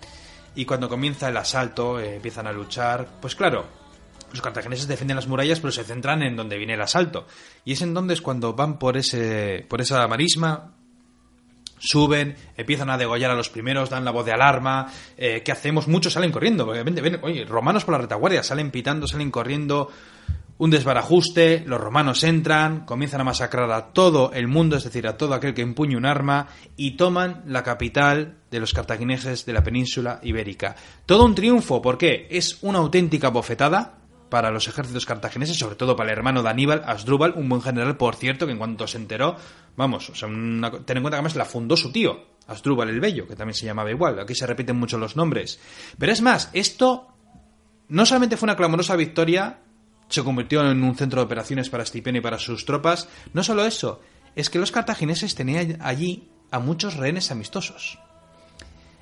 y 0.56 0.64
cuando 0.64 0.88
comienza 0.88 1.28
el 1.28 1.36
asalto 1.36 2.00
eh, 2.00 2.16
empiezan 2.16 2.46
a 2.46 2.52
luchar. 2.52 3.06
Pues 3.20 3.36
claro, 3.36 3.66
los 4.32 4.40
cartagineses 4.40 4.88
defienden 4.88 5.16
las 5.16 5.28
murallas 5.28 5.60
pero 5.60 5.70
se 5.70 5.84
centran 5.84 6.22
en 6.22 6.34
donde 6.34 6.56
viene 6.56 6.74
el 6.74 6.80
asalto. 6.80 7.26
Y 7.64 7.72
es 7.72 7.82
entonces 7.82 8.20
cuando 8.20 8.54
van 8.54 8.78
por, 8.78 8.96
ese, 8.96 9.64
por 9.68 9.80
esa 9.80 10.06
marisma, 10.08 10.72
suben, 11.78 12.36
empiezan 12.56 12.90
a 12.90 12.98
degollar 12.98 13.30
a 13.30 13.34
los 13.34 13.50
primeros, 13.50 13.90
dan 13.90 14.04
la 14.04 14.10
voz 14.10 14.24
de 14.24 14.32
alarma, 14.32 14.90
eh, 15.16 15.42
¿qué 15.44 15.52
hacemos? 15.52 15.88
Muchos 15.88 16.14
salen 16.14 16.32
corriendo, 16.32 16.66
ven, 16.66 16.94
ven, 16.94 17.20
oye, 17.22 17.44
romanos 17.44 17.84
por 17.84 17.92
la 17.92 17.98
retaguardia, 17.98 18.42
salen 18.42 18.70
pitando, 18.70 19.06
salen 19.06 19.30
corriendo, 19.30 19.90
un 20.58 20.70
desbarajuste, 20.70 21.64
los 21.66 21.80
romanos 21.80 22.24
entran, 22.24 22.86
comienzan 22.86 23.20
a 23.20 23.24
masacrar 23.24 23.70
a 23.70 23.92
todo 23.92 24.32
el 24.32 24.48
mundo, 24.48 24.76
es 24.76 24.84
decir, 24.84 25.06
a 25.06 25.16
todo 25.16 25.34
aquel 25.34 25.54
que 25.54 25.62
empuñe 25.62 25.96
un 25.96 26.06
arma, 26.06 26.48
y 26.76 26.92
toman 26.92 27.42
la 27.46 27.62
capital 27.62 28.38
de 28.50 28.60
los 28.60 28.72
cartagineses 28.72 29.44
de 29.44 29.52
la 29.52 29.62
península 29.62 30.20
ibérica. 30.22 30.76
Todo 31.04 31.24
un 31.24 31.34
triunfo, 31.34 31.82
porque 31.82 32.26
es 32.30 32.58
una 32.62 32.78
auténtica 32.78 33.28
bofetada 33.28 33.98
para 34.30 34.50
los 34.50 34.66
ejércitos 34.66 35.06
cartagineses, 35.06 35.58
sobre 35.58 35.76
todo 35.76 35.94
para 35.94 36.10
el 36.10 36.18
hermano 36.18 36.42
de 36.42 36.48
Aníbal, 36.48 36.82
Asdrúbal, 36.86 37.34
un 37.36 37.48
buen 37.48 37.62
general, 37.62 37.96
por 37.96 38.16
cierto, 38.16 38.46
que 38.46 38.52
en 38.52 38.58
cuanto 38.58 38.86
se 38.86 38.98
enteró, 38.98 39.36
vamos, 39.76 40.10
ten 40.18 40.64
en 40.64 40.70
cuenta 40.70 41.10
que 41.10 41.14
además 41.14 41.36
la 41.36 41.44
fundó 41.44 41.76
su 41.76 41.92
tío, 41.92 42.36
Asdrúbal 42.46 42.88
el 42.88 43.00
Bello, 43.00 43.28
que 43.28 43.36
también 43.36 43.54
se 43.54 43.66
llamaba 43.66 43.90
igual, 43.90 44.18
aquí 44.18 44.34
se 44.34 44.46
repiten 44.46 44.76
mucho 44.76 44.98
los 44.98 45.16
nombres. 45.16 45.60
Pero 45.98 46.12
es 46.12 46.22
más, 46.22 46.50
esto 46.54 47.08
no 47.88 48.06
solamente 48.06 48.36
fue 48.36 48.46
una 48.46 48.56
clamorosa 48.56 48.96
victoria, 48.96 49.60
se 50.08 50.22
convirtió 50.24 50.68
en 50.70 50.82
un 50.82 50.94
centro 50.96 51.20
de 51.20 51.26
operaciones 51.26 51.68
para 51.70 51.82
Escipión 51.82 52.16
y 52.16 52.20
para 52.20 52.38
sus 52.38 52.64
tropas, 52.64 53.08
no 53.32 53.42
solo 53.42 53.64
eso, 53.64 54.00
es 54.34 54.50
que 54.50 54.58
los 54.58 54.70
cartagineses 54.72 55.34
tenían 55.34 55.78
allí 55.80 56.28
a 56.50 56.58
muchos 56.58 56.94
rehenes 56.96 57.30
amistosos. 57.30 57.98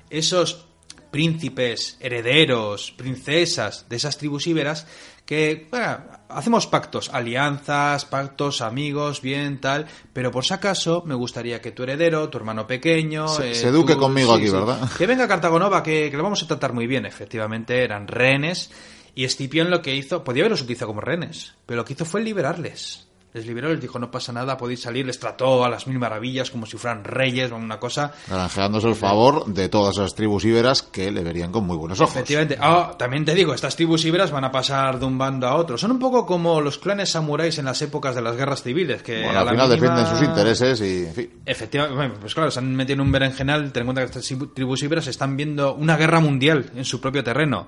Esos 0.09 0.65
príncipes, 1.11 1.97
herederos, 2.01 2.91
princesas 2.91 3.85
de 3.89 3.95
esas 3.95 4.17
tribus 4.17 4.47
íberas 4.47 4.85
que, 5.25 5.67
bueno, 5.71 5.97
hacemos 6.29 6.67
pactos, 6.67 7.09
alianzas, 7.11 8.05
pactos, 8.05 8.61
amigos, 8.61 9.21
bien, 9.21 9.59
tal, 9.61 9.87
pero 10.13 10.29
por 10.31 10.45
si 10.45 10.53
acaso 10.53 11.03
me 11.05 11.15
gustaría 11.15 11.61
que 11.61 11.71
tu 11.71 11.83
heredero, 11.83 12.29
tu 12.29 12.37
hermano 12.37 12.67
pequeño... 12.67 13.27
Se- 13.29 13.51
eh, 13.51 13.55
se 13.55 13.69
eduque 13.69 13.93
tú- 13.95 13.99
conmigo 14.01 14.33
aquí, 14.33 14.49
¿verdad? 14.49 14.89
Que 14.97 15.07
venga 15.07 15.27
Cartagonova, 15.27 15.81
que, 15.81 16.11
que 16.11 16.17
lo 16.17 16.23
vamos 16.23 16.43
a 16.43 16.47
tratar 16.47 16.73
muy 16.73 16.85
bien. 16.85 17.05
Efectivamente, 17.05 17.83
eran 17.83 18.07
rehenes. 18.07 18.69
Y 19.15 19.23
Escipión 19.23 19.69
lo 19.71 19.81
que 19.81 19.95
hizo, 19.95 20.23
podía 20.23 20.43
haberlos 20.43 20.61
utilizado 20.61 20.87
como 20.89 21.01
rehenes, 21.01 21.53
pero 21.65 21.77
lo 21.77 21.85
que 21.85 21.93
hizo 21.93 22.03
fue 22.05 22.21
liberarles. 22.21 23.01
Les 23.33 23.45
liberó, 23.45 23.67
les 23.69 23.81
dijo, 23.81 23.99
no 23.99 24.09
pasa 24.11 24.31
nada, 24.31 24.55
podéis 24.55 24.81
salir. 24.81 25.05
Les 25.05 25.19
trató 25.19 25.65
a 25.65 25.69
las 25.69 25.87
mil 25.87 25.99
maravillas 25.99 26.49
como 26.49 26.65
si 26.65 26.77
fueran 26.77 27.03
reyes 27.03 27.51
o 27.51 27.57
una 27.57 27.77
cosa. 27.81 28.13
Granjeándose 28.29 28.87
el 28.87 28.95
favor 28.95 29.45
de 29.47 29.67
todas 29.67 29.97
esas 29.97 30.15
tribus 30.15 30.45
íberas 30.45 30.81
que 30.83 31.11
le 31.11 31.21
verían 31.21 31.51
con 31.51 31.65
muy 31.65 31.75
buenos 31.75 31.99
ojos. 31.99 32.15
Efectivamente. 32.15 32.57
Ah, 32.61 32.95
también 32.97 33.25
te 33.25 33.35
digo, 33.35 33.53
estas 33.53 33.75
tribus 33.75 34.05
íberas 34.05 34.31
van 34.31 34.45
a 34.45 34.51
pasar 34.53 34.99
de 34.99 35.05
un 35.05 35.17
bando 35.17 35.47
a 35.47 35.55
otro. 35.55 35.77
Son 35.77 35.91
un 35.91 35.99
poco 35.99 36.25
como 36.25 36.61
los 36.61 36.77
clanes 36.77 37.09
samuráis 37.09 37.57
en 37.59 37.65
las 37.65 37.81
épocas 37.81 38.15
de 38.15 38.21
las 38.21 38.37
guerras 38.37 38.63
civiles. 38.63 39.03
Que 39.03 39.23
Bueno, 39.23 39.39
al 39.39 39.49
final 39.49 39.67
mínima- 39.67 39.81
defienden 39.97 40.07
sus 40.07 40.21
intereses 40.25 40.79
y, 40.79 41.05
en 41.07 41.13
fin. 41.13 41.29
Efectivamente, 41.45 42.17
pues 42.21 42.33
claro, 42.33 42.49
se 42.51 42.59
han 42.59 42.73
metido 42.73 42.93
en 42.95 43.01
un 43.01 43.11
berenjenal. 43.11 43.69
Ten 43.73 43.81
en 43.81 43.87
cuenta 43.87 44.01
que 44.09 44.17
estas 44.17 44.53
tribus 44.53 44.81
íberas 44.81 45.07
están 45.07 45.35
viendo 45.35 45.73
una 45.75 45.97
guerra 45.97 46.21
mundial 46.21 46.71
en 46.73 46.85
su 46.85 47.01
propio 47.01 47.21
terreno. 47.21 47.67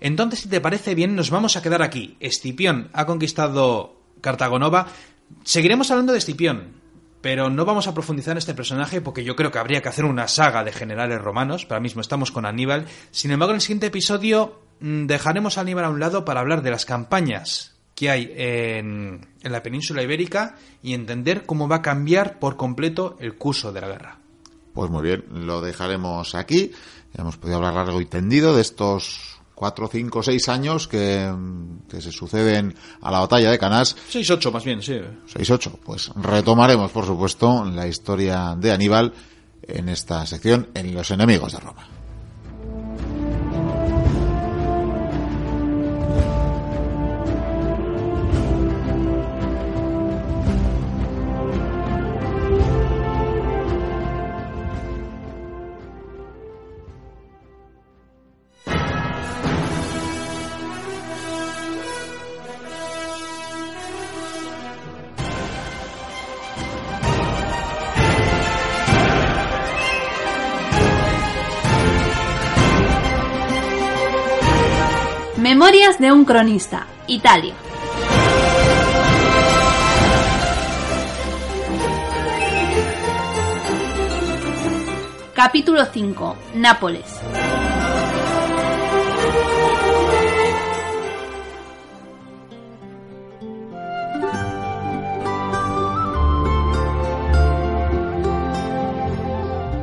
Entonces, 0.00 0.40
si 0.40 0.48
te 0.48 0.60
parece 0.60 0.94
bien, 0.94 1.16
nos 1.16 1.30
vamos 1.30 1.56
a 1.56 1.62
quedar 1.62 1.82
aquí. 1.82 2.16
Escipión 2.20 2.88
ha 2.92 3.06
conquistado 3.06 3.96
Cartagonova. 4.20 4.88
Seguiremos 5.44 5.90
hablando 5.90 6.12
de 6.12 6.18
Escipión, 6.18 6.78
pero 7.20 7.50
no 7.50 7.64
vamos 7.64 7.88
a 7.88 7.94
profundizar 7.94 8.32
en 8.32 8.38
este 8.38 8.54
personaje 8.54 9.00
porque 9.00 9.24
yo 9.24 9.36
creo 9.36 9.50
que 9.50 9.58
habría 9.58 9.82
que 9.82 9.88
hacer 9.88 10.04
una 10.04 10.28
saga 10.28 10.64
de 10.64 10.72
generales 10.72 11.20
romanos. 11.20 11.66
Para 11.66 11.80
mismo 11.80 12.00
estamos 12.00 12.30
con 12.30 12.46
Aníbal. 12.46 12.86
Sin 13.10 13.30
embargo, 13.30 13.52
en 13.52 13.56
el 13.56 13.60
siguiente 13.60 13.86
episodio 13.86 14.60
mm, 14.80 15.06
dejaremos 15.06 15.58
a 15.58 15.62
Aníbal 15.62 15.84
a 15.84 15.90
un 15.90 16.00
lado 16.00 16.24
para 16.24 16.40
hablar 16.40 16.62
de 16.62 16.70
las 16.70 16.84
campañas 16.84 17.74
que 17.94 18.10
hay 18.10 18.32
en, 18.36 19.26
en 19.42 19.52
la 19.52 19.62
península 19.64 20.04
ibérica 20.04 20.54
y 20.84 20.94
entender 20.94 21.44
cómo 21.46 21.66
va 21.66 21.76
a 21.76 21.82
cambiar 21.82 22.38
por 22.38 22.56
completo 22.56 23.16
el 23.18 23.34
curso 23.34 23.72
de 23.72 23.80
la 23.80 23.88
guerra. 23.88 24.18
Pues 24.72 24.88
muy 24.88 25.02
bien, 25.02 25.24
lo 25.32 25.60
dejaremos 25.60 26.36
aquí. 26.36 26.70
Ya 27.12 27.22
hemos 27.22 27.36
podido 27.36 27.56
hablar 27.56 27.74
largo 27.74 28.00
y 28.00 28.06
tendido 28.06 28.54
de 28.54 28.62
estos 28.62 29.37
cuatro, 29.58 29.88
cinco, 29.88 30.22
seis 30.22 30.48
años 30.48 30.86
que, 30.86 31.28
que 31.90 32.00
se 32.00 32.12
suceden 32.12 32.76
a 33.00 33.10
la 33.10 33.18
batalla 33.18 33.50
de 33.50 33.58
Canás. 33.58 33.96
6-8 34.12 34.52
más 34.52 34.64
bien, 34.64 34.80
sí. 34.80 35.00
6-8. 35.34 35.78
Pues 35.84 36.12
retomaremos, 36.14 36.92
por 36.92 37.04
supuesto, 37.04 37.64
la 37.64 37.88
historia 37.88 38.54
de 38.56 38.70
Aníbal 38.70 39.12
en 39.62 39.88
esta 39.88 40.24
sección 40.26 40.68
en 40.74 40.94
Los 40.94 41.10
enemigos 41.10 41.52
de 41.52 41.58
Roma. 41.58 41.97
cronista, 76.28 76.86
Italia. 77.06 77.54
Capítulo 85.34 85.86
5. 85.86 86.36
Nápoles. 86.52 87.22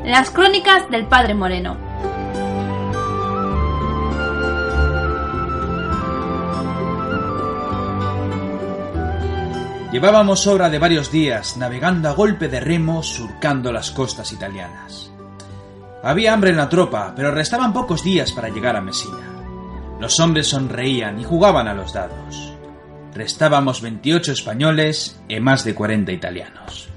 Las 0.06 0.30
crónicas 0.30 0.92
del 0.92 1.08
Padre 1.08 1.34
Moreno. 1.34 1.85
Llevábamos 9.96 10.46
obra 10.46 10.70
de 10.70 10.78
varios 10.78 11.10
días 11.10 11.56
navegando 11.56 12.10
a 12.10 12.12
golpe 12.12 12.50
de 12.50 12.60
remo 12.60 13.02
surcando 13.02 13.72
las 13.72 13.92
costas 13.92 14.34
italianas. 14.34 15.10
Había 16.04 16.34
hambre 16.34 16.50
en 16.50 16.58
la 16.58 16.68
tropa, 16.68 17.14
pero 17.16 17.32
restaban 17.32 17.72
pocos 17.72 18.04
días 18.04 18.34
para 18.34 18.50
llegar 18.50 18.76
a 18.76 18.82
Messina. 18.82 19.26
Los 20.02 20.20
hombres 20.20 20.48
sonreían 20.48 21.18
y 21.22 21.24
jugaban 21.24 21.70
a 21.70 21.74
los 21.74 21.94
dados. 21.94 22.54
Restábamos 23.14 23.82
28 23.82 24.34
españoles 24.34 25.18
y 25.30 25.40
más 25.40 25.64
de 25.64 25.74
40 25.74 26.12
italianos. 26.12 26.90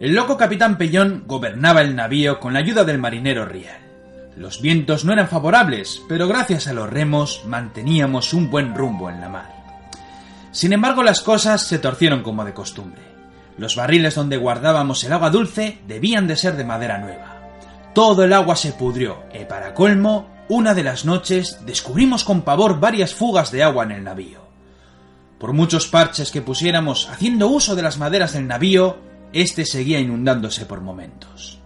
El 0.00 0.14
loco 0.14 0.38
capitán 0.38 0.78
Pellón 0.78 1.24
gobernaba 1.26 1.82
el 1.82 1.94
navío 1.94 2.40
con 2.40 2.54
la 2.54 2.60
ayuda 2.60 2.84
del 2.84 2.96
marinero 2.96 3.44
Riel. 3.44 3.85
Los 4.36 4.60
vientos 4.60 5.06
no 5.06 5.14
eran 5.14 5.28
favorables, 5.28 6.02
pero 6.08 6.28
gracias 6.28 6.66
a 6.66 6.74
los 6.74 6.90
remos 6.90 7.42
manteníamos 7.46 8.34
un 8.34 8.50
buen 8.50 8.74
rumbo 8.74 9.08
en 9.08 9.22
la 9.22 9.30
mar. 9.30 9.56
Sin 10.52 10.74
embargo, 10.74 11.02
las 11.02 11.22
cosas 11.22 11.62
se 11.62 11.78
torcieron 11.78 12.22
como 12.22 12.44
de 12.44 12.52
costumbre. 12.52 13.02
Los 13.56 13.76
barriles 13.76 14.14
donde 14.14 14.36
guardábamos 14.36 15.02
el 15.04 15.14
agua 15.14 15.30
dulce 15.30 15.78
debían 15.88 16.26
de 16.26 16.36
ser 16.36 16.56
de 16.56 16.64
madera 16.64 16.98
nueva. 16.98 17.36
Todo 17.94 18.24
el 18.24 18.32
agua 18.34 18.56
se 18.56 18.72
pudrió 18.72 19.24
y 19.32 19.46
para 19.46 19.72
colmo, 19.72 20.28
una 20.48 20.74
de 20.74 20.82
las 20.82 21.06
noches 21.06 21.60
descubrimos 21.64 22.22
con 22.22 22.42
pavor 22.42 22.78
varias 22.78 23.14
fugas 23.14 23.50
de 23.50 23.62
agua 23.62 23.84
en 23.84 23.92
el 23.92 24.04
navío. 24.04 24.40
Por 25.38 25.54
muchos 25.54 25.86
parches 25.86 26.30
que 26.30 26.42
pusiéramos 26.42 27.08
haciendo 27.08 27.48
uso 27.48 27.74
de 27.74 27.82
las 27.82 27.96
maderas 27.96 28.34
del 28.34 28.46
navío, 28.46 28.98
este 29.32 29.64
seguía 29.64 29.98
inundándose 29.98 30.66
por 30.66 30.82
momentos. 30.82 31.58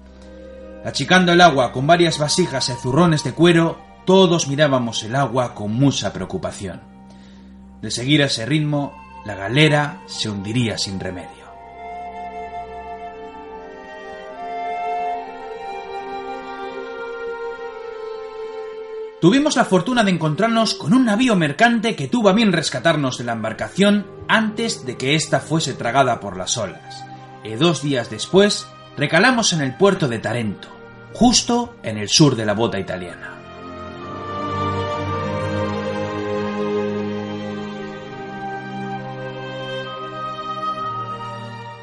Achicando 0.84 1.32
el 1.32 1.40
agua 1.42 1.72
con 1.72 1.86
varias 1.86 2.18
vasijas 2.18 2.70
y 2.70 2.72
zurrones 2.72 3.22
de 3.22 3.32
cuero, 3.32 3.78
todos 4.06 4.48
mirábamos 4.48 5.02
el 5.02 5.14
agua 5.14 5.54
con 5.54 5.72
mucha 5.74 6.12
preocupación. 6.12 6.80
De 7.82 7.90
seguir 7.90 8.22
ese 8.22 8.46
ritmo, 8.46 8.94
la 9.26 9.34
galera 9.34 10.00
se 10.06 10.30
hundiría 10.30 10.78
sin 10.78 10.98
remedio. 10.98 11.40
Tuvimos 19.20 19.56
la 19.56 19.66
fortuna 19.66 20.02
de 20.02 20.12
encontrarnos 20.12 20.74
con 20.74 20.94
un 20.94 21.04
navío 21.04 21.36
mercante 21.36 21.94
que 21.94 22.08
tuvo 22.08 22.30
a 22.30 22.32
bien 22.32 22.52
rescatarnos 22.52 23.18
de 23.18 23.24
la 23.24 23.32
embarcación 23.32 24.06
antes 24.28 24.86
de 24.86 24.96
que 24.96 25.14
ésta 25.14 25.40
fuese 25.40 25.74
tragada 25.74 26.20
por 26.20 26.38
las 26.38 26.56
olas 26.56 27.04
y 27.44 27.50
dos 27.50 27.82
días 27.82 28.08
después 28.08 28.66
recalamos 28.96 29.52
en 29.52 29.60
el 29.62 29.74
puerto 29.74 30.08
de 30.08 30.18
Tarento, 30.18 30.68
justo 31.12 31.76
en 31.82 31.98
el 31.98 32.08
sur 32.08 32.36
de 32.36 32.46
la 32.46 32.54
bota 32.54 32.78
italiana. 32.78 33.36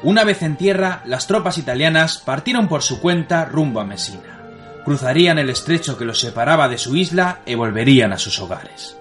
Una 0.02 0.22
vez 0.22 0.42
en 0.42 0.56
tierra, 0.56 1.02
las 1.06 1.26
tropas 1.26 1.58
italianas 1.58 2.18
partieron 2.18 2.68
por 2.68 2.82
su 2.82 3.00
cuenta 3.00 3.44
rumbo 3.44 3.80
a 3.80 3.84
Messina. 3.84 4.38
Cruzarían 4.84 5.38
el 5.38 5.50
estrecho 5.50 5.98
que 5.98 6.04
los 6.04 6.20
separaba 6.20 6.68
de 6.68 6.78
su 6.78 6.94
isla 6.94 7.40
y 7.44 7.56
volverían 7.56 8.12
a 8.12 8.18
sus 8.18 8.38
hogares. 8.40 8.96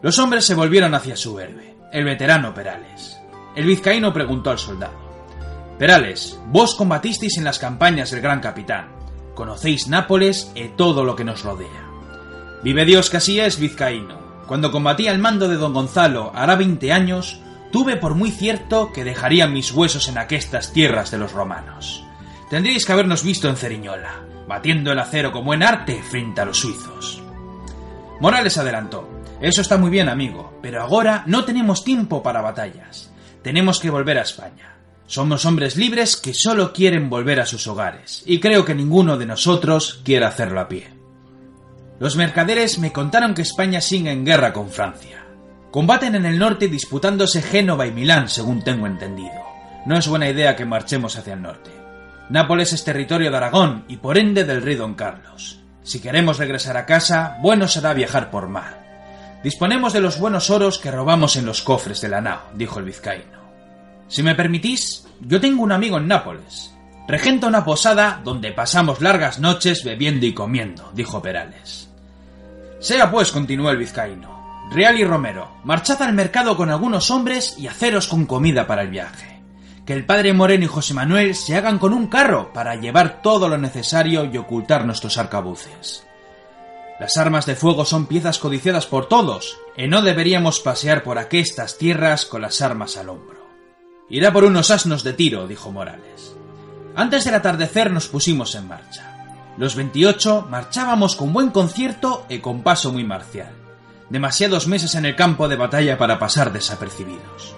Los 0.00 0.18
hombres 0.20 0.44
se 0.44 0.54
volvieron 0.54 0.94
hacia 0.94 1.16
su 1.16 1.40
héroe, 1.40 1.74
el 1.92 2.04
veterano 2.04 2.54
Perales. 2.54 3.18
El 3.56 3.66
vizcaíno 3.66 4.12
preguntó 4.12 4.50
al 4.50 4.58
soldado. 4.58 5.07
Perales, 5.78 6.36
vos 6.48 6.74
combatisteis 6.74 7.38
en 7.38 7.44
las 7.44 7.60
campañas 7.60 8.10
del 8.10 8.20
gran 8.20 8.40
capitán. 8.40 8.88
Conocéis 9.36 9.86
Nápoles 9.86 10.50
y 10.56 10.68
todo 10.70 11.04
lo 11.04 11.14
que 11.14 11.22
nos 11.22 11.44
rodea. 11.44 11.88
Vive 12.64 12.84
Dios 12.84 13.10
que 13.10 13.18
así 13.18 13.38
es, 13.38 13.60
vizcaíno. 13.60 14.18
Cuando 14.48 14.72
combatí 14.72 15.06
al 15.06 15.20
mando 15.20 15.48
de 15.48 15.54
don 15.54 15.72
Gonzalo 15.72 16.32
hará 16.34 16.56
veinte 16.56 16.92
años, 16.92 17.40
tuve 17.70 17.96
por 17.96 18.16
muy 18.16 18.32
cierto 18.32 18.92
que 18.92 19.04
dejaría 19.04 19.46
mis 19.46 19.70
huesos 19.70 20.08
en 20.08 20.18
aquestas 20.18 20.72
tierras 20.72 21.12
de 21.12 21.18
los 21.18 21.30
romanos. 21.30 22.04
Tendríais 22.50 22.84
que 22.84 22.92
habernos 22.92 23.22
visto 23.22 23.48
en 23.48 23.56
Ceriñola, 23.56 24.24
batiendo 24.48 24.90
el 24.90 24.98
acero 24.98 25.30
como 25.30 25.54
en 25.54 25.62
arte 25.62 26.02
frente 26.02 26.40
a 26.40 26.44
los 26.44 26.58
suizos. 26.58 27.22
Morales 28.20 28.58
adelantó. 28.58 29.08
Eso 29.40 29.60
está 29.60 29.78
muy 29.78 29.90
bien, 29.90 30.08
amigo, 30.08 30.58
pero 30.60 30.82
ahora 30.82 31.22
no 31.26 31.44
tenemos 31.44 31.84
tiempo 31.84 32.20
para 32.20 32.40
batallas. 32.40 33.12
Tenemos 33.44 33.78
que 33.78 33.90
volver 33.90 34.18
a 34.18 34.22
España. 34.22 34.77
Somos 35.08 35.46
hombres 35.46 35.76
libres 35.76 36.18
que 36.18 36.34
solo 36.34 36.74
quieren 36.74 37.08
volver 37.08 37.40
a 37.40 37.46
sus 37.46 37.66
hogares, 37.66 38.22
y 38.26 38.40
creo 38.40 38.66
que 38.66 38.74
ninguno 38.74 39.16
de 39.16 39.24
nosotros 39.24 40.02
quiere 40.04 40.26
hacerlo 40.26 40.60
a 40.60 40.68
pie. 40.68 40.90
Los 41.98 42.16
mercaderes 42.16 42.78
me 42.78 42.92
contaron 42.92 43.32
que 43.32 43.40
España 43.40 43.80
sigue 43.80 44.12
en 44.12 44.26
guerra 44.26 44.52
con 44.52 44.68
Francia. 44.68 45.24
Combaten 45.70 46.14
en 46.14 46.26
el 46.26 46.38
norte 46.38 46.68
disputándose 46.68 47.40
Génova 47.40 47.86
y 47.86 47.90
Milán, 47.90 48.28
según 48.28 48.62
tengo 48.62 48.86
entendido. 48.86 49.32
No 49.86 49.96
es 49.96 50.06
buena 50.06 50.28
idea 50.28 50.56
que 50.56 50.66
marchemos 50.66 51.16
hacia 51.16 51.32
el 51.32 51.40
norte. 51.40 51.70
Nápoles 52.28 52.74
es 52.74 52.84
territorio 52.84 53.30
de 53.30 53.36
Aragón 53.38 53.86
y 53.88 53.96
por 53.96 54.18
ende 54.18 54.44
del 54.44 54.60
rey 54.60 54.74
don 54.74 54.92
Carlos. 54.92 55.60
Si 55.84 56.00
queremos 56.00 56.36
regresar 56.36 56.76
a 56.76 56.84
casa, 56.84 57.38
bueno 57.40 57.66
será 57.66 57.94
viajar 57.94 58.30
por 58.30 58.48
mar. 58.48 59.40
Disponemos 59.42 59.94
de 59.94 60.02
los 60.02 60.20
buenos 60.20 60.50
oros 60.50 60.78
que 60.78 60.90
robamos 60.90 61.36
en 61.36 61.46
los 61.46 61.62
cofres 61.62 62.02
de 62.02 62.10
la 62.10 62.20
nao, 62.20 62.42
dijo 62.52 62.78
el 62.78 62.84
vizcaíno. 62.84 63.37
Si 64.08 64.22
me 64.22 64.34
permitís, 64.34 65.06
yo 65.20 65.40
tengo 65.40 65.62
un 65.62 65.72
amigo 65.72 65.98
en 65.98 66.08
Nápoles. 66.08 66.74
Regenta 67.06 67.46
una 67.46 67.64
posada 67.64 68.20
donde 68.24 68.52
pasamos 68.52 69.00
largas 69.00 69.38
noches 69.38 69.84
bebiendo 69.84 70.26
y 70.26 70.32
comiendo, 70.32 70.90
dijo 70.94 71.22
Perales. 71.22 71.88
Sea 72.80 73.10
pues, 73.10 73.32
continuó 73.32 73.70
el 73.70 73.76
vizcaíno. 73.76 74.38
Real 74.70 74.98
y 74.98 75.04
Romero, 75.04 75.48
marchad 75.64 76.02
al 76.02 76.12
mercado 76.12 76.56
con 76.56 76.70
algunos 76.70 77.10
hombres 77.10 77.56
y 77.58 77.66
haceros 77.66 78.08
con 78.08 78.26
comida 78.26 78.66
para 78.66 78.82
el 78.82 78.88
viaje. 78.88 79.40
Que 79.86 79.94
el 79.94 80.04
padre 80.04 80.34
Moreno 80.34 80.64
y 80.64 80.68
José 80.68 80.92
Manuel 80.92 81.34
se 81.34 81.56
hagan 81.56 81.78
con 81.78 81.94
un 81.94 82.08
carro 82.08 82.52
para 82.52 82.76
llevar 82.76 83.22
todo 83.22 83.48
lo 83.48 83.56
necesario 83.56 84.24
y 84.26 84.36
ocultar 84.36 84.84
nuestros 84.84 85.16
arcabuces. 85.16 86.06
Las 87.00 87.16
armas 87.16 87.46
de 87.46 87.54
fuego 87.54 87.84
son 87.84 88.06
piezas 88.06 88.38
codiciadas 88.38 88.86
por 88.86 89.06
todos, 89.06 89.56
y 89.76 89.86
no 89.86 90.02
deberíamos 90.02 90.60
pasear 90.60 91.02
por 91.02 91.18
aquestas 91.18 91.78
tierras 91.78 92.26
con 92.26 92.42
las 92.42 92.60
armas 92.60 92.96
al 92.96 93.08
hombro. 93.08 93.37
Irá 94.10 94.32
por 94.32 94.44
unos 94.44 94.70
asnos 94.70 95.04
de 95.04 95.12
tiro, 95.12 95.46
dijo 95.46 95.70
Morales. 95.70 96.34
Antes 96.94 97.24
del 97.24 97.34
atardecer 97.34 97.90
nos 97.90 98.08
pusimos 98.08 98.54
en 98.54 98.66
marcha. 98.66 99.14
Los 99.58 99.74
28 99.74 100.46
marchábamos 100.48 101.14
con 101.14 101.32
buen 101.32 101.50
concierto 101.50 102.24
y 102.28 102.38
con 102.38 102.62
paso 102.62 102.92
muy 102.92 103.04
marcial. 103.04 103.52
Demasiados 104.08 104.66
meses 104.66 104.94
en 104.94 105.04
el 105.04 105.14
campo 105.14 105.48
de 105.48 105.56
batalla 105.56 105.98
para 105.98 106.18
pasar 106.18 106.52
desapercibidos. 106.52 107.54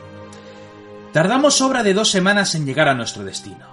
Tardamos 1.13 1.61
obra 1.61 1.83
de 1.83 1.95
dos 1.95 2.11
semanas 2.11 2.55
en 2.55 2.67
llegar 2.67 2.89
a 2.89 2.95
nuestro 2.95 3.23
destino. 3.23 3.67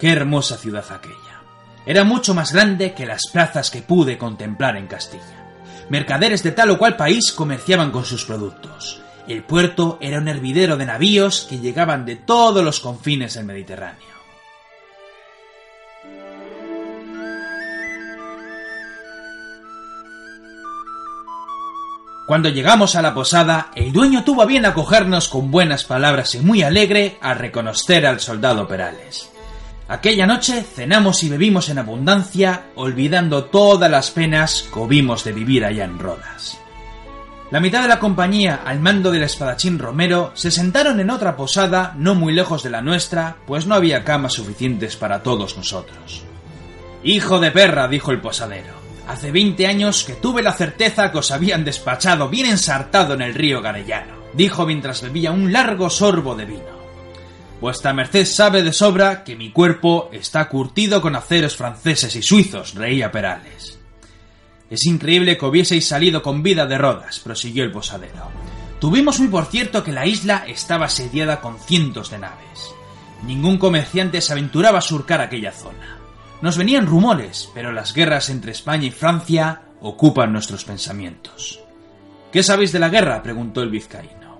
Qué 0.00 0.12
hermosa 0.12 0.56
ciudad 0.56 0.84
aquella. 0.90 1.42
Era 1.86 2.04
mucho 2.04 2.34
más 2.34 2.52
grande 2.52 2.94
que 2.94 3.06
las 3.06 3.28
plazas 3.32 3.70
que 3.70 3.82
pude 3.82 4.18
contemplar 4.18 4.76
en 4.76 4.86
Castilla. 4.86 5.46
Mercaderes 5.88 6.42
de 6.42 6.52
tal 6.52 6.70
o 6.70 6.78
cual 6.78 6.96
país 6.96 7.32
comerciaban 7.32 7.90
con 7.90 8.04
sus 8.04 8.24
productos. 8.24 9.02
El 9.28 9.42
puerto 9.42 9.98
era 10.00 10.18
un 10.18 10.28
hervidero 10.28 10.76
de 10.76 10.86
navíos 10.86 11.46
que 11.48 11.58
llegaban 11.58 12.04
de 12.04 12.14
todos 12.14 12.62
los 12.62 12.78
confines 12.78 13.34
del 13.34 13.44
Mediterráneo. 13.44 14.16
Cuando 22.26 22.48
llegamos 22.48 22.96
a 22.96 23.02
la 23.02 23.14
posada, 23.14 23.70
el 23.76 23.92
dueño 23.92 24.24
tuvo 24.24 24.42
a 24.42 24.46
bien 24.46 24.64
acogernos 24.64 25.28
con 25.28 25.50
buenas 25.50 25.84
palabras 25.84 26.34
y 26.34 26.40
muy 26.40 26.62
alegre 26.62 27.18
a 27.20 27.34
reconocer 27.34 28.04
al 28.04 28.18
soldado 28.18 28.66
Perales. 28.66 29.30
Aquella 29.88 30.26
noche 30.26 30.62
cenamos 30.62 31.22
y 31.22 31.28
bebimos 31.28 31.68
en 31.68 31.78
abundancia, 31.78 32.66
olvidando 32.74 33.44
todas 33.44 33.88
las 33.88 34.10
penas 34.10 34.68
que 34.72 34.78
hubimos 34.80 35.22
de 35.22 35.32
vivir 35.32 35.64
allá 35.64 35.84
en 35.84 36.00
Rodas. 36.00 36.58
La 37.50 37.60
mitad 37.60 37.82
de 37.82 37.88
la 37.88 38.00
compañía, 38.00 38.62
al 38.64 38.80
mando 38.80 39.12
del 39.12 39.22
espadachín 39.22 39.78
Romero, 39.78 40.32
se 40.34 40.50
sentaron 40.50 40.98
en 40.98 41.10
otra 41.10 41.36
posada 41.36 41.94
no 41.96 42.16
muy 42.16 42.32
lejos 42.32 42.64
de 42.64 42.70
la 42.70 42.82
nuestra, 42.82 43.36
pues 43.46 43.66
no 43.66 43.76
había 43.76 44.02
camas 44.02 44.32
suficientes 44.32 44.96
para 44.96 45.22
todos 45.22 45.56
nosotros. 45.56 46.24
Hijo 47.04 47.38
de 47.38 47.52
perra, 47.52 47.86
dijo 47.86 48.10
el 48.10 48.20
posadero, 48.20 48.74
hace 49.06 49.30
veinte 49.30 49.68
años 49.68 50.02
que 50.02 50.14
tuve 50.14 50.42
la 50.42 50.54
certeza 50.54 51.12
que 51.12 51.18
os 51.18 51.30
habían 51.30 51.64
despachado 51.64 52.28
bien 52.28 52.46
ensartado 52.46 53.14
en 53.14 53.22
el 53.22 53.34
río 53.34 53.62
Garellano. 53.62 54.16
dijo 54.32 54.66
mientras 54.66 55.00
bebía 55.00 55.30
un 55.30 55.52
largo 55.52 55.88
sorbo 55.88 56.34
de 56.34 56.46
vino. 56.46 56.76
Vuestra 57.60 57.94
merced 57.94 58.26
sabe 58.26 58.64
de 58.64 58.72
sobra 58.72 59.22
que 59.22 59.36
mi 59.36 59.52
cuerpo 59.52 60.10
está 60.12 60.48
curtido 60.48 61.00
con 61.00 61.14
aceros 61.14 61.56
franceses 61.56 62.16
y 62.16 62.22
suizos, 62.22 62.74
reía 62.74 63.12
Perales. 63.12 63.75
Es 64.68 64.84
increíble 64.86 65.38
que 65.38 65.46
hubieseis 65.46 65.86
salido 65.86 66.22
con 66.22 66.42
vida 66.42 66.66
de 66.66 66.78
Rodas, 66.78 67.20
prosiguió 67.20 67.64
el 67.64 67.72
posadero. 67.72 68.30
Tuvimos 68.80 69.20
muy 69.20 69.28
por 69.28 69.46
cierto 69.46 69.84
que 69.84 69.92
la 69.92 70.06
isla 70.06 70.44
estaba 70.46 70.86
asediada 70.86 71.40
con 71.40 71.58
cientos 71.58 72.10
de 72.10 72.18
naves. 72.18 72.74
Ningún 73.24 73.58
comerciante 73.58 74.20
se 74.20 74.32
aventuraba 74.32 74.78
a 74.78 74.82
surcar 74.82 75.20
aquella 75.20 75.52
zona. 75.52 75.98
Nos 76.42 76.58
venían 76.58 76.86
rumores, 76.86 77.48
pero 77.54 77.72
las 77.72 77.94
guerras 77.94 78.28
entre 78.28 78.52
España 78.52 78.86
y 78.86 78.90
Francia 78.90 79.62
ocupan 79.80 80.32
nuestros 80.32 80.64
pensamientos. 80.64 81.60
¿Qué 82.30 82.42
sabéis 82.42 82.72
de 82.72 82.78
la 82.78 82.90
guerra? 82.90 83.22
preguntó 83.22 83.62
el 83.62 83.70
vizcaíno. 83.70 84.38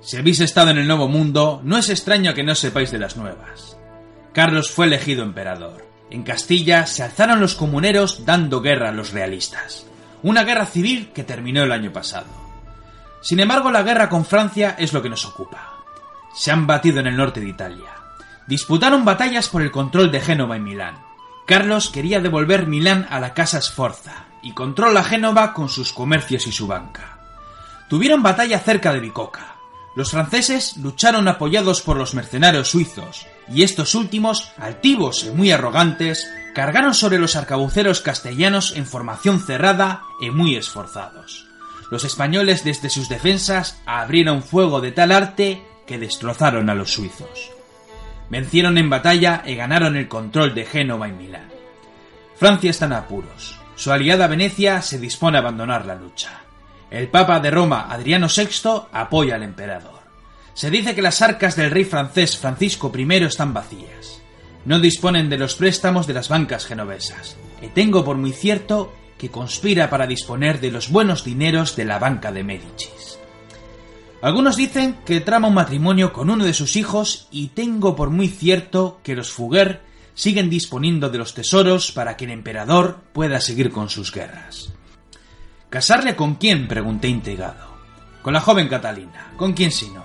Si 0.00 0.16
habéis 0.16 0.40
estado 0.40 0.70
en 0.70 0.78
el 0.78 0.86
Nuevo 0.86 1.08
Mundo, 1.08 1.60
no 1.64 1.76
es 1.76 1.90
extraño 1.90 2.32
que 2.32 2.42
no 2.42 2.54
sepáis 2.54 2.90
de 2.90 2.98
las 2.98 3.16
nuevas. 3.16 3.76
Carlos 4.32 4.70
fue 4.70 4.86
elegido 4.86 5.22
emperador. 5.22 5.83
En 6.10 6.22
Castilla 6.22 6.86
se 6.86 7.02
alzaron 7.02 7.40
los 7.40 7.54
comuneros 7.54 8.24
dando 8.24 8.60
guerra 8.60 8.90
a 8.90 8.92
los 8.92 9.12
realistas. 9.12 9.86
Una 10.22 10.44
guerra 10.44 10.66
civil 10.66 11.10
que 11.14 11.24
terminó 11.24 11.62
el 11.62 11.72
año 11.72 11.92
pasado. 11.92 12.26
Sin 13.20 13.40
embargo, 13.40 13.70
la 13.70 13.82
guerra 13.82 14.08
con 14.08 14.24
Francia 14.24 14.76
es 14.78 14.92
lo 14.92 15.02
que 15.02 15.08
nos 15.08 15.24
ocupa. 15.24 15.72
Se 16.34 16.50
han 16.50 16.66
batido 16.66 17.00
en 17.00 17.06
el 17.06 17.16
norte 17.16 17.40
de 17.40 17.48
Italia. 17.48 17.90
Disputaron 18.46 19.04
batallas 19.04 19.48
por 19.48 19.62
el 19.62 19.70
control 19.70 20.12
de 20.12 20.20
Génova 20.20 20.56
y 20.56 20.60
Milán. 20.60 20.98
Carlos 21.46 21.90
quería 21.90 22.20
devolver 22.20 22.66
Milán 22.66 23.06
a 23.10 23.20
la 23.20 23.34
Casa 23.34 23.60
Sforza 23.60 24.26
y 24.42 24.52
controla 24.52 25.04
Génova 25.04 25.54
con 25.54 25.68
sus 25.68 25.92
comercios 25.92 26.46
y 26.46 26.52
su 26.52 26.66
banca. 26.66 27.18
Tuvieron 27.88 28.22
batalla 28.22 28.58
cerca 28.58 28.92
de 28.92 29.00
Bicoca. 29.00 29.53
Los 29.96 30.10
franceses 30.10 30.76
lucharon 30.76 31.28
apoyados 31.28 31.80
por 31.80 31.96
los 31.96 32.14
mercenarios 32.14 32.70
suizos, 32.70 33.26
y 33.48 33.62
estos 33.62 33.94
últimos, 33.94 34.50
altivos 34.58 35.24
y 35.24 35.30
muy 35.30 35.52
arrogantes, 35.52 36.28
cargaron 36.54 36.94
sobre 36.94 37.18
los 37.18 37.36
arcabuceros 37.36 38.00
castellanos 38.00 38.76
en 38.76 38.86
formación 38.86 39.40
cerrada 39.40 40.02
y 40.20 40.30
muy 40.30 40.56
esforzados. 40.56 41.46
Los 41.90 42.04
españoles 42.04 42.64
desde 42.64 42.90
sus 42.90 43.08
defensas 43.08 43.80
abrieron 43.86 44.42
fuego 44.42 44.80
de 44.80 44.90
tal 44.90 45.12
arte 45.12 45.62
que 45.86 45.98
destrozaron 45.98 46.70
a 46.70 46.74
los 46.74 46.92
suizos. 46.92 47.50
Vencieron 48.30 48.78
en 48.78 48.90
batalla 48.90 49.42
y 49.46 49.54
ganaron 49.54 49.96
el 49.96 50.08
control 50.08 50.54
de 50.54 50.64
Génova 50.64 51.08
y 51.08 51.12
Milán. 51.12 51.50
Francia 52.36 52.70
está 52.70 52.86
en 52.86 52.94
apuros. 52.94 53.60
Su 53.76 53.92
aliada 53.92 54.26
Venecia 54.26 54.82
se 54.82 54.98
dispone 54.98 55.36
a 55.36 55.40
abandonar 55.40 55.86
la 55.86 55.94
lucha. 55.94 56.40
El 56.94 57.08
Papa 57.08 57.40
de 57.40 57.50
Roma, 57.50 57.88
Adriano 57.90 58.28
VI, 58.28 58.86
apoya 58.92 59.34
al 59.34 59.42
emperador. 59.42 59.98
Se 60.54 60.70
dice 60.70 60.94
que 60.94 61.02
las 61.02 61.22
arcas 61.22 61.56
del 61.56 61.72
rey 61.72 61.84
francés 61.84 62.38
Francisco 62.38 62.92
I 62.96 63.24
están 63.24 63.52
vacías. 63.52 64.22
No 64.64 64.78
disponen 64.78 65.28
de 65.28 65.36
los 65.36 65.56
préstamos 65.56 66.06
de 66.06 66.14
las 66.14 66.28
bancas 66.28 66.66
genovesas. 66.66 67.36
Y 67.60 67.66
tengo 67.66 68.04
por 68.04 68.16
muy 68.16 68.30
cierto 68.30 68.92
que 69.18 69.28
conspira 69.28 69.90
para 69.90 70.06
disponer 70.06 70.60
de 70.60 70.70
los 70.70 70.88
buenos 70.88 71.24
dineros 71.24 71.74
de 71.74 71.84
la 71.84 71.98
banca 71.98 72.30
de 72.30 72.44
Médicis. 72.44 73.18
Algunos 74.22 74.54
dicen 74.54 74.98
que 75.04 75.20
trama 75.20 75.48
un 75.48 75.54
matrimonio 75.54 76.12
con 76.12 76.30
uno 76.30 76.44
de 76.44 76.54
sus 76.54 76.76
hijos 76.76 77.26
y 77.32 77.48
tengo 77.48 77.96
por 77.96 78.10
muy 78.10 78.28
cierto 78.28 79.00
que 79.02 79.16
los 79.16 79.32
Fugger 79.32 79.80
siguen 80.14 80.48
disponiendo 80.48 81.10
de 81.10 81.18
los 81.18 81.34
tesoros 81.34 81.90
para 81.90 82.16
que 82.16 82.26
el 82.26 82.30
emperador 82.30 83.00
pueda 83.12 83.40
seguir 83.40 83.72
con 83.72 83.90
sus 83.90 84.12
guerras. 84.12 84.72
¿Casarle 85.74 86.14
con 86.14 86.36
quién? 86.36 86.68
pregunté 86.68 87.08
intrigado. 87.08 87.66
Con 88.22 88.32
la 88.32 88.40
joven 88.40 88.68
Catalina. 88.68 89.32
¿Con 89.36 89.54
quién 89.54 89.72
sino? 89.72 90.04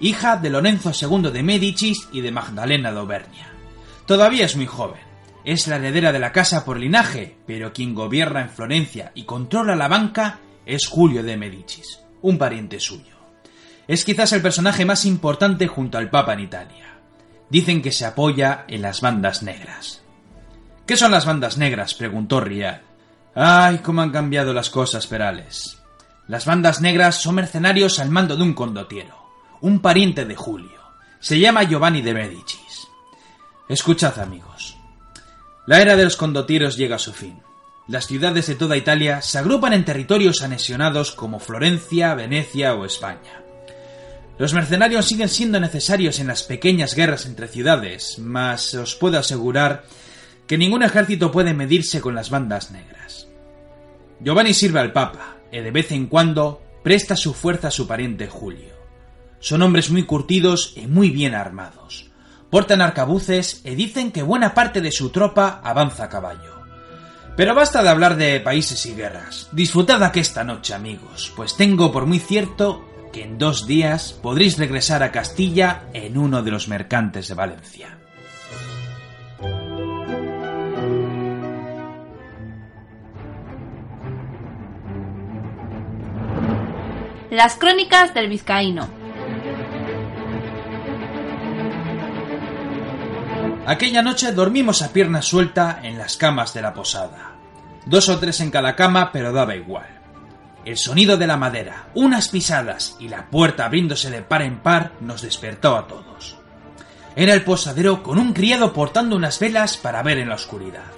Hija 0.00 0.36
de 0.36 0.50
Lorenzo 0.50 0.92
II 0.92 1.30
de 1.30 1.42
Médicis 1.42 2.10
y 2.12 2.20
de 2.20 2.30
Magdalena 2.30 2.92
de 2.92 2.98
Auvernia. 2.98 3.50
Todavía 4.04 4.44
es 4.44 4.54
muy 4.54 4.66
joven. 4.66 5.00
Es 5.46 5.66
la 5.66 5.76
heredera 5.76 6.12
de 6.12 6.18
la 6.18 6.30
casa 6.30 6.62
por 6.62 6.78
linaje, 6.78 7.38
pero 7.46 7.72
quien 7.72 7.94
gobierna 7.94 8.42
en 8.42 8.50
Florencia 8.50 9.10
y 9.14 9.22
controla 9.24 9.74
la 9.76 9.88
banca 9.88 10.40
es 10.66 10.86
Julio 10.86 11.22
de 11.22 11.38
Médicis, 11.38 12.00
un 12.20 12.36
pariente 12.36 12.78
suyo. 12.78 13.16
Es 13.86 14.04
quizás 14.04 14.34
el 14.34 14.42
personaje 14.42 14.84
más 14.84 15.06
importante 15.06 15.68
junto 15.68 15.96
al 15.96 16.10
Papa 16.10 16.34
en 16.34 16.40
Italia. 16.40 16.98
Dicen 17.48 17.80
que 17.80 17.92
se 17.92 18.04
apoya 18.04 18.66
en 18.68 18.82
las 18.82 19.00
bandas 19.00 19.42
negras. 19.42 20.02
¿Qué 20.84 20.98
son 20.98 21.12
las 21.12 21.24
bandas 21.24 21.56
negras? 21.56 21.94
preguntó 21.94 22.40
Rial. 22.40 22.82
Ay, 23.34 23.78
cómo 23.78 24.02
han 24.02 24.10
cambiado 24.10 24.52
las 24.52 24.70
cosas, 24.70 25.06
Perales. 25.06 25.78
Las 26.26 26.44
bandas 26.44 26.80
negras 26.80 27.22
son 27.22 27.36
mercenarios 27.36 27.98
al 27.98 28.10
mando 28.10 28.36
de 28.36 28.42
un 28.42 28.54
condotiero, 28.54 29.16
un 29.60 29.80
pariente 29.80 30.24
de 30.24 30.36
Julio. 30.36 30.78
Se 31.20 31.38
llama 31.38 31.62
Giovanni 31.62 32.02
de 32.02 32.14
Medicis. 32.14 32.88
Escuchad, 33.68 34.18
amigos. 34.18 34.76
La 35.66 35.80
era 35.80 35.96
de 35.96 36.04
los 36.04 36.16
condotieros 36.16 36.76
llega 36.76 36.96
a 36.96 37.00
su 37.00 37.12
fin. 37.12 37.40
Las 37.88 38.06
ciudades 38.06 38.46
de 38.46 38.54
toda 38.54 38.76
Italia 38.76 39.22
se 39.22 39.38
agrupan 39.38 39.72
en 39.72 39.84
territorios 39.84 40.42
anexionados 40.42 41.12
como 41.12 41.40
Florencia, 41.40 42.14
Venecia 42.14 42.74
o 42.74 42.84
España. 42.84 43.42
Los 44.38 44.54
mercenarios 44.54 45.06
siguen 45.06 45.28
siendo 45.28 45.58
necesarios 45.58 46.20
en 46.20 46.28
las 46.28 46.42
pequeñas 46.42 46.94
guerras 46.94 47.26
entre 47.26 47.48
ciudades, 47.48 48.18
mas 48.18 48.74
os 48.74 48.94
puedo 48.94 49.18
asegurar 49.18 49.84
que 50.48 50.58
ningún 50.58 50.82
ejército 50.82 51.30
puede 51.30 51.54
medirse 51.54 52.00
con 52.00 52.16
las 52.16 52.30
bandas 52.30 52.72
negras. 52.72 53.28
Giovanni 54.20 54.54
sirve 54.54 54.80
al 54.80 54.92
Papa, 54.92 55.36
y 55.52 55.60
de 55.60 55.70
vez 55.70 55.92
en 55.92 56.06
cuando 56.06 56.62
presta 56.82 57.16
su 57.16 57.34
fuerza 57.34 57.68
a 57.68 57.70
su 57.70 57.86
pariente 57.86 58.26
Julio. 58.26 58.74
Son 59.40 59.62
hombres 59.62 59.90
muy 59.90 60.04
curtidos 60.04 60.72
y 60.74 60.86
muy 60.86 61.10
bien 61.10 61.34
armados. 61.34 62.10
Portan 62.50 62.80
arcabuces 62.80 63.60
y 63.64 63.74
dicen 63.74 64.10
que 64.10 64.22
buena 64.22 64.54
parte 64.54 64.80
de 64.80 64.90
su 64.90 65.10
tropa 65.10 65.60
avanza 65.62 66.04
a 66.04 66.08
caballo. 66.08 66.58
Pero 67.36 67.54
basta 67.54 67.82
de 67.82 67.90
hablar 67.90 68.16
de 68.16 68.40
países 68.40 68.84
y 68.86 68.94
guerras. 68.94 69.48
Disfrutad 69.52 70.02
aquesta 70.02 70.42
noche, 70.42 70.74
amigos, 70.74 71.32
pues 71.36 71.56
tengo 71.56 71.92
por 71.92 72.06
muy 72.06 72.18
cierto 72.18 72.84
que 73.12 73.22
en 73.22 73.38
dos 73.38 73.66
días 73.66 74.12
podréis 74.12 74.58
regresar 74.58 75.02
a 75.02 75.12
Castilla 75.12 75.84
en 75.92 76.18
uno 76.18 76.42
de 76.42 76.50
los 76.50 76.68
mercantes 76.68 77.28
de 77.28 77.34
Valencia. 77.34 77.98
Las 87.30 87.56
crónicas 87.56 88.14
del 88.14 88.30
vizcaíno. 88.30 88.88
Aquella 93.66 94.00
noche 94.00 94.32
dormimos 94.32 94.80
a 94.80 94.94
pierna 94.94 95.20
suelta 95.20 95.80
en 95.82 95.98
las 95.98 96.16
camas 96.16 96.54
de 96.54 96.62
la 96.62 96.72
posada. 96.72 97.32
Dos 97.84 98.08
o 98.08 98.18
tres 98.18 98.40
en 98.40 98.50
cada 98.50 98.74
cama, 98.74 99.12
pero 99.12 99.30
daba 99.30 99.54
igual. 99.54 99.86
El 100.64 100.78
sonido 100.78 101.18
de 101.18 101.26
la 101.26 101.36
madera, 101.36 101.88
unas 101.94 102.28
pisadas 102.28 102.96
y 102.98 103.08
la 103.08 103.26
puerta 103.26 103.66
abriéndose 103.66 104.10
de 104.10 104.22
par 104.22 104.40
en 104.40 104.60
par 104.60 104.92
nos 105.00 105.20
despertó 105.20 105.76
a 105.76 105.86
todos. 105.86 106.38
Era 107.14 107.34
el 107.34 107.44
posadero 107.44 108.02
con 108.02 108.18
un 108.18 108.32
criado 108.32 108.72
portando 108.72 109.16
unas 109.16 109.38
velas 109.38 109.76
para 109.76 110.02
ver 110.02 110.16
en 110.16 110.30
la 110.30 110.36
oscuridad. 110.36 110.92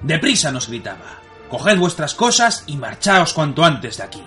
Deprisa 0.00 0.52
nos 0.52 0.68
gritaba. 0.68 1.18
Coged 1.50 1.76
vuestras 1.76 2.14
cosas 2.14 2.62
y 2.68 2.76
marchaos 2.76 3.32
cuanto 3.32 3.64
antes 3.64 3.96
de 3.96 4.04
aquí. 4.04 4.22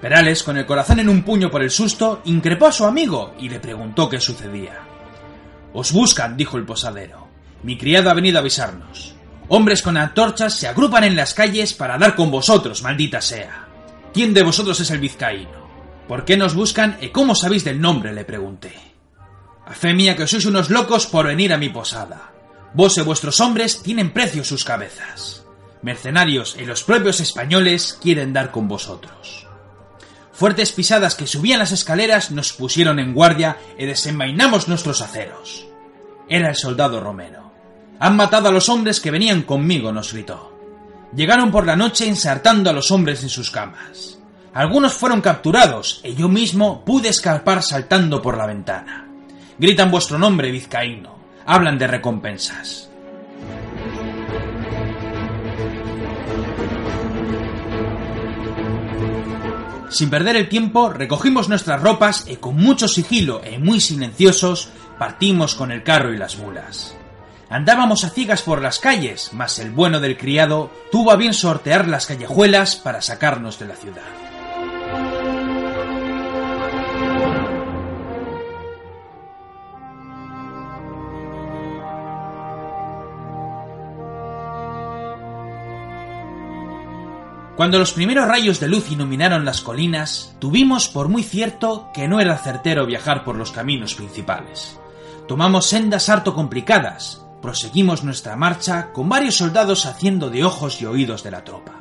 Perales, 0.00 0.42
con 0.42 0.56
el 0.56 0.66
corazón 0.66 1.00
en 1.00 1.08
un 1.08 1.22
puño 1.22 1.50
por 1.50 1.62
el 1.62 1.70
susto, 1.70 2.22
increpó 2.24 2.66
a 2.66 2.72
su 2.72 2.84
amigo 2.84 3.34
y 3.38 3.48
le 3.48 3.58
preguntó 3.58 4.08
qué 4.08 4.20
sucedía. 4.20 4.78
Os 5.72 5.92
buscan, 5.92 6.36
dijo 6.36 6.56
el 6.56 6.64
posadero. 6.64 7.26
Mi 7.62 7.76
criado 7.76 8.10
ha 8.10 8.14
venido 8.14 8.38
a 8.38 8.40
avisarnos. 8.40 9.14
Hombres 9.48 9.82
con 9.82 9.96
antorchas 9.96 10.54
se 10.54 10.68
agrupan 10.68 11.04
en 11.04 11.16
las 11.16 11.34
calles 11.34 11.74
para 11.74 11.98
dar 11.98 12.14
con 12.14 12.30
vosotros, 12.30 12.82
maldita 12.82 13.20
sea. 13.20 13.66
¿Quién 14.14 14.34
de 14.34 14.42
vosotros 14.42 14.78
es 14.80 14.90
el 14.90 15.00
vizcaíno? 15.00 15.68
¿Por 16.06 16.24
qué 16.24 16.36
nos 16.36 16.54
buscan 16.54 16.96
y 17.00 17.08
cómo 17.08 17.34
sabéis 17.34 17.64
del 17.64 17.80
nombre? 17.80 18.12
le 18.12 18.24
pregunté. 18.24 18.72
A 19.66 19.74
fe 19.74 19.92
mía 19.92 20.16
que 20.16 20.26
sois 20.26 20.46
unos 20.46 20.70
locos 20.70 21.06
por 21.06 21.26
venir 21.26 21.52
a 21.52 21.58
mi 21.58 21.68
posada. 21.68 22.32
Vos 22.72 22.96
y 22.96 23.02
vuestros 23.02 23.40
hombres 23.40 23.82
tienen 23.82 24.12
precio 24.12 24.44
sus 24.44 24.64
cabezas. 24.64 25.44
Mercenarios 25.82 26.56
y 26.58 26.64
los 26.64 26.84
propios 26.84 27.20
españoles 27.20 27.98
quieren 28.00 28.32
dar 28.32 28.50
con 28.50 28.68
vosotros. 28.68 29.47
Fuertes 30.38 30.70
pisadas 30.70 31.16
que 31.16 31.26
subían 31.26 31.58
las 31.58 31.72
escaleras 31.72 32.30
nos 32.30 32.52
pusieron 32.52 33.00
en 33.00 33.12
guardia 33.12 33.56
y 33.76 33.86
desenvainamos 33.86 34.68
nuestros 34.68 35.00
aceros. 35.00 35.66
Era 36.28 36.50
el 36.50 36.54
soldado 36.54 37.00
Romero. 37.00 37.50
Han 37.98 38.14
matado 38.14 38.48
a 38.48 38.52
los 38.52 38.68
hombres 38.68 39.00
que 39.00 39.10
venían 39.10 39.42
conmigo, 39.42 39.90
nos 39.90 40.12
gritó. 40.12 40.56
Llegaron 41.12 41.50
por 41.50 41.66
la 41.66 41.74
noche 41.74 42.06
ensartando 42.06 42.70
a 42.70 42.72
los 42.72 42.92
hombres 42.92 43.24
en 43.24 43.30
sus 43.30 43.50
camas. 43.50 44.20
Algunos 44.54 44.92
fueron 44.92 45.22
capturados 45.22 46.02
y 46.04 46.14
yo 46.14 46.28
mismo 46.28 46.84
pude 46.84 47.08
escapar 47.08 47.64
saltando 47.64 48.22
por 48.22 48.38
la 48.38 48.46
ventana. 48.46 49.08
Gritan 49.58 49.90
vuestro 49.90 50.20
nombre, 50.20 50.52
vizcaíno. 50.52 51.18
Hablan 51.46 51.78
de 51.78 51.88
recompensas. 51.88 52.87
Sin 59.88 60.10
perder 60.10 60.36
el 60.36 60.48
tiempo, 60.48 60.90
recogimos 60.90 61.48
nuestras 61.48 61.80
ropas 61.80 62.26
y 62.28 62.36
con 62.36 62.56
mucho 62.56 62.88
sigilo 62.88 63.40
e 63.42 63.58
muy 63.58 63.80
silenciosos 63.80 64.70
partimos 64.98 65.54
con 65.54 65.72
el 65.72 65.82
carro 65.82 66.12
y 66.12 66.18
las 66.18 66.36
mulas. 66.36 66.94
Andábamos 67.48 68.04
a 68.04 68.10
ciegas 68.10 68.42
por 68.42 68.60
las 68.60 68.78
calles, 68.78 69.30
mas 69.32 69.58
el 69.58 69.70
bueno 69.70 70.00
del 70.00 70.18
criado 70.18 70.70
tuvo 70.92 71.12
a 71.12 71.16
bien 71.16 71.32
sortear 71.32 71.88
las 71.88 72.06
callejuelas 72.06 72.76
para 72.76 73.00
sacarnos 73.00 73.58
de 73.58 73.66
la 73.66 73.76
ciudad. 73.76 74.27
Cuando 87.58 87.80
los 87.80 87.90
primeros 87.90 88.28
rayos 88.28 88.60
de 88.60 88.68
luz 88.68 88.88
iluminaron 88.92 89.44
las 89.44 89.62
colinas, 89.62 90.32
tuvimos 90.38 90.86
por 90.86 91.08
muy 91.08 91.24
cierto 91.24 91.90
que 91.92 92.06
no 92.06 92.20
era 92.20 92.38
certero 92.38 92.86
viajar 92.86 93.24
por 93.24 93.34
los 93.34 93.50
caminos 93.50 93.96
principales. 93.96 94.78
Tomamos 95.26 95.66
sendas 95.66 96.08
harto 96.08 96.34
complicadas, 96.34 97.26
proseguimos 97.42 98.04
nuestra 98.04 98.36
marcha 98.36 98.92
con 98.92 99.08
varios 99.08 99.38
soldados 99.38 99.86
haciendo 99.86 100.30
de 100.30 100.44
ojos 100.44 100.80
y 100.80 100.86
oídos 100.86 101.24
de 101.24 101.32
la 101.32 101.42
tropa. 101.42 101.72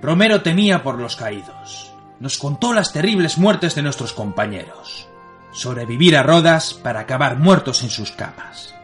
Romero 0.00 0.42
temía 0.42 0.84
por 0.84 1.00
los 1.00 1.16
caídos. 1.16 1.92
Nos 2.20 2.38
contó 2.38 2.72
las 2.72 2.92
terribles 2.92 3.36
muertes 3.36 3.74
de 3.74 3.82
nuestros 3.82 4.12
compañeros. 4.12 5.08
Sobrevivir 5.50 6.16
a 6.16 6.22
Rodas 6.22 6.74
para 6.74 7.00
acabar 7.00 7.36
muertos 7.36 7.82
en 7.82 7.90
sus 7.90 8.12
camas. 8.12 8.76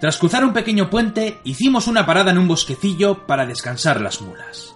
Tras 0.00 0.16
cruzar 0.16 0.42
un 0.42 0.54
pequeño 0.54 0.88
puente, 0.88 1.38
hicimos 1.44 1.86
una 1.86 2.06
parada 2.06 2.30
en 2.30 2.38
un 2.38 2.48
bosquecillo 2.48 3.26
para 3.26 3.44
descansar 3.44 4.00
las 4.00 4.22
mulas 4.22 4.72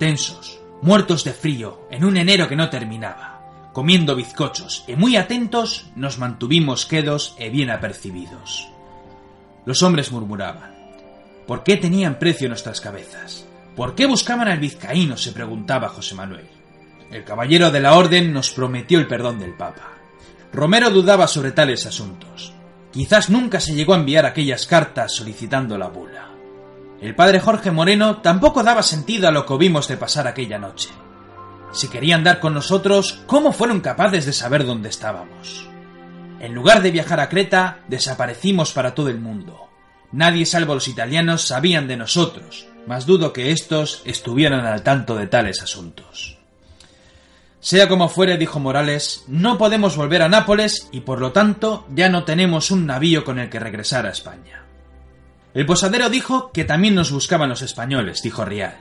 tensos, 0.00 0.58
muertos 0.80 1.24
de 1.24 1.34
frío, 1.34 1.86
en 1.90 2.06
un 2.06 2.16
enero 2.16 2.48
que 2.48 2.56
no 2.56 2.70
terminaba, 2.70 3.68
comiendo 3.74 4.16
bizcochos 4.16 4.82
y 4.88 4.96
muy 4.96 5.16
atentos, 5.16 5.90
nos 5.94 6.16
mantuvimos 6.16 6.86
quedos 6.86 7.36
e 7.38 7.50
bien 7.50 7.70
apercibidos. 7.70 8.66
Los 9.66 9.82
hombres 9.82 10.10
murmuraban. 10.10 10.74
¿Por 11.46 11.62
qué 11.64 11.76
tenían 11.76 12.18
precio 12.18 12.48
nuestras 12.48 12.80
cabezas? 12.80 13.46
¿Por 13.76 13.94
qué 13.94 14.06
buscaban 14.06 14.48
al 14.48 14.58
vizcaíno? 14.58 15.18
se 15.18 15.32
preguntaba 15.32 15.90
José 15.90 16.14
Manuel. 16.14 16.48
El 17.10 17.22
caballero 17.22 17.70
de 17.70 17.80
la 17.80 17.92
orden 17.92 18.32
nos 18.32 18.52
prometió 18.52 18.98
el 18.98 19.06
perdón 19.06 19.38
del 19.38 19.52
Papa. 19.52 19.98
Romero 20.50 20.88
dudaba 20.88 21.26
sobre 21.26 21.52
tales 21.52 21.84
asuntos. 21.84 22.54
Quizás 22.90 23.28
nunca 23.28 23.60
se 23.60 23.74
llegó 23.74 23.92
a 23.92 23.98
enviar 23.98 24.24
aquellas 24.24 24.66
cartas 24.66 25.12
solicitando 25.12 25.76
la 25.76 25.88
bula. 25.88 26.29
El 27.00 27.14
padre 27.14 27.40
Jorge 27.40 27.70
Moreno 27.70 28.18
tampoco 28.18 28.62
daba 28.62 28.82
sentido 28.82 29.26
a 29.26 29.30
lo 29.30 29.46
que 29.46 29.56
vimos 29.56 29.88
de 29.88 29.96
pasar 29.96 30.26
aquella 30.26 30.58
noche. 30.58 30.90
Si 31.72 31.88
querían 31.88 32.22
dar 32.24 32.40
con 32.40 32.52
nosotros, 32.52 33.22
¿cómo 33.26 33.52
fueron 33.52 33.80
capaces 33.80 34.26
de 34.26 34.34
saber 34.34 34.66
dónde 34.66 34.90
estábamos? 34.90 35.66
En 36.40 36.54
lugar 36.54 36.82
de 36.82 36.90
viajar 36.90 37.20
a 37.20 37.28
Creta, 37.28 37.80
desaparecimos 37.88 38.72
para 38.72 38.94
todo 38.94 39.08
el 39.08 39.18
mundo. 39.18 39.68
Nadie 40.12 40.44
salvo 40.44 40.74
los 40.74 40.88
italianos 40.88 41.42
sabían 41.42 41.88
de 41.88 41.96
nosotros, 41.96 42.66
mas 42.86 43.06
dudo 43.06 43.32
que 43.32 43.52
éstos 43.52 44.02
estuvieran 44.04 44.66
al 44.66 44.82
tanto 44.82 45.16
de 45.16 45.26
tales 45.26 45.62
asuntos. 45.62 46.38
Sea 47.60 47.88
como 47.88 48.08
fuere, 48.08 48.36
dijo 48.36 48.58
Morales, 48.58 49.24
no 49.26 49.56
podemos 49.56 49.96
volver 49.96 50.22
a 50.22 50.28
Nápoles 50.28 50.88
y 50.92 51.00
por 51.00 51.20
lo 51.20 51.32
tanto 51.32 51.86
ya 51.94 52.08
no 52.08 52.24
tenemos 52.24 52.70
un 52.70 52.86
navío 52.86 53.24
con 53.24 53.38
el 53.38 53.48
que 53.48 53.60
regresar 53.60 54.06
a 54.06 54.10
España. 54.10 54.64
El 55.52 55.66
posadero 55.66 56.08
dijo 56.08 56.52
que 56.52 56.64
también 56.64 56.94
nos 56.94 57.10
buscaban 57.10 57.48
los 57.48 57.62
españoles, 57.62 58.22
dijo 58.22 58.44
Rial. 58.44 58.78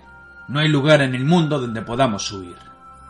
No 0.48 0.60
hay 0.60 0.68
lugar 0.68 1.02
en 1.02 1.16
el 1.16 1.26
mundo 1.26 1.60
donde 1.60 1.82
podamos 1.82 2.32
huir. 2.32 2.56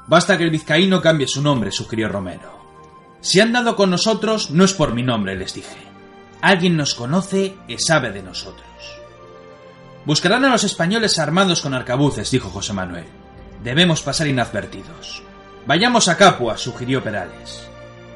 Basta 0.07 0.38
que 0.38 0.45
el 0.45 0.49
vizcaíno 0.49 1.01
cambie 1.01 1.28
su 1.28 1.41
nombre, 1.41 1.72
sugirió 1.72 2.07
Romero. 2.07 2.57
Si 3.20 3.41
han 3.41 3.51
dado 3.51 3.76
con 3.76 3.89
nosotros, 3.89 4.51
no 4.51 4.64
es 4.64 4.74
por 4.74 4.93
mi 4.93 5.03
nombre, 5.03 5.36
les 5.36 5.53
dije. 5.53 5.78
Alguien 6.41 6.78
nos 6.78 6.95
conoce 6.95 7.57
y 7.68 7.78
sabe 7.80 8.12
de 8.12 8.24
nosotros. 8.24 8.66
Buscarán 10.05 10.45
a 10.45 10.49
los 10.49 10.64
españoles 10.64 11.20
armados 11.20 11.62
con 11.62 11.74
arcabuces, 11.74 12.32
dijo 12.32 12.49
José 12.49 12.72
Manuel. 12.72 13.05
Debemos 13.62 14.01
pasar 14.01 14.28
inadvertidos. 14.28 15.22
Vayamos 15.68 16.07
a 16.07 16.16
Capua, 16.16 16.57
sugirió 16.57 17.03
Perales. 17.03 17.68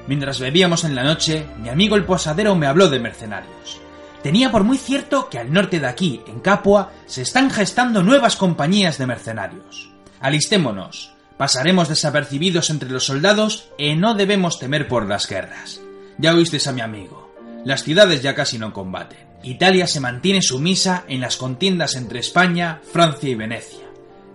Mientras 0.07 0.39
bebíamos 0.39 0.85
en 0.85 0.95
la 0.95 1.03
noche, 1.03 1.45
mi 1.61 1.67
amigo 1.67 1.97
el 1.97 2.05
posadero 2.05 2.55
me 2.55 2.65
habló 2.67 2.87
de 2.87 2.99
mercenarios 2.99 3.82
tenía 4.23 4.51
por 4.51 4.63
muy 4.63 4.77
cierto 4.77 5.29
que 5.29 5.37
al 5.37 5.53
norte 5.53 5.79
de 5.79 5.87
aquí, 5.87 6.21
en 6.25 6.39
Capua, 6.39 6.91
se 7.05 7.21
están 7.21 7.51
gestando 7.51 8.01
nuevas 8.01 8.35
compañías 8.37 8.97
de 8.97 9.05
mercenarios. 9.05 9.91
Alistémonos, 10.21 11.13
pasaremos 11.37 11.89
desapercibidos 11.89 12.69
entre 12.69 12.89
los 12.89 13.05
soldados 13.05 13.69
y 13.77 13.95
no 13.95 14.15
debemos 14.15 14.57
temer 14.57 14.87
por 14.87 15.07
las 15.07 15.27
guerras. 15.27 15.81
Ya 16.17 16.33
oísteis 16.33 16.65
a 16.67 16.71
mi 16.71 16.81
amigo, 16.81 17.35
las 17.65 17.83
ciudades 17.83 18.23
ya 18.23 18.33
casi 18.33 18.57
no 18.57 18.73
combaten. 18.73 19.19
Italia 19.43 19.87
se 19.87 19.99
mantiene 19.99 20.41
sumisa 20.41 21.03
en 21.09 21.19
las 21.19 21.35
contiendas 21.35 21.95
entre 21.95 22.19
España, 22.19 22.79
Francia 22.91 23.29
y 23.29 23.35
Venecia. 23.35 23.83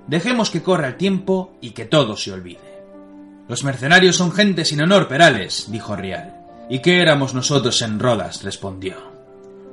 Dejemos 0.06 0.50
que 0.50 0.62
corra 0.62 0.88
el 0.88 0.96
tiempo 0.96 1.56
y 1.62 1.70
que 1.70 1.86
todo 1.86 2.16
se 2.16 2.32
olvide. 2.32 2.82
Los 3.48 3.64
mercenarios 3.64 4.16
son 4.16 4.32
gente 4.32 4.66
sin 4.66 4.82
honor, 4.82 5.08
Perales, 5.08 5.66
dijo 5.70 5.96
Rial. 5.96 6.34
¿Y 6.68 6.80
qué 6.80 7.00
éramos 7.00 7.32
nosotros 7.32 7.80
en 7.80 7.98
Rodas? 7.98 8.42
respondió. 8.42 9.17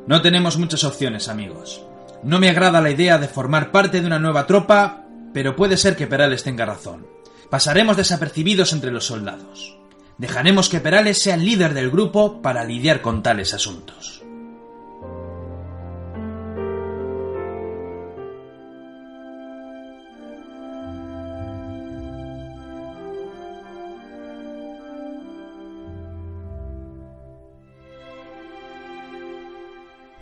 No 0.07 0.21
tenemos 0.21 0.57
muchas 0.57 0.83
opciones, 0.83 1.27
amigos. 1.29 1.81
No 2.21 2.39
me 2.39 2.49
agrada 2.49 2.79
la 2.79 2.91
idea 2.91 3.17
de 3.17 3.27
formar 3.27 3.71
parte 3.71 4.01
de 4.01 4.07
una 4.07 4.19
nueva 4.19 4.45
tropa, 4.45 5.05
pero 5.33 5.55
puede 5.55 5.77
ser 5.77 5.95
que 5.95 6.05
Perales 6.05 6.43
tenga 6.43 6.65
razón. 6.65 7.07
Pasaremos 7.49 7.97
desapercibidos 7.97 8.71
entre 8.73 8.91
los 8.91 9.05
soldados. 9.05 9.77
Dejaremos 10.19 10.69
que 10.69 10.79
Perales 10.79 11.21
sea 11.21 11.35
el 11.35 11.45
líder 11.45 11.73
del 11.73 11.89
grupo 11.89 12.41
para 12.43 12.63
lidiar 12.63 13.01
con 13.01 13.23
tales 13.23 13.55
asuntos. 13.55 14.14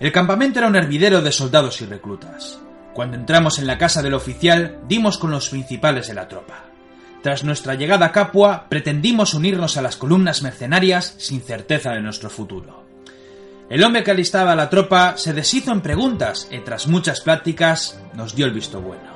El 0.04 0.12
campamento 0.12 0.60
era 0.60 0.68
un 0.68 0.76
hervidero 0.76 1.22
de 1.22 1.32
soldados 1.32 1.80
y 1.80 1.86
reclutas. 1.86 2.60
Cuando 2.94 3.16
entramos 3.16 3.58
en 3.58 3.66
la 3.66 3.78
casa 3.78 4.02
del 4.02 4.16
oficial, 4.16 4.80
dimos 4.86 5.18
con 5.18 5.32
los 5.32 5.48
principales 5.48 6.10
de 6.10 6.14
la 6.14 6.28
tropa. 6.28 6.66
Tras 7.22 7.46
nuestra 7.46 7.76
llegada 7.76 8.08
a 8.08 8.12
Capua, 8.12 8.66
pretendimos 8.68 9.34
unirnos 9.34 9.78
a 9.78 9.82
las 9.82 9.96
columnas 9.96 10.42
mercenarias 10.42 11.16
sin 11.20 11.42
certeza 11.42 11.92
de 11.92 12.02
nuestro 12.02 12.30
futuro. 12.30 12.84
El 13.70 13.82
hombre 13.82 14.04
que 14.04 14.12
alistaba 14.12 14.52
a 14.52 14.58
la 14.58 14.70
tropa 14.70 15.14
se 15.16 15.32
deshizo 15.32 15.72
en 15.72 15.80
preguntas 15.80 16.50
y 16.52 16.60
tras 16.60 16.88
muchas 16.88 17.22
pláticas 17.22 17.98
nos 18.14 18.36
dio 18.36 18.46
el 18.46 18.52
visto 18.52 18.82
bueno. 18.82 19.10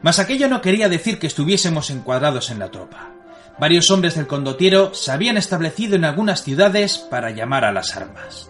Mas 0.00 0.20
aquello 0.20 0.46
no 0.46 0.60
quería 0.60 0.88
decir 0.88 1.18
que 1.18 1.26
estuviésemos 1.26 1.90
encuadrados 1.90 2.50
en 2.50 2.60
la 2.60 2.70
tropa. 2.70 3.10
Varios 3.58 3.90
hombres 3.90 4.14
del 4.14 4.28
condotiero 4.28 4.94
se 4.94 5.10
habían 5.10 5.38
establecido 5.38 5.96
en 5.96 6.04
algunas 6.04 6.44
ciudades 6.44 6.98
para 6.98 7.32
llamar 7.32 7.64
a 7.64 7.72
las 7.72 7.96
armas. 7.96 8.49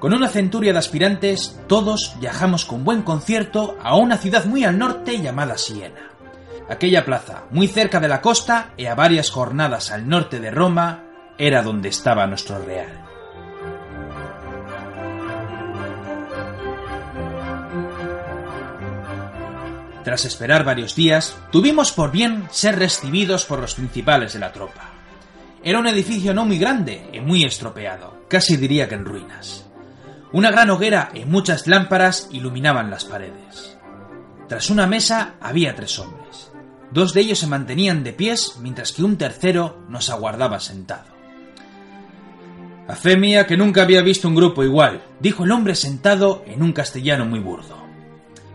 Con 0.00 0.14
una 0.14 0.28
centuria 0.28 0.72
de 0.72 0.78
aspirantes, 0.78 1.60
todos 1.66 2.14
viajamos 2.18 2.64
con 2.64 2.84
buen 2.84 3.02
concierto 3.02 3.76
a 3.82 3.96
una 3.96 4.16
ciudad 4.16 4.46
muy 4.46 4.64
al 4.64 4.78
norte 4.78 5.20
llamada 5.20 5.58
Siena. 5.58 6.12
Aquella 6.70 7.04
plaza, 7.04 7.44
muy 7.50 7.68
cerca 7.68 8.00
de 8.00 8.08
la 8.08 8.22
costa 8.22 8.72
y 8.78 8.86
a 8.86 8.94
varias 8.94 9.30
jornadas 9.30 9.90
al 9.90 10.08
norte 10.08 10.40
de 10.40 10.50
Roma, 10.50 11.04
era 11.36 11.62
donde 11.62 11.90
estaba 11.90 12.26
nuestro 12.26 12.58
real. 12.64 12.88
Tras 20.02 20.24
esperar 20.24 20.64
varios 20.64 20.94
días, 20.96 21.36
tuvimos 21.52 21.92
por 21.92 22.10
bien 22.10 22.48
ser 22.50 22.78
recibidos 22.78 23.44
por 23.44 23.58
los 23.58 23.74
principales 23.74 24.32
de 24.32 24.38
la 24.38 24.50
tropa. 24.50 24.92
Era 25.62 25.78
un 25.78 25.86
edificio 25.86 26.32
no 26.32 26.46
muy 26.46 26.58
grande 26.58 27.10
y 27.12 27.20
muy 27.20 27.44
estropeado, 27.44 28.24
casi 28.28 28.56
diría 28.56 28.88
que 28.88 28.94
en 28.94 29.04
ruinas. 29.04 29.69
Una 30.32 30.50
gran 30.50 30.70
hoguera 30.70 31.10
y 31.14 31.24
muchas 31.24 31.66
lámparas 31.66 32.28
iluminaban 32.30 32.90
las 32.90 33.04
paredes. 33.04 33.76
Tras 34.48 34.70
una 34.70 34.86
mesa 34.86 35.34
había 35.40 35.74
tres 35.74 35.98
hombres. 35.98 36.50
Dos 36.92 37.14
de 37.14 37.20
ellos 37.20 37.38
se 37.38 37.46
mantenían 37.46 38.02
de 38.04 38.12
pies 38.12 38.56
mientras 38.60 38.92
que 38.92 39.02
un 39.02 39.16
tercero 39.16 39.84
nos 39.88 40.10
aguardaba 40.10 40.60
sentado. 40.60 41.10
A 42.88 42.96
fe 42.96 43.16
mía 43.16 43.46
que 43.46 43.56
nunca 43.56 43.82
había 43.82 44.02
visto 44.02 44.26
un 44.26 44.34
grupo 44.34 44.64
igual, 44.64 45.02
dijo 45.20 45.44
el 45.44 45.52
hombre 45.52 45.76
sentado 45.76 46.42
en 46.46 46.62
un 46.62 46.72
castellano 46.72 47.24
muy 47.24 47.38
burdo. 47.38 47.76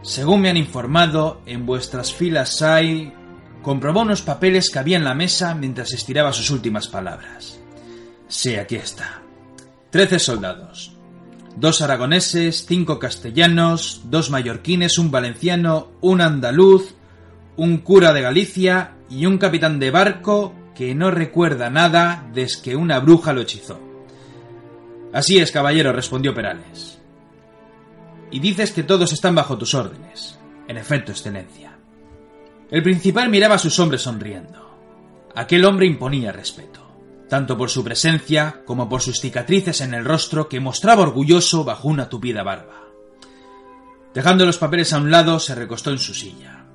Según 0.02 0.42
me 0.42 0.50
han 0.50 0.58
informado, 0.58 1.42
en 1.46 1.66
vuestras 1.66 2.14
filas 2.14 2.62
hay... 2.62 3.14
comprobó 3.62 4.02
unos 4.02 4.22
papeles 4.22 4.70
que 4.70 4.80
había 4.80 4.98
en 4.98 5.06
la 5.06 5.14
mesa 5.14 5.56
mientras 5.56 5.94
estiraba 5.94 6.34
sus 6.34 6.50
últimas 6.52 6.88
palabras. 6.88 7.60
Sí, 8.28 8.56
aquí 8.56 8.76
está. 8.76 9.22
Trece 9.90 10.20
soldados, 10.20 10.95
dos 11.56 11.82
aragoneses, 11.82 12.66
cinco 12.68 13.00
castellanos, 13.00 14.02
dos 14.06 14.30
mallorquines, 14.30 14.98
un 14.98 15.12
valenciano, 15.12 15.90
un 16.02 16.22
andaluz, 16.22 16.96
un 17.56 17.78
cura 17.78 18.14
de 18.14 18.22
Galicia 18.22 18.96
y 19.10 19.26
un 19.26 19.38
capitán 19.38 19.80
de 19.80 19.92
barco 19.92 20.54
que 20.76 20.94
no 20.94 21.12
recuerda 21.12 21.70
nada 21.70 22.28
desde 22.34 22.62
que 22.62 22.76
una 22.76 23.00
bruja 23.00 23.34
lo 23.34 23.42
hechizó. 23.42 23.80
Así 25.14 25.38
es, 25.38 25.52
caballero, 25.52 25.94
respondió 25.94 26.34
Perales. 26.34 27.00
Y 28.32 28.40
dices 28.40 28.72
que 28.74 28.84
todos 28.84 29.14
están 29.14 29.34
bajo 29.34 29.58
tus 29.58 29.74
órdenes. 29.74 30.38
En 30.68 30.78
efecto, 30.78 31.12
excelencia. 31.12 31.78
El 32.70 32.84
principal 32.84 33.30
miraba 33.30 33.56
a 33.56 33.60
sus 33.60 33.80
hombres 33.80 34.02
sonriendo. 34.02 34.66
Aquel 35.36 35.64
hombre 35.64 35.86
imponía 35.86 36.32
respeto, 36.32 36.85
tanto 37.30 37.58
por 37.58 37.70
su 37.70 37.84
presencia 37.84 38.62
como 38.66 38.88
por 38.88 39.02
sus 39.02 39.20
cicatrices 39.20 39.82
en 39.82 39.94
el 39.94 40.06
rostro 40.06 40.48
que 40.48 40.60
mostraba 40.60 41.04
orgulloso 41.04 41.64
bajo 41.64 41.88
una 41.88 42.10
tupida 42.10 42.44
barba. 42.44 42.84
Dejando 44.14 44.46
los 44.46 44.58
papeles 44.58 44.94
a 44.94 44.98
un 44.98 45.12
lado, 45.12 45.40
se 45.40 45.56
recostó 45.56 45.92
en 45.92 46.00
su 46.00 46.14
silla. 46.14 46.66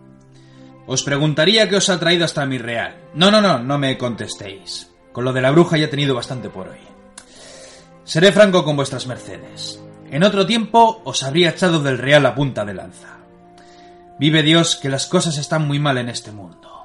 Os 0.86 1.02
preguntaría 1.02 1.68
qué 1.68 1.76
os 1.76 1.88
ha 1.88 2.00
traído 2.00 2.24
hasta 2.24 2.44
mi 2.46 2.58
real. 2.58 2.96
No, 3.14 3.30
no, 3.30 3.40
no, 3.40 3.58
no 3.58 3.78
me 3.78 3.96
contestéis. 3.96 4.90
Con 5.12 5.24
lo 5.24 5.32
de 5.32 5.40
la 5.40 5.50
bruja 5.50 5.76
ya 5.76 5.84
he 5.84 5.88
tenido 5.88 6.14
bastante 6.14 6.50
por 6.50 6.68
hoy. 6.68 6.80
Seré 8.04 8.32
franco 8.32 8.64
con 8.64 8.76
vuestras 8.76 9.06
mercedes. 9.06 9.80
En 10.10 10.24
otro 10.24 10.46
tiempo 10.46 11.00
os 11.04 11.22
habría 11.22 11.50
echado 11.50 11.80
del 11.80 11.98
real 11.98 12.26
a 12.26 12.34
punta 12.34 12.64
de 12.64 12.74
lanza. 12.74 13.18
Vive 14.18 14.42
Dios 14.42 14.76
que 14.76 14.90
las 14.90 15.06
cosas 15.06 15.38
están 15.38 15.66
muy 15.66 15.78
mal 15.78 15.96
en 15.96 16.08
este 16.08 16.32
mundo. 16.32 16.84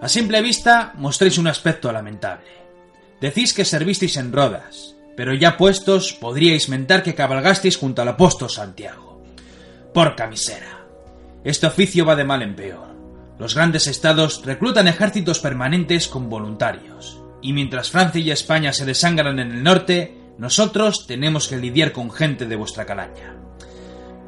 A 0.00 0.08
simple 0.08 0.40
vista 0.40 0.92
mostréis 0.94 1.38
un 1.38 1.48
aspecto 1.48 1.92
lamentable. 1.92 2.57
Decís 3.20 3.52
que 3.52 3.64
servisteis 3.64 4.16
en 4.16 4.32
Rodas, 4.32 4.94
pero 5.16 5.34
ya 5.34 5.56
puestos 5.56 6.12
podríais 6.12 6.68
mentar 6.68 7.02
que 7.02 7.16
cabalgasteis 7.16 7.76
junto 7.76 8.02
al 8.02 8.08
apóstol 8.08 8.50
Santiago. 8.50 9.22
Por 9.92 10.14
camisera. 10.14 10.86
Este 11.42 11.66
oficio 11.66 12.06
va 12.06 12.14
de 12.14 12.24
mal 12.24 12.42
en 12.42 12.54
peor. 12.54 12.94
Los 13.38 13.54
grandes 13.54 13.88
estados 13.88 14.44
reclutan 14.44 14.86
ejércitos 14.86 15.40
permanentes 15.40 16.06
con 16.06 16.28
voluntarios, 16.28 17.20
y 17.42 17.52
mientras 17.52 17.90
Francia 17.90 18.20
y 18.20 18.30
España 18.30 18.72
se 18.72 18.84
desangran 18.84 19.40
en 19.40 19.50
el 19.50 19.62
norte, 19.62 20.16
nosotros 20.38 21.06
tenemos 21.06 21.48
que 21.48 21.56
lidiar 21.56 21.90
con 21.90 22.12
gente 22.12 22.46
de 22.46 22.56
vuestra 22.56 22.86
calaña. 22.86 23.36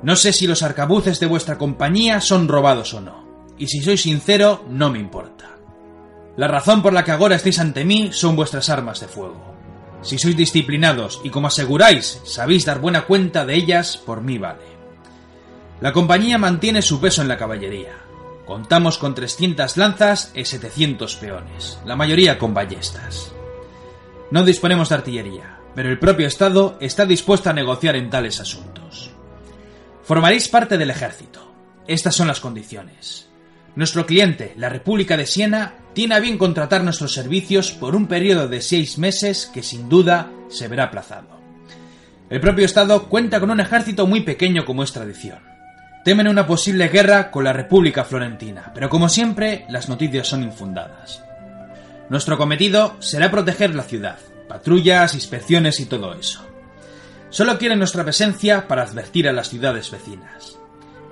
No 0.03 0.17
sé 0.17 0.33
si 0.33 0.47
los 0.47 0.63
arcabuces 0.63 1.21
de 1.21 1.27
vuestra 1.27 1.59
compañía 1.59 2.21
son 2.21 2.49
robados 2.49 2.95
o 2.95 3.01
no, 3.01 3.47
y 3.59 3.69
si 3.69 3.81
soy 3.81 3.97
sincero, 3.97 4.65
no 4.69 4.91
me 4.91 4.99
importa. 4.99 5.50
La 6.37 6.49
razón 6.49 6.83
por 6.83 6.93
la 6.93 7.05
que 7.05 7.13
ahora 7.13 7.37
estáis 7.37 7.59
ante 7.59 7.85
mí 7.85 8.11
son 8.13 8.37
vuestras 8.37 8.69
armas 8.69 9.01
de 9.01 9.09
fuego. 9.09 9.55
Si 10.03 10.19
sois 10.19 10.37
disciplinados 10.37 11.21
y 11.25 11.31
como 11.31 11.49
aseguráis, 11.49 12.21
sabéis 12.25 12.65
dar 12.65 12.81
buena 12.81 13.03
cuenta 13.03 13.45
de 13.45 13.55
ellas, 13.55 13.97
por 13.97 14.23
mí 14.23 14.39
vale. 14.39 14.65
La 15.81 15.93
compañía 15.93 16.39
mantiene 16.39 16.83
su 16.83 17.01
peso 17.01 17.23
en 17.23 17.29
la 17.29 17.37
caballería, 17.37 17.95
Contamos 18.51 18.99
con 18.99 19.15
300 19.15 19.77
lanzas 19.77 20.33
y 20.35 20.45
700 20.45 21.15
peones, 21.15 21.79
la 21.85 21.95
mayoría 21.95 22.37
con 22.37 22.53
ballestas. 22.53 23.31
No 24.33 24.45
disponemos 24.45 24.89
de 24.89 24.97
artillería, 24.97 25.61
pero 25.77 25.89
el 25.89 26.01
propio 26.01 26.27
Estado 26.27 26.77
está 26.81 27.07
dispuesto 27.07 27.49
a 27.49 27.53
negociar 27.53 27.95
en 27.95 28.11
tales 28.11 28.41
asuntos. 28.41 29.13
Formaréis 30.03 30.49
parte 30.49 30.79
del 30.79 30.91
ejército. 30.91 31.55
Estas 31.87 32.17
son 32.17 32.27
las 32.27 32.41
condiciones. 32.41 33.30
Nuestro 33.77 34.05
cliente, 34.05 34.53
la 34.57 34.69
República 34.69 35.17
de 35.17 35.27
Siena, 35.27 35.75
tiene 35.93 36.15
a 36.15 36.21
bien 36.21 36.39
contratar 36.39 36.83
nuestros 36.83 37.13
servicios 37.13 37.73
por 37.73 37.95
un 37.95 38.07
periodo 38.07 38.49
de 38.49 38.61
seis 38.61 38.99
meses 38.99 39.51
que 39.53 39.63
sin 39.63 39.89
duda 39.89 40.31
se 40.49 40.69
verá 40.69 40.85
aplazado. 40.85 41.41
El 42.31 42.41
propio 42.41 42.65
Estado 42.65 43.09
cuenta 43.09 43.41
con 43.41 43.51
un 43.51 43.61
ejército 43.61 44.07
muy 44.07 44.21
pequeño 44.21 44.65
como 44.65 44.83
es 44.83 44.93
tradición. 44.93 45.39
Temen 46.05 46.29
una 46.29 46.47
posible 46.47 46.89
guerra 46.89 47.31
con 47.31 47.45
la 47.45 47.53
República 47.53 48.05
Florentina, 48.05 48.71
pero 48.73 48.89
como 48.89 49.09
siempre, 49.09 49.67
las 49.69 49.89
noticias 49.89 50.29
son 50.29 50.43
infundadas. 50.43 51.23
Nuestro 52.09 52.39
cometido 52.39 52.97
será 53.01 53.31
proteger 53.31 53.75
la 53.75 53.83
ciudad, 53.83 54.19
patrullas, 54.49 55.15
inspecciones 55.15 55.81
y 55.81 55.87
todo 55.87 56.15
eso. 56.15 56.47
Solo 57.31 57.59
quieren 57.59 57.79
nuestra 57.79 58.05
presencia 58.05 58.67
para 58.67 58.83
advertir 58.83 59.29
a 59.29 59.33
las 59.33 59.49
ciudades 59.51 59.91
vecinas. 59.91 60.60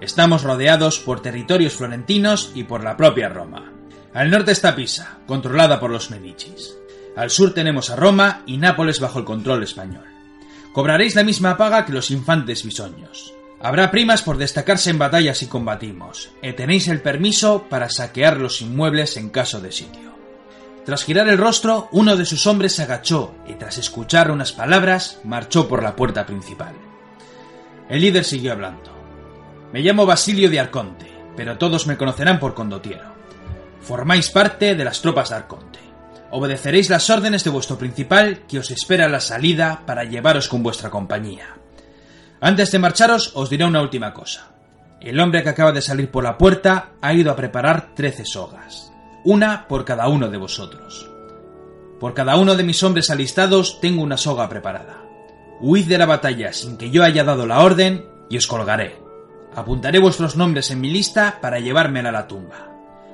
Estamos 0.00 0.44
rodeados 0.44 1.00
por 1.00 1.20
territorios 1.20 1.74
florentinos 1.74 2.52
y 2.54 2.64
por 2.64 2.84
la 2.84 2.96
propia 2.96 3.28
Roma. 3.28 3.72
Al 4.14 4.30
norte 4.30 4.52
está 4.52 4.76
Pisa, 4.76 5.18
controlada 5.26 5.80
por 5.80 5.90
los 5.90 6.10
Medicis. 6.10 6.76
Al 7.16 7.30
sur 7.30 7.52
tenemos 7.52 7.90
a 7.90 7.96
Roma 7.96 8.42
y 8.46 8.58
Nápoles 8.58 9.00
bajo 9.00 9.18
el 9.18 9.24
control 9.24 9.64
español. 9.64 10.04
Cobraréis 10.72 11.16
la 11.16 11.24
misma 11.24 11.56
paga 11.56 11.84
que 11.84 11.92
los 11.92 12.12
infantes 12.12 12.62
bisoños. 12.64 13.34
Habrá 13.60 13.90
primas 13.90 14.22
por 14.22 14.38
destacarse 14.38 14.90
en 14.90 14.98
batallas 14.98 15.42
y 15.42 15.48
combatimos, 15.48 16.30
y 16.42 16.52
tenéis 16.52 16.86
el 16.86 17.00
permiso 17.00 17.66
para 17.68 17.88
saquear 17.88 18.36
los 18.36 18.62
inmuebles 18.62 19.16
en 19.16 19.30
caso 19.30 19.60
de 19.60 19.72
sitio. 19.72 20.14
Tras 20.86 21.04
girar 21.04 21.28
el 21.28 21.38
rostro, 21.38 21.88
uno 21.90 22.16
de 22.16 22.24
sus 22.24 22.46
hombres 22.46 22.76
se 22.76 22.84
agachó 22.84 23.34
y 23.48 23.54
tras 23.54 23.78
escuchar 23.78 24.30
unas 24.30 24.52
palabras, 24.52 25.18
marchó 25.24 25.66
por 25.66 25.82
la 25.82 25.96
puerta 25.96 26.24
principal. 26.24 26.74
El 27.88 28.00
líder 28.00 28.24
siguió 28.24 28.52
hablando. 28.52 28.97
Me 29.72 29.80
llamo 29.80 30.06
Basilio 30.06 30.48
de 30.48 30.60
Arconte, 30.60 31.12
pero 31.36 31.58
todos 31.58 31.86
me 31.86 31.98
conocerán 31.98 32.38
por 32.38 32.54
condotiero. 32.54 33.12
Formáis 33.82 34.30
parte 34.30 34.74
de 34.74 34.84
las 34.84 35.02
tropas 35.02 35.28
de 35.28 35.36
Arconte. 35.36 35.78
Obedeceréis 36.30 36.88
las 36.88 37.10
órdenes 37.10 37.44
de 37.44 37.50
vuestro 37.50 37.76
principal 37.76 38.46
que 38.48 38.58
os 38.58 38.70
espera 38.70 39.06
a 39.06 39.08
la 39.10 39.20
salida 39.20 39.82
para 39.86 40.04
llevaros 40.04 40.48
con 40.48 40.62
vuestra 40.62 40.90
compañía. 40.90 41.56
Antes 42.40 42.70
de 42.70 42.78
marcharos, 42.78 43.32
os 43.34 43.50
diré 43.50 43.64
una 43.64 43.82
última 43.82 44.14
cosa. 44.14 44.48
El 45.00 45.20
hombre 45.20 45.42
que 45.42 45.50
acaba 45.50 45.72
de 45.72 45.82
salir 45.82 46.10
por 46.10 46.24
la 46.24 46.38
puerta 46.38 46.90
ha 47.00 47.12
ido 47.12 47.30
a 47.30 47.36
preparar 47.36 47.94
trece 47.94 48.24
sogas, 48.24 48.92
una 49.24 49.68
por 49.68 49.84
cada 49.84 50.08
uno 50.08 50.28
de 50.28 50.38
vosotros. 50.38 51.10
Por 52.00 52.14
cada 52.14 52.36
uno 52.36 52.56
de 52.56 52.64
mis 52.64 52.82
hombres 52.82 53.10
alistados 53.10 53.80
tengo 53.80 54.02
una 54.02 54.16
soga 54.16 54.48
preparada. 54.48 55.02
Huid 55.60 55.88
de 55.88 55.98
la 55.98 56.06
batalla 56.06 56.52
sin 56.52 56.76
que 56.78 56.90
yo 56.90 57.04
haya 57.04 57.24
dado 57.24 57.46
la 57.46 57.60
orden 57.60 58.06
y 58.30 58.36
os 58.36 58.46
colgaré. 58.46 59.07
Apuntaré 59.58 59.98
vuestros 59.98 60.36
nombres 60.36 60.70
en 60.70 60.80
mi 60.80 60.88
lista 60.88 61.40
para 61.40 61.58
llevármela 61.58 62.10
a 62.10 62.12
la 62.12 62.28
tumba. 62.28 62.70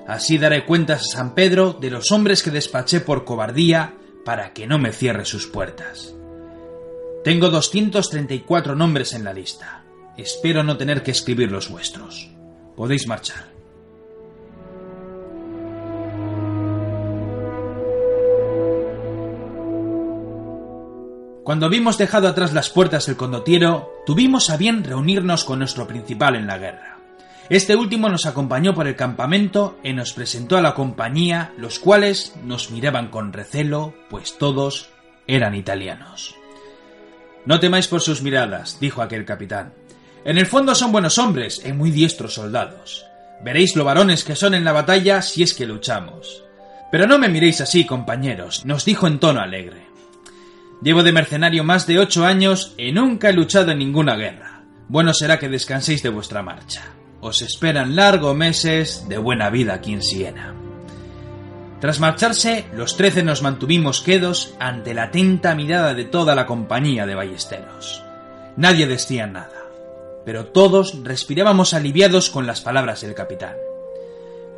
Así 0.07 0.37
daré 0.37 0.67
cuentas 0.67 1.01
a 1.01 1.17
San 1.17 1.35
Pedro 1.35 1.73
de 1.73 1.91
los 1.91 2.13
hombres 2.13 2.43
que 2.43 2.51
despaché 2.51 3.01
por 3.01 3.25
cobardía 3.25 3.95
para 4.27 4.53
que 4.53 4.67
no 4.67 4.79
me 4.79 4.93
cierre 4.93 5.25
sus 5.25 5.47
puertas. 5.47 6.15
Tengo 7.25 7.49
234 7.49 8.75
nombres 8.75 9.15
en 9.15 9.25
la 9.25 9.33
lista. 9.33 9.85
Espero 10.19 10.63
no 10.63 10.77
tener 10.77 11.03
que 11.03 11.13
escribir 11.13 11.51
los 11.51 11.71
vuestros. 11.71 12.29
Podéis 12.77 13.09
marchar. 13.09 13.54
Cuando 21.45 21.67
habíamos 21.67 21.99
dejado 21.99 22.27
atrás 22.27 22.55
las 22.55 22.71
puertas 22.71 23.05
del 23.05 23.19
condotiero, 23.19 23.93
tuvimos 24.07 24.49
a 24.49 24.57
bien 24.57 24.83
reunirnos 24.83 25.45
con 25.45 25.59
nuestro 25.59 25.87
principal 25.87 26.37
en 26.37 26.47
la 26.47 26.57
guerra. 26.57 26.99
Este 27.51 27.77
último 27.77 28.09
nos 28.09 28.25
acompañó 28.25 28.75
por 28.75 28.89
el 28.89 28.97
campamento 28.97 29.77
y 29.85 29.93
nos 29.93 30.15
presentó 30.15 30.57
a 30.57 30.63
la 30.63 30.73
compañía, 30.73 31.53
los 31.59 31.79
cuales 31.79 32.35
nos 32.43 32.71
miraban 32.71 33.09
con 33.09 33.35
recelo, 33.35 33.93
pues 34.09 34.39
todos 34.39 34.89
eran 35.27 35.55
italianos. 35.55 36.35
No 37.45 37.61
temáis 37.61 37.89
por 37.89 38.01
sus 38.01 38.23
miradas, 38.23 38.81
dijo 38.81 39.03
aquel 39.03 39.27
capitán. 39.27 39.75
En 40.25 40.39
el 40.39 40.47
fondo 40.47 40.75
son 40.75 40.93
buenos 40.93 41.19
hombres 41.19 41.61
y 41.63 41.75
muy 41.75 41.91
diestros 41.91 42.33
soldados. 42.33 43.05
Veréis 43.45 43.77
lo 43.77 43.85
varones 43.85 44.25
que 44.25 44.35
son 44.35 44.55
en 44.55 44.65
la 44.65 44.73
batalla 44.73 45.21
si 45.21 45.43
es 45.43 45.53
que 45.53 45.67
luchamos. 45.67 46.43
Pero 46.91 47.07
no 47.07 47.19
me 47.19 47.29
miréis 47.29 47.61
así, 47.61 47.85
compañeros, 47.85 48.65
nos 48.65 48.87
dijo 48.87 49.07
en 49.07 49.19
tono 49.19 49.43
alegre. 49.43 49.84
Llevo 50.85 51.03
de 51.03 51.13
mercenario 51.13 51.65
más 51.65 51.87
de 51.87 51.99
ocho 51.99 52.27
años 52.27 52.75
y 52.77 52.93
nunca 52.93 53.31
he 53.31 53.33
luchado 53.33 53.71
en 53.71 53.79
ninguna 53.79 54.17
guerra. 54.17 54.65
Bueno 54.87 55.15
será 55.15 55.39
que 55.39 55.49
descanséis 55.49 56.03
de 56.03 56.11
vuestra 56.11 56.43
marcha. 56.43 56.83
Os 57.23 57.41
esperan 57.41 57.97
largos 57.97 58.37
meses 58.37 59.07
de 59.09 59.17
buena 59.17 59.49
vida 59.49 59.73
aquí 59.73 59.95
en 59.95 60.03
Siena. 60.03 60.55
Tras 61.81 62.01
marcharse, 62.01 62.67
los 62.75 62.99
trece 62.99 63.23
nos 63.23 63.41
mantuvimos 63.41 64.03
quedos 64.03 64.55
ante 64.61 64.93
la 64.93 65.05
atenta 65.05 65.55
mirada 65.55 65.95
de 65.95 66.05
toda 66.05 66.35
la 66.35 66.45
compañía 66.45 67.07
de 67.07 67.15
ballesteros. 67.15 68.03
Nadie 68.59 68.87
decía 68.87 69.27
nada, 69.27 69.65
pero 70.27 70.49
todos 70.49 71.03
respirábamos 71.03 71.73
aliviados 71.73 72.29
con 72.29 72.47
las 72.47 72.61
palabras 72.61 73.01
del 73.01 73.15
capitán. 73.15 73.57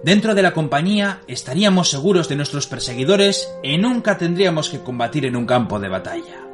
Dentro 0.06 0.36
de 0.36 0.42
la 0.44 0.52
compañía 0.52 1.22
estaríamos 1.26 1.90
seguros 1.90 2.28
de 2.28 2.36
nuestros 2.36 2.68
perseguidores 2.68 3.52
y 3.64 3.76
nunca 3.76 4.18
tendríamos 4.18 4.68
que 4.68 4.78
combatir 4.78 5.26
en 5.26 5.34
un 5.34 5.46
campo 5.46 5.80
de 5.80 5.88
batalla. 5.88 6.46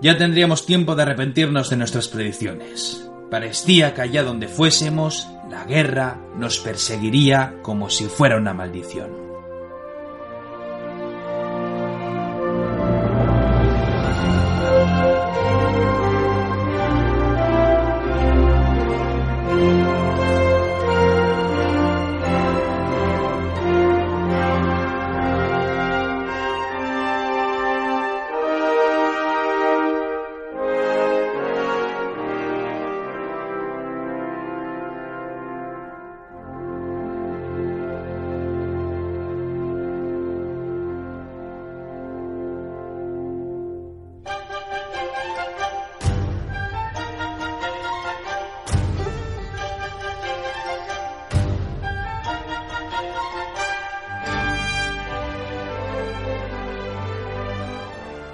Ya 0.00 0.16
tendríamos 0.16 0.64
tiempo 0.64 0.94
de 0.94 1.02
arrepentirnos 1.02 1.68
de 1.68 1.76
nuestras 1.76 2.08
predicciones. 2.08 3.06
Parecía 3.30 3.92
que 3.92 4.00
allá 4.00 4.22
donde 4.22 4.48
fuésemos, 4.48 5.28
la 5.50 5.66
guerra 5.66 6.22
nos 6.38 6.58
perseguiría 6.58 7.56
como 7.60 7.90
si 7.90 8.06
fuera 8.06 8.38
una 8.38 8.54
maldición. 8.54 9.21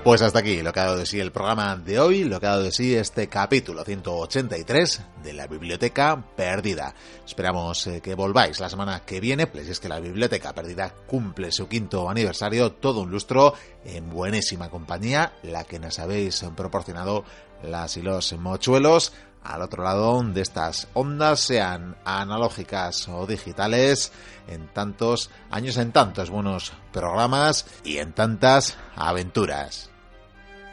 Pues 0.08 0.22
hasta 0.22 0.38
aquí 0.38 0.62
lo 0.62 0.72
que 0.72 0.80
ha 0.80 0.86
dado 0.86 0.96
de 0.96 1.04
sí 1.04 1.20
el 1.20 1.32
programa 1.32 1.76
de 1.76 2.00
hoy, 2.00 2.24
lo 2.24 2.40
que 2.40 2.46
ha 2.46 2.52
dado 2.52 2.62
de 2.62 2.72
sí 2.72 2.94
este 2.94 3.28
capítulo 3.28 3.84
183 3.84 5.02
de 5.22 5.34
la 5.34 5.46
Biblioteca 5.46 6.24
Perdida. 6.34 6.94
Esperamos 7.26 7.86
eh, 7.86 8.00
que 8.00 8.14
volváis 8.14 8.58
la 8.58 8.70
semana 8.70 9.04
que 9.04 9.20
viene, 9.20 9.48
pues 9.48 9.68
es 9.68 9.78
que 9.80 9.88
la 9.90 10.00
Biblioteca 10.00 10.54
Perdida 10.54 10.94
cumple 11.06 11.52
su 11.52 11.68
quinto 11.68 12.08
aniversario, 12.08 12.72
todo 12.72 13.02
un 13.02 13.10
lustro, 13.10 13.52
en 13.84 14.08
buenísima 14.08 14.70
compañía, 14.70 15.34
la 15.42 15.64
que 15.64 15.78
nos 15.78 15.98
habéis 15.98 16.42
proporcionado 16.56 17.24
las 17.62 17.98
y 17.98 18.00
los 18.00 18.32
mochuelos 18.32 19.12
al 19.44 19.60
otro 19.60 19.84
lado 19.84 20.22
de 20.22 20.40
estas 20.40 20.88
ondas, 20.94 21.40
sean 21.40 21.98
analógicas 22.06 23.08
o 23.08 23.26
digitales, 23.26 24.10
en 24.46 24.68
tantos 24.68 25.30
años, 25.50 25.76
en 25.76 25.92
tantos 25.92 26.30
buenos 26.30 26.72
programas 26.92 27.66
y 27.84 27.98
en 27.98 28.14
tantas 28.14 28.78
aventuras. 28.96 29.90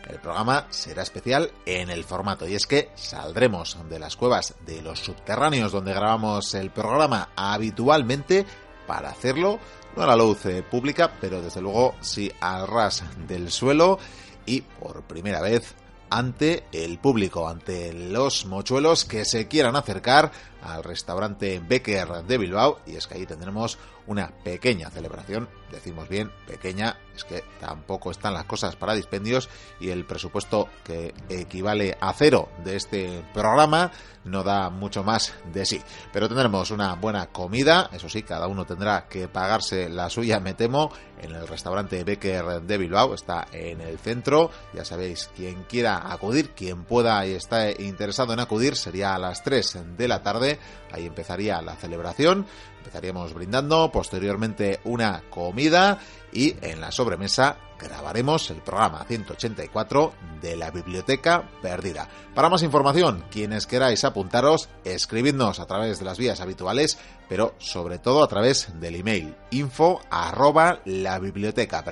El 0.08 0.20
programa 0.20 0.68
será 0.70 1.02
especial 1.02 1.52
en 1.66 1.90
el 1.90 2.04
formato 2.04 2.48
y 2.48 2.54
es 2.54 2.68
que 2.68 2.92
saldremos 2.96 3.78
de 3.90 4.00
las 4.00 4.16
cuevas 4.16 4.54
de 4.66 4.82
los 4.82 5.00
subterráneos 5.00 5.72
donde 5.72 5.94
grabamos 5.94 6.54
el 6.54 6.70
programa 6.70 7.30
habitualmente 7.36 8.46
para 8.86 9.10
hacerlo, 9.10 9.60
no 9.96 10.04
a 10.04 10.08
la 10.08 10.16
luz 10.16 10.46
eh, 10.46 10.64
pública, 10.64 11.12
pero 11.20 11.42
desde 11.42 11.62
luego 11.62 11.96
sí 12.02 12.32
al 12.40 12.68
ras 12.68 13.04
del 13.28 13.52
suelo 13.52 13.98
y 14.46 14.62
por 14.62 15.02
primera 15.04 15.42
vez 15.42 15.74
ante 16.10 16.66
el 16.72 17.00
público, 17.00 17.48
ante 17.48 17.92
los 17.92 18.46
mochuelos 18.46 19.06
que 19.06 19.26
se 19.26 19.48
quieran 19.48 19.76
acercar 19.76 20.32
al 20.66 20.84
restaurante 20.84 21.62
Becker 21.66 22.24
de 22.24 22.38
Bilbao 22.38 22.80
y 22.86 22.96
es 22.96 23.08
que 23.08 23.16
ahí 23.16 23.26
tendremos 23.26 23.78
una 24.08 24.32
pequeña 24.44 24.90
celebración, 24.90 25.50
decimos 25.72 26.08
bien 26.08 26.32
pequeña, 26.46 26.98
es 27.16 27.24
que 27.24 27.44
tampoco 27.60 28.12
están 28.12 28.34
las 28.34 28.46
cosas 28.46 28.76
para 28.76 28.94
dispendios 28.94 29.50
y 29.80 29.90
el 29.90 30.06
presupuesto 30.06 30.70
que 30.84 31.14
equivale 31.30 31.98
a 32.00 32.14
cero 32.14 32.50
de 32.64 32.76
este 32.76 33.24
programa 33.34 33.92
no 34.24 34.44
da 34.44 34.70
mucho 34.70 35.04
más 35.04 35.34
de 35.54 35.66
sí. 35.66 35.82
Pero 36.12 36.28
tendremos 36.28 36.72
una 36.72 36.94
buena 36.96 37.28
comida, 37.28 37.90
eso 37.94 38.10
sí, 38.10 38.24
cada 38.24 38.48
uno 38.48 38.66
tendrá 38.66 39.08
que 39.08 39.28
pagarse 39.28 39.90
la 39.90 40.10
suya, 40.10 40.40
me 40.40 40.54
temo, 40.54 40.92
en 41.22 41.34
el 41.34 41.48
restaurante 41.48 42.04
Becker 42.04 42.62
de 42.62 42.78
Bilbao, 42.78 43.14
está 43.14 43.48
en 43.52 43.82
el 43.82 43.98
centro, 43.98 44.52
ya 44.74 44.84
sabéis, 44.84 45.30
quien 45.36 45.64
quiera 45.64 46.12
acudir, 46.12 46.52
quien 46.52 46.84
pueda 46.84 47.26
y 47.26 47.34
está 47.34 47.72
interesado 47.72 48.34
en 48.34 48.40
acudir, 48.40 48.76
sería 48.76 49.16
a 49.16 49.20
las 49.20 49.44
3 49.44 49.98
de 49.98 50.08
la 50.08 50.22
tarde, 50.22 50.55
ahí 50.92 51.06
empezaría 51.06 51.62
la 51.62 51.76
celebración, 51.76 52.46
empezaríamos 52.80 53.34
brindando, 53.34 53.92
posteriormente 53.92 54.80
una 54.84 55.24
comida 55.30 56.00
y 56.32 56.56
en 56.62 56.82
la 56.82 56.92
sobremesa 56.92 57.58
grabaremos 57.80 58.50
el 58.52 58.62
programa 58.62 59.04
184 59.06 60.14
de 60.42 60.56
la 60.56 60.72
Biblioteca 60.72 61.50
Perdida. 61.62 62.08
Para 62.34 62.50
más 62.50 62.64
información, 62.64 63.26
quienes 63.30 63.68
queráis 63.68 64.04
apuntaros, 64.04 64.70
escribidnos 64.84 65.60
a 65.60 65.66
través 65.66 66.00
de 66.00 66.06
las 66.06 66.18
vías 66.18 66.40
habituales, 66.42 66.98
pero 67.28 67.56
sobre 67.58 68.00
todo 68.00 68.24
a 68.24 68.28
través 68.28 68.80
del 68.80 68.96
email 68.96 69.36
info 69.52 70.02
arroba 70.10 70.80
la 70.86 71.20
biblioteca 71.20 71.84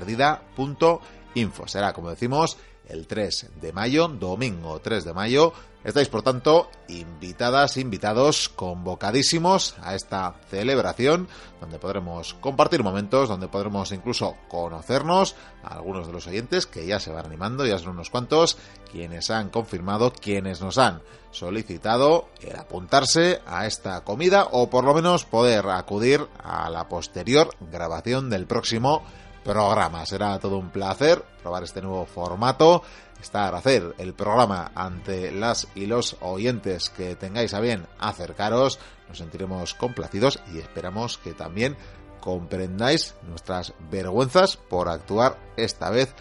info. 1.35 1.67
Será, 1.67 1.93
como 1.93 2.09
decimos, 2.09 2.57
el 2.87 3.07
3 3.07 3.51
de 3.61 3.73
mayo, 3.73 4.07
domingo 4.07 4.79
3 4.79 5.05
de 5.05 5.13
mayo. 5.13 5.53
Estáis, 5.83 6.07
por 6.07 6.21
tanto, 6.21 6.69
invitadas, 6.87 7.75
invitados, 7.75 8.47
convocadísimos 8.47 9.75
a 9.81 9.95
esta 9.95 10.33
celebración, 10.49 11.27
donde 11.59 11.77
podremos 11.77 12.35
compartir 12.35 12.83
momentos, 12.83 13.27
donde 13.27 13.49
podremos 13.49 13.91
incluso 13.91 14.37
conocernos 14.47 15.35
a 15.61 15.73
algunos 15.73 16.07
de 16.07 16.13
los 16.13 16.25
oyentes 16.27 16.67
que 16.67 16.85
ya 16.85 17.01
se 17.01 17.11
van 17.11 17.25
animando, 17.25 17.65
ya 17.65 17.79
son 17.79 17.89
unos 17.89 18.09
cuantos, 18.09 18.57
quienes 18.89 19.29
han 19.29 19.49
confirmado, 19.49 20.13
quienes 20.13 20.61
nos 20.61 20.77
han 20.77 21.01
solicitado 21.31 22.29
el 22.41 22.55
apuntarse 22.55 23.41
a 23.45 23.65
esta 23.65 24.01
comida 24.05 24.47
o 24.51 24.69
por 24.69 24.85
lo 24.85 24.93
menos 24.93 25.25
poder 25.25 25.67
acudir 25.67 26.25
a 26.41 26.69
la 26.69 26.87
posterior 26.87 27.49
grabación 27.59 28.29
del 28.29 28.45
próximo 28.45 29.03
programa. 29.43 30.05
Será 30.05 30.39
todo 30.39 30.57
un 30.57 30.69
placer 30.69 31.23
probar 31.41 31.63
este 31.63 31.81
nuevo 31.81 32.05
formato, 32.05 32.83
estar, 33.21 33.53
hacer 33.55 33.95
el 33.97 34.13
programa 34.13 34.71
ante 34.75 35.31
las 35.31 35.67
y 35.75 35.85
los 35.85 36.17
oyentes 36.21 36.89
que 36.89 37.15
tengáis 37.15 37.53
a 37.53 37.59
bien 37.59 37.87
acercaros. 37.99 38.79
Nos 39.09 39.17
sentiremos 39.17 39.73
complacidos 39.73 40.39
y 40.53 40.59
esperamos 40.59 41.17
que 41.17 41.33
también 41.33 41.77
comprendáis 42.19 43.15
nuestras 43.27 43.73
vergüenzas 43.91 44.55
por 44.55 44.87
actuar 44.87 45.37
esta 45.57 45.89
vez 45.89 46.15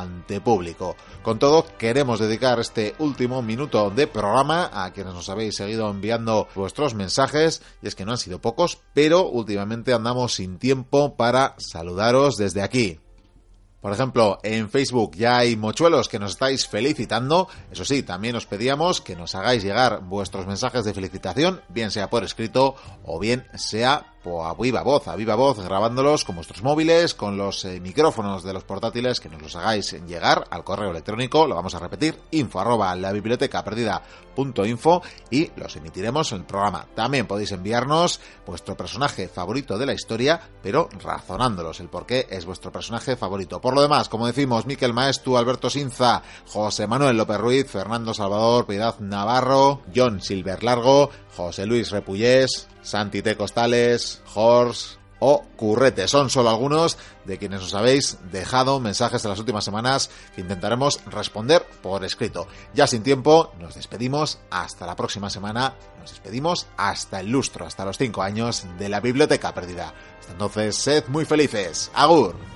ante 0.00 0.40
público. 0.40 0.96
Con 1.22 1.38
todo, 1.38 1.66
queremos 1.78 2.20
dedicar 2.20 2.58
este 2.60 2.94
último 2.98 3.42
minuto 3.42 3.90
de 3.90 4.06
programa 4.06 4.70
a 4.72 4.92
quienes 4.92 5.14
nos 5.14 5.28
habéis 5.28 5.56
seguido 5.56 5.90
enviando 5.90 6.48
vuestros 6.54 6.94
mensajes, 6.94 7.62
y 7.82 7.88
es 7.88 7.94
que 7.94 8.04
no 8.04 8.12
han 8.12 8.18
sido 8.18 8.40
pocos, 8.40 8.78
pero 8.94 9.28
últimamente 9.28 9.92
andamos 9.92 10.34
sin 10.34 10.58
tiempo 10.58 11.16
para 11.16 11.54
saludaros 11.58 12.36
desde 12.36 12.62
aquí. 12.62 12.98
Por 13.82 13.92
ejemplo, 13.92 14.38
en 14.44 14.70
Facebook 14.70 15.16
ya 15.16 15.38
hay 15.38 15.56
mochuelos 15.56 16.08
que 16.08 16.20
nos 16.20 16.32
estáis 16.32 16.68
felicitando. 16.68 17.48
Eso 17.72 17.84
sí, 17.84 18.04
también 18.04 18.36
os 18.36 18.46
pedíamos 18.46 19.00
que 19.00 19.16
nos 19.16 19.34
hagáis 19.34 19.64
llegar 19.64 20.02
vuestros 20.04 20.46
mensajes 20.46 20.84
de 20.84 20.94
felicitación, 20.94 21.62
bien 21.68 21.90
sea 21.90 22.08
por 22.08 22.22
escrito 22.22 22.76
o 23.04 23.18
bien 23.18 23.44
sea 23.56 24.11
a 24.24 24.54
viva 24.54 24.82
voz, 24.82 25.08
a 25.08 25.16
viva 25.16 25.34
voz, 25.34 25.58
grabándolos 25.58 26.24
con 26.24 26.36
vuestros 26.36 26.62
móviles, 26.62 27.14
con 27.14 27.36
los 27.36 27.64
eh, 27.64 27.80
micrófonos 27.80 28.44
de 28.44 28.52
los 28.52 28.64
portátiles, 28.64 29.20
que 29.20 29.28
nos 29.28 29.42
los 29.42 29.56
hagáis 29.56 29.92
llegar 30.06 30.44
al 30.50 30.64
correo 30.64 30.90
electrónico, 30.90 31.46
lo 31.46 31.56
vamos 31.56 31.74
a 31.74 31.80
repetir, 31.80 32.18
info 32.30 32.60
arroba 32.60 32.94
la 32.94 33.12
biblioteca 33.12 33.64
perdida 33.64 34.02
punto 34.34 34.64
info 34.64 35.02
y 35.30 35.50
los 35.56 35.76
emitiremos 35.76 36.32
en 36.32 36.38
el 36.38 36.44
programa. 36.44 36.86
También 36.94 37.26
podéis 37.26 37.52
enviarnos 37.52 38.20
vuestro 38.46 38.76
personaje 38.76 39.28
favorito 39.28 39.76
de 39.76 39.86
la 39.86 39.94
historia, 39.94 40.40
pero 40.62 40.88
razonándolos 41.02 41.80
el 41.80 41.88
por 41.88 42.06
qué 42.06 42.26
es 42.30 42.44
vuestro 42.44 42.72
personaje 42.72 43.16
favorito. 43.16 43.60
Por 43.60 43.74
lo 43.74 43.82
demás, 43.82 44.08
como 44.08 44.26
decimos, 44.26 44.66
Miquel 44.66 44.94
Maestu, 44.94 45.36
Alberto 45.36 45.68
Sinza, 45.68 46.22
José 46.46 46.86
Manuel 46.86 47.16
López 47.16 47.38
Ruiz, 47.38 47.70
Fernando 47.70 48.14
Salvador, 48.14 48.66
Piedad 48.66 48.98
Navarro, 49.00 49.82
John 49.94 50.20
Silver 50.20 50.62
Largo, 50.62 51.10
José 51.36 51.66
Luis 51.66 51.90
Repullés, 51.90 52.68
Santi 52.82 53.22
T. 53.22 53.36
Costales, 53.36 54.22
Horst 54.34 55.02
o 55.24 55.44
Currete. 55.56 56.08
Son 56.08 56.28
solo 56.30 56.50
algunos 56.50 56.98
de 57.24 57.38
quienes 57.38 57.62
os 57.62 57.74
habéis 57.74 58.18
dejado 58.32 58.80
mensajes 58.80 59.24
en 59.24 59.30
las 59.30 59.38
últimas 59.38 59.64
semanas 59.64 60.10
que 60.34 60.40
intentaremos 60.40 61.00
responder 61.06 61.64
por 61.80 62.04
escrito. 62.04 62.48
Ya 62.74 62.88
sin 62.88 63.04
tiempo, 63.04 63.52
nos 63.60 63.76
despedimos 63.76 64.40
hasta 64.50 64.84
la 64.84 64.96
próxima 64.96 65.30
semana. 65.30 65.74
Nos 66.00 66.10
despedimos 66.10 66.66
hasta 66.76 67.20
el 67.20 67.28
lustro, 67.30 67.66
hasta 67.66 67.84
los 67.84 67.98
cinco 67.98 68.22
años 68.22 68.66
de 68.78 68.88
la 68.88 68.98
Biblioteca 68.98 69.54
Perdida. 69.54 69.94
Hasta 70.18 70.32
entonces, 70.32 70.74
sed 70.74 71.04
muy 71.06 71.24
felices. 71.24 71.92
Agur. 71.94 72.51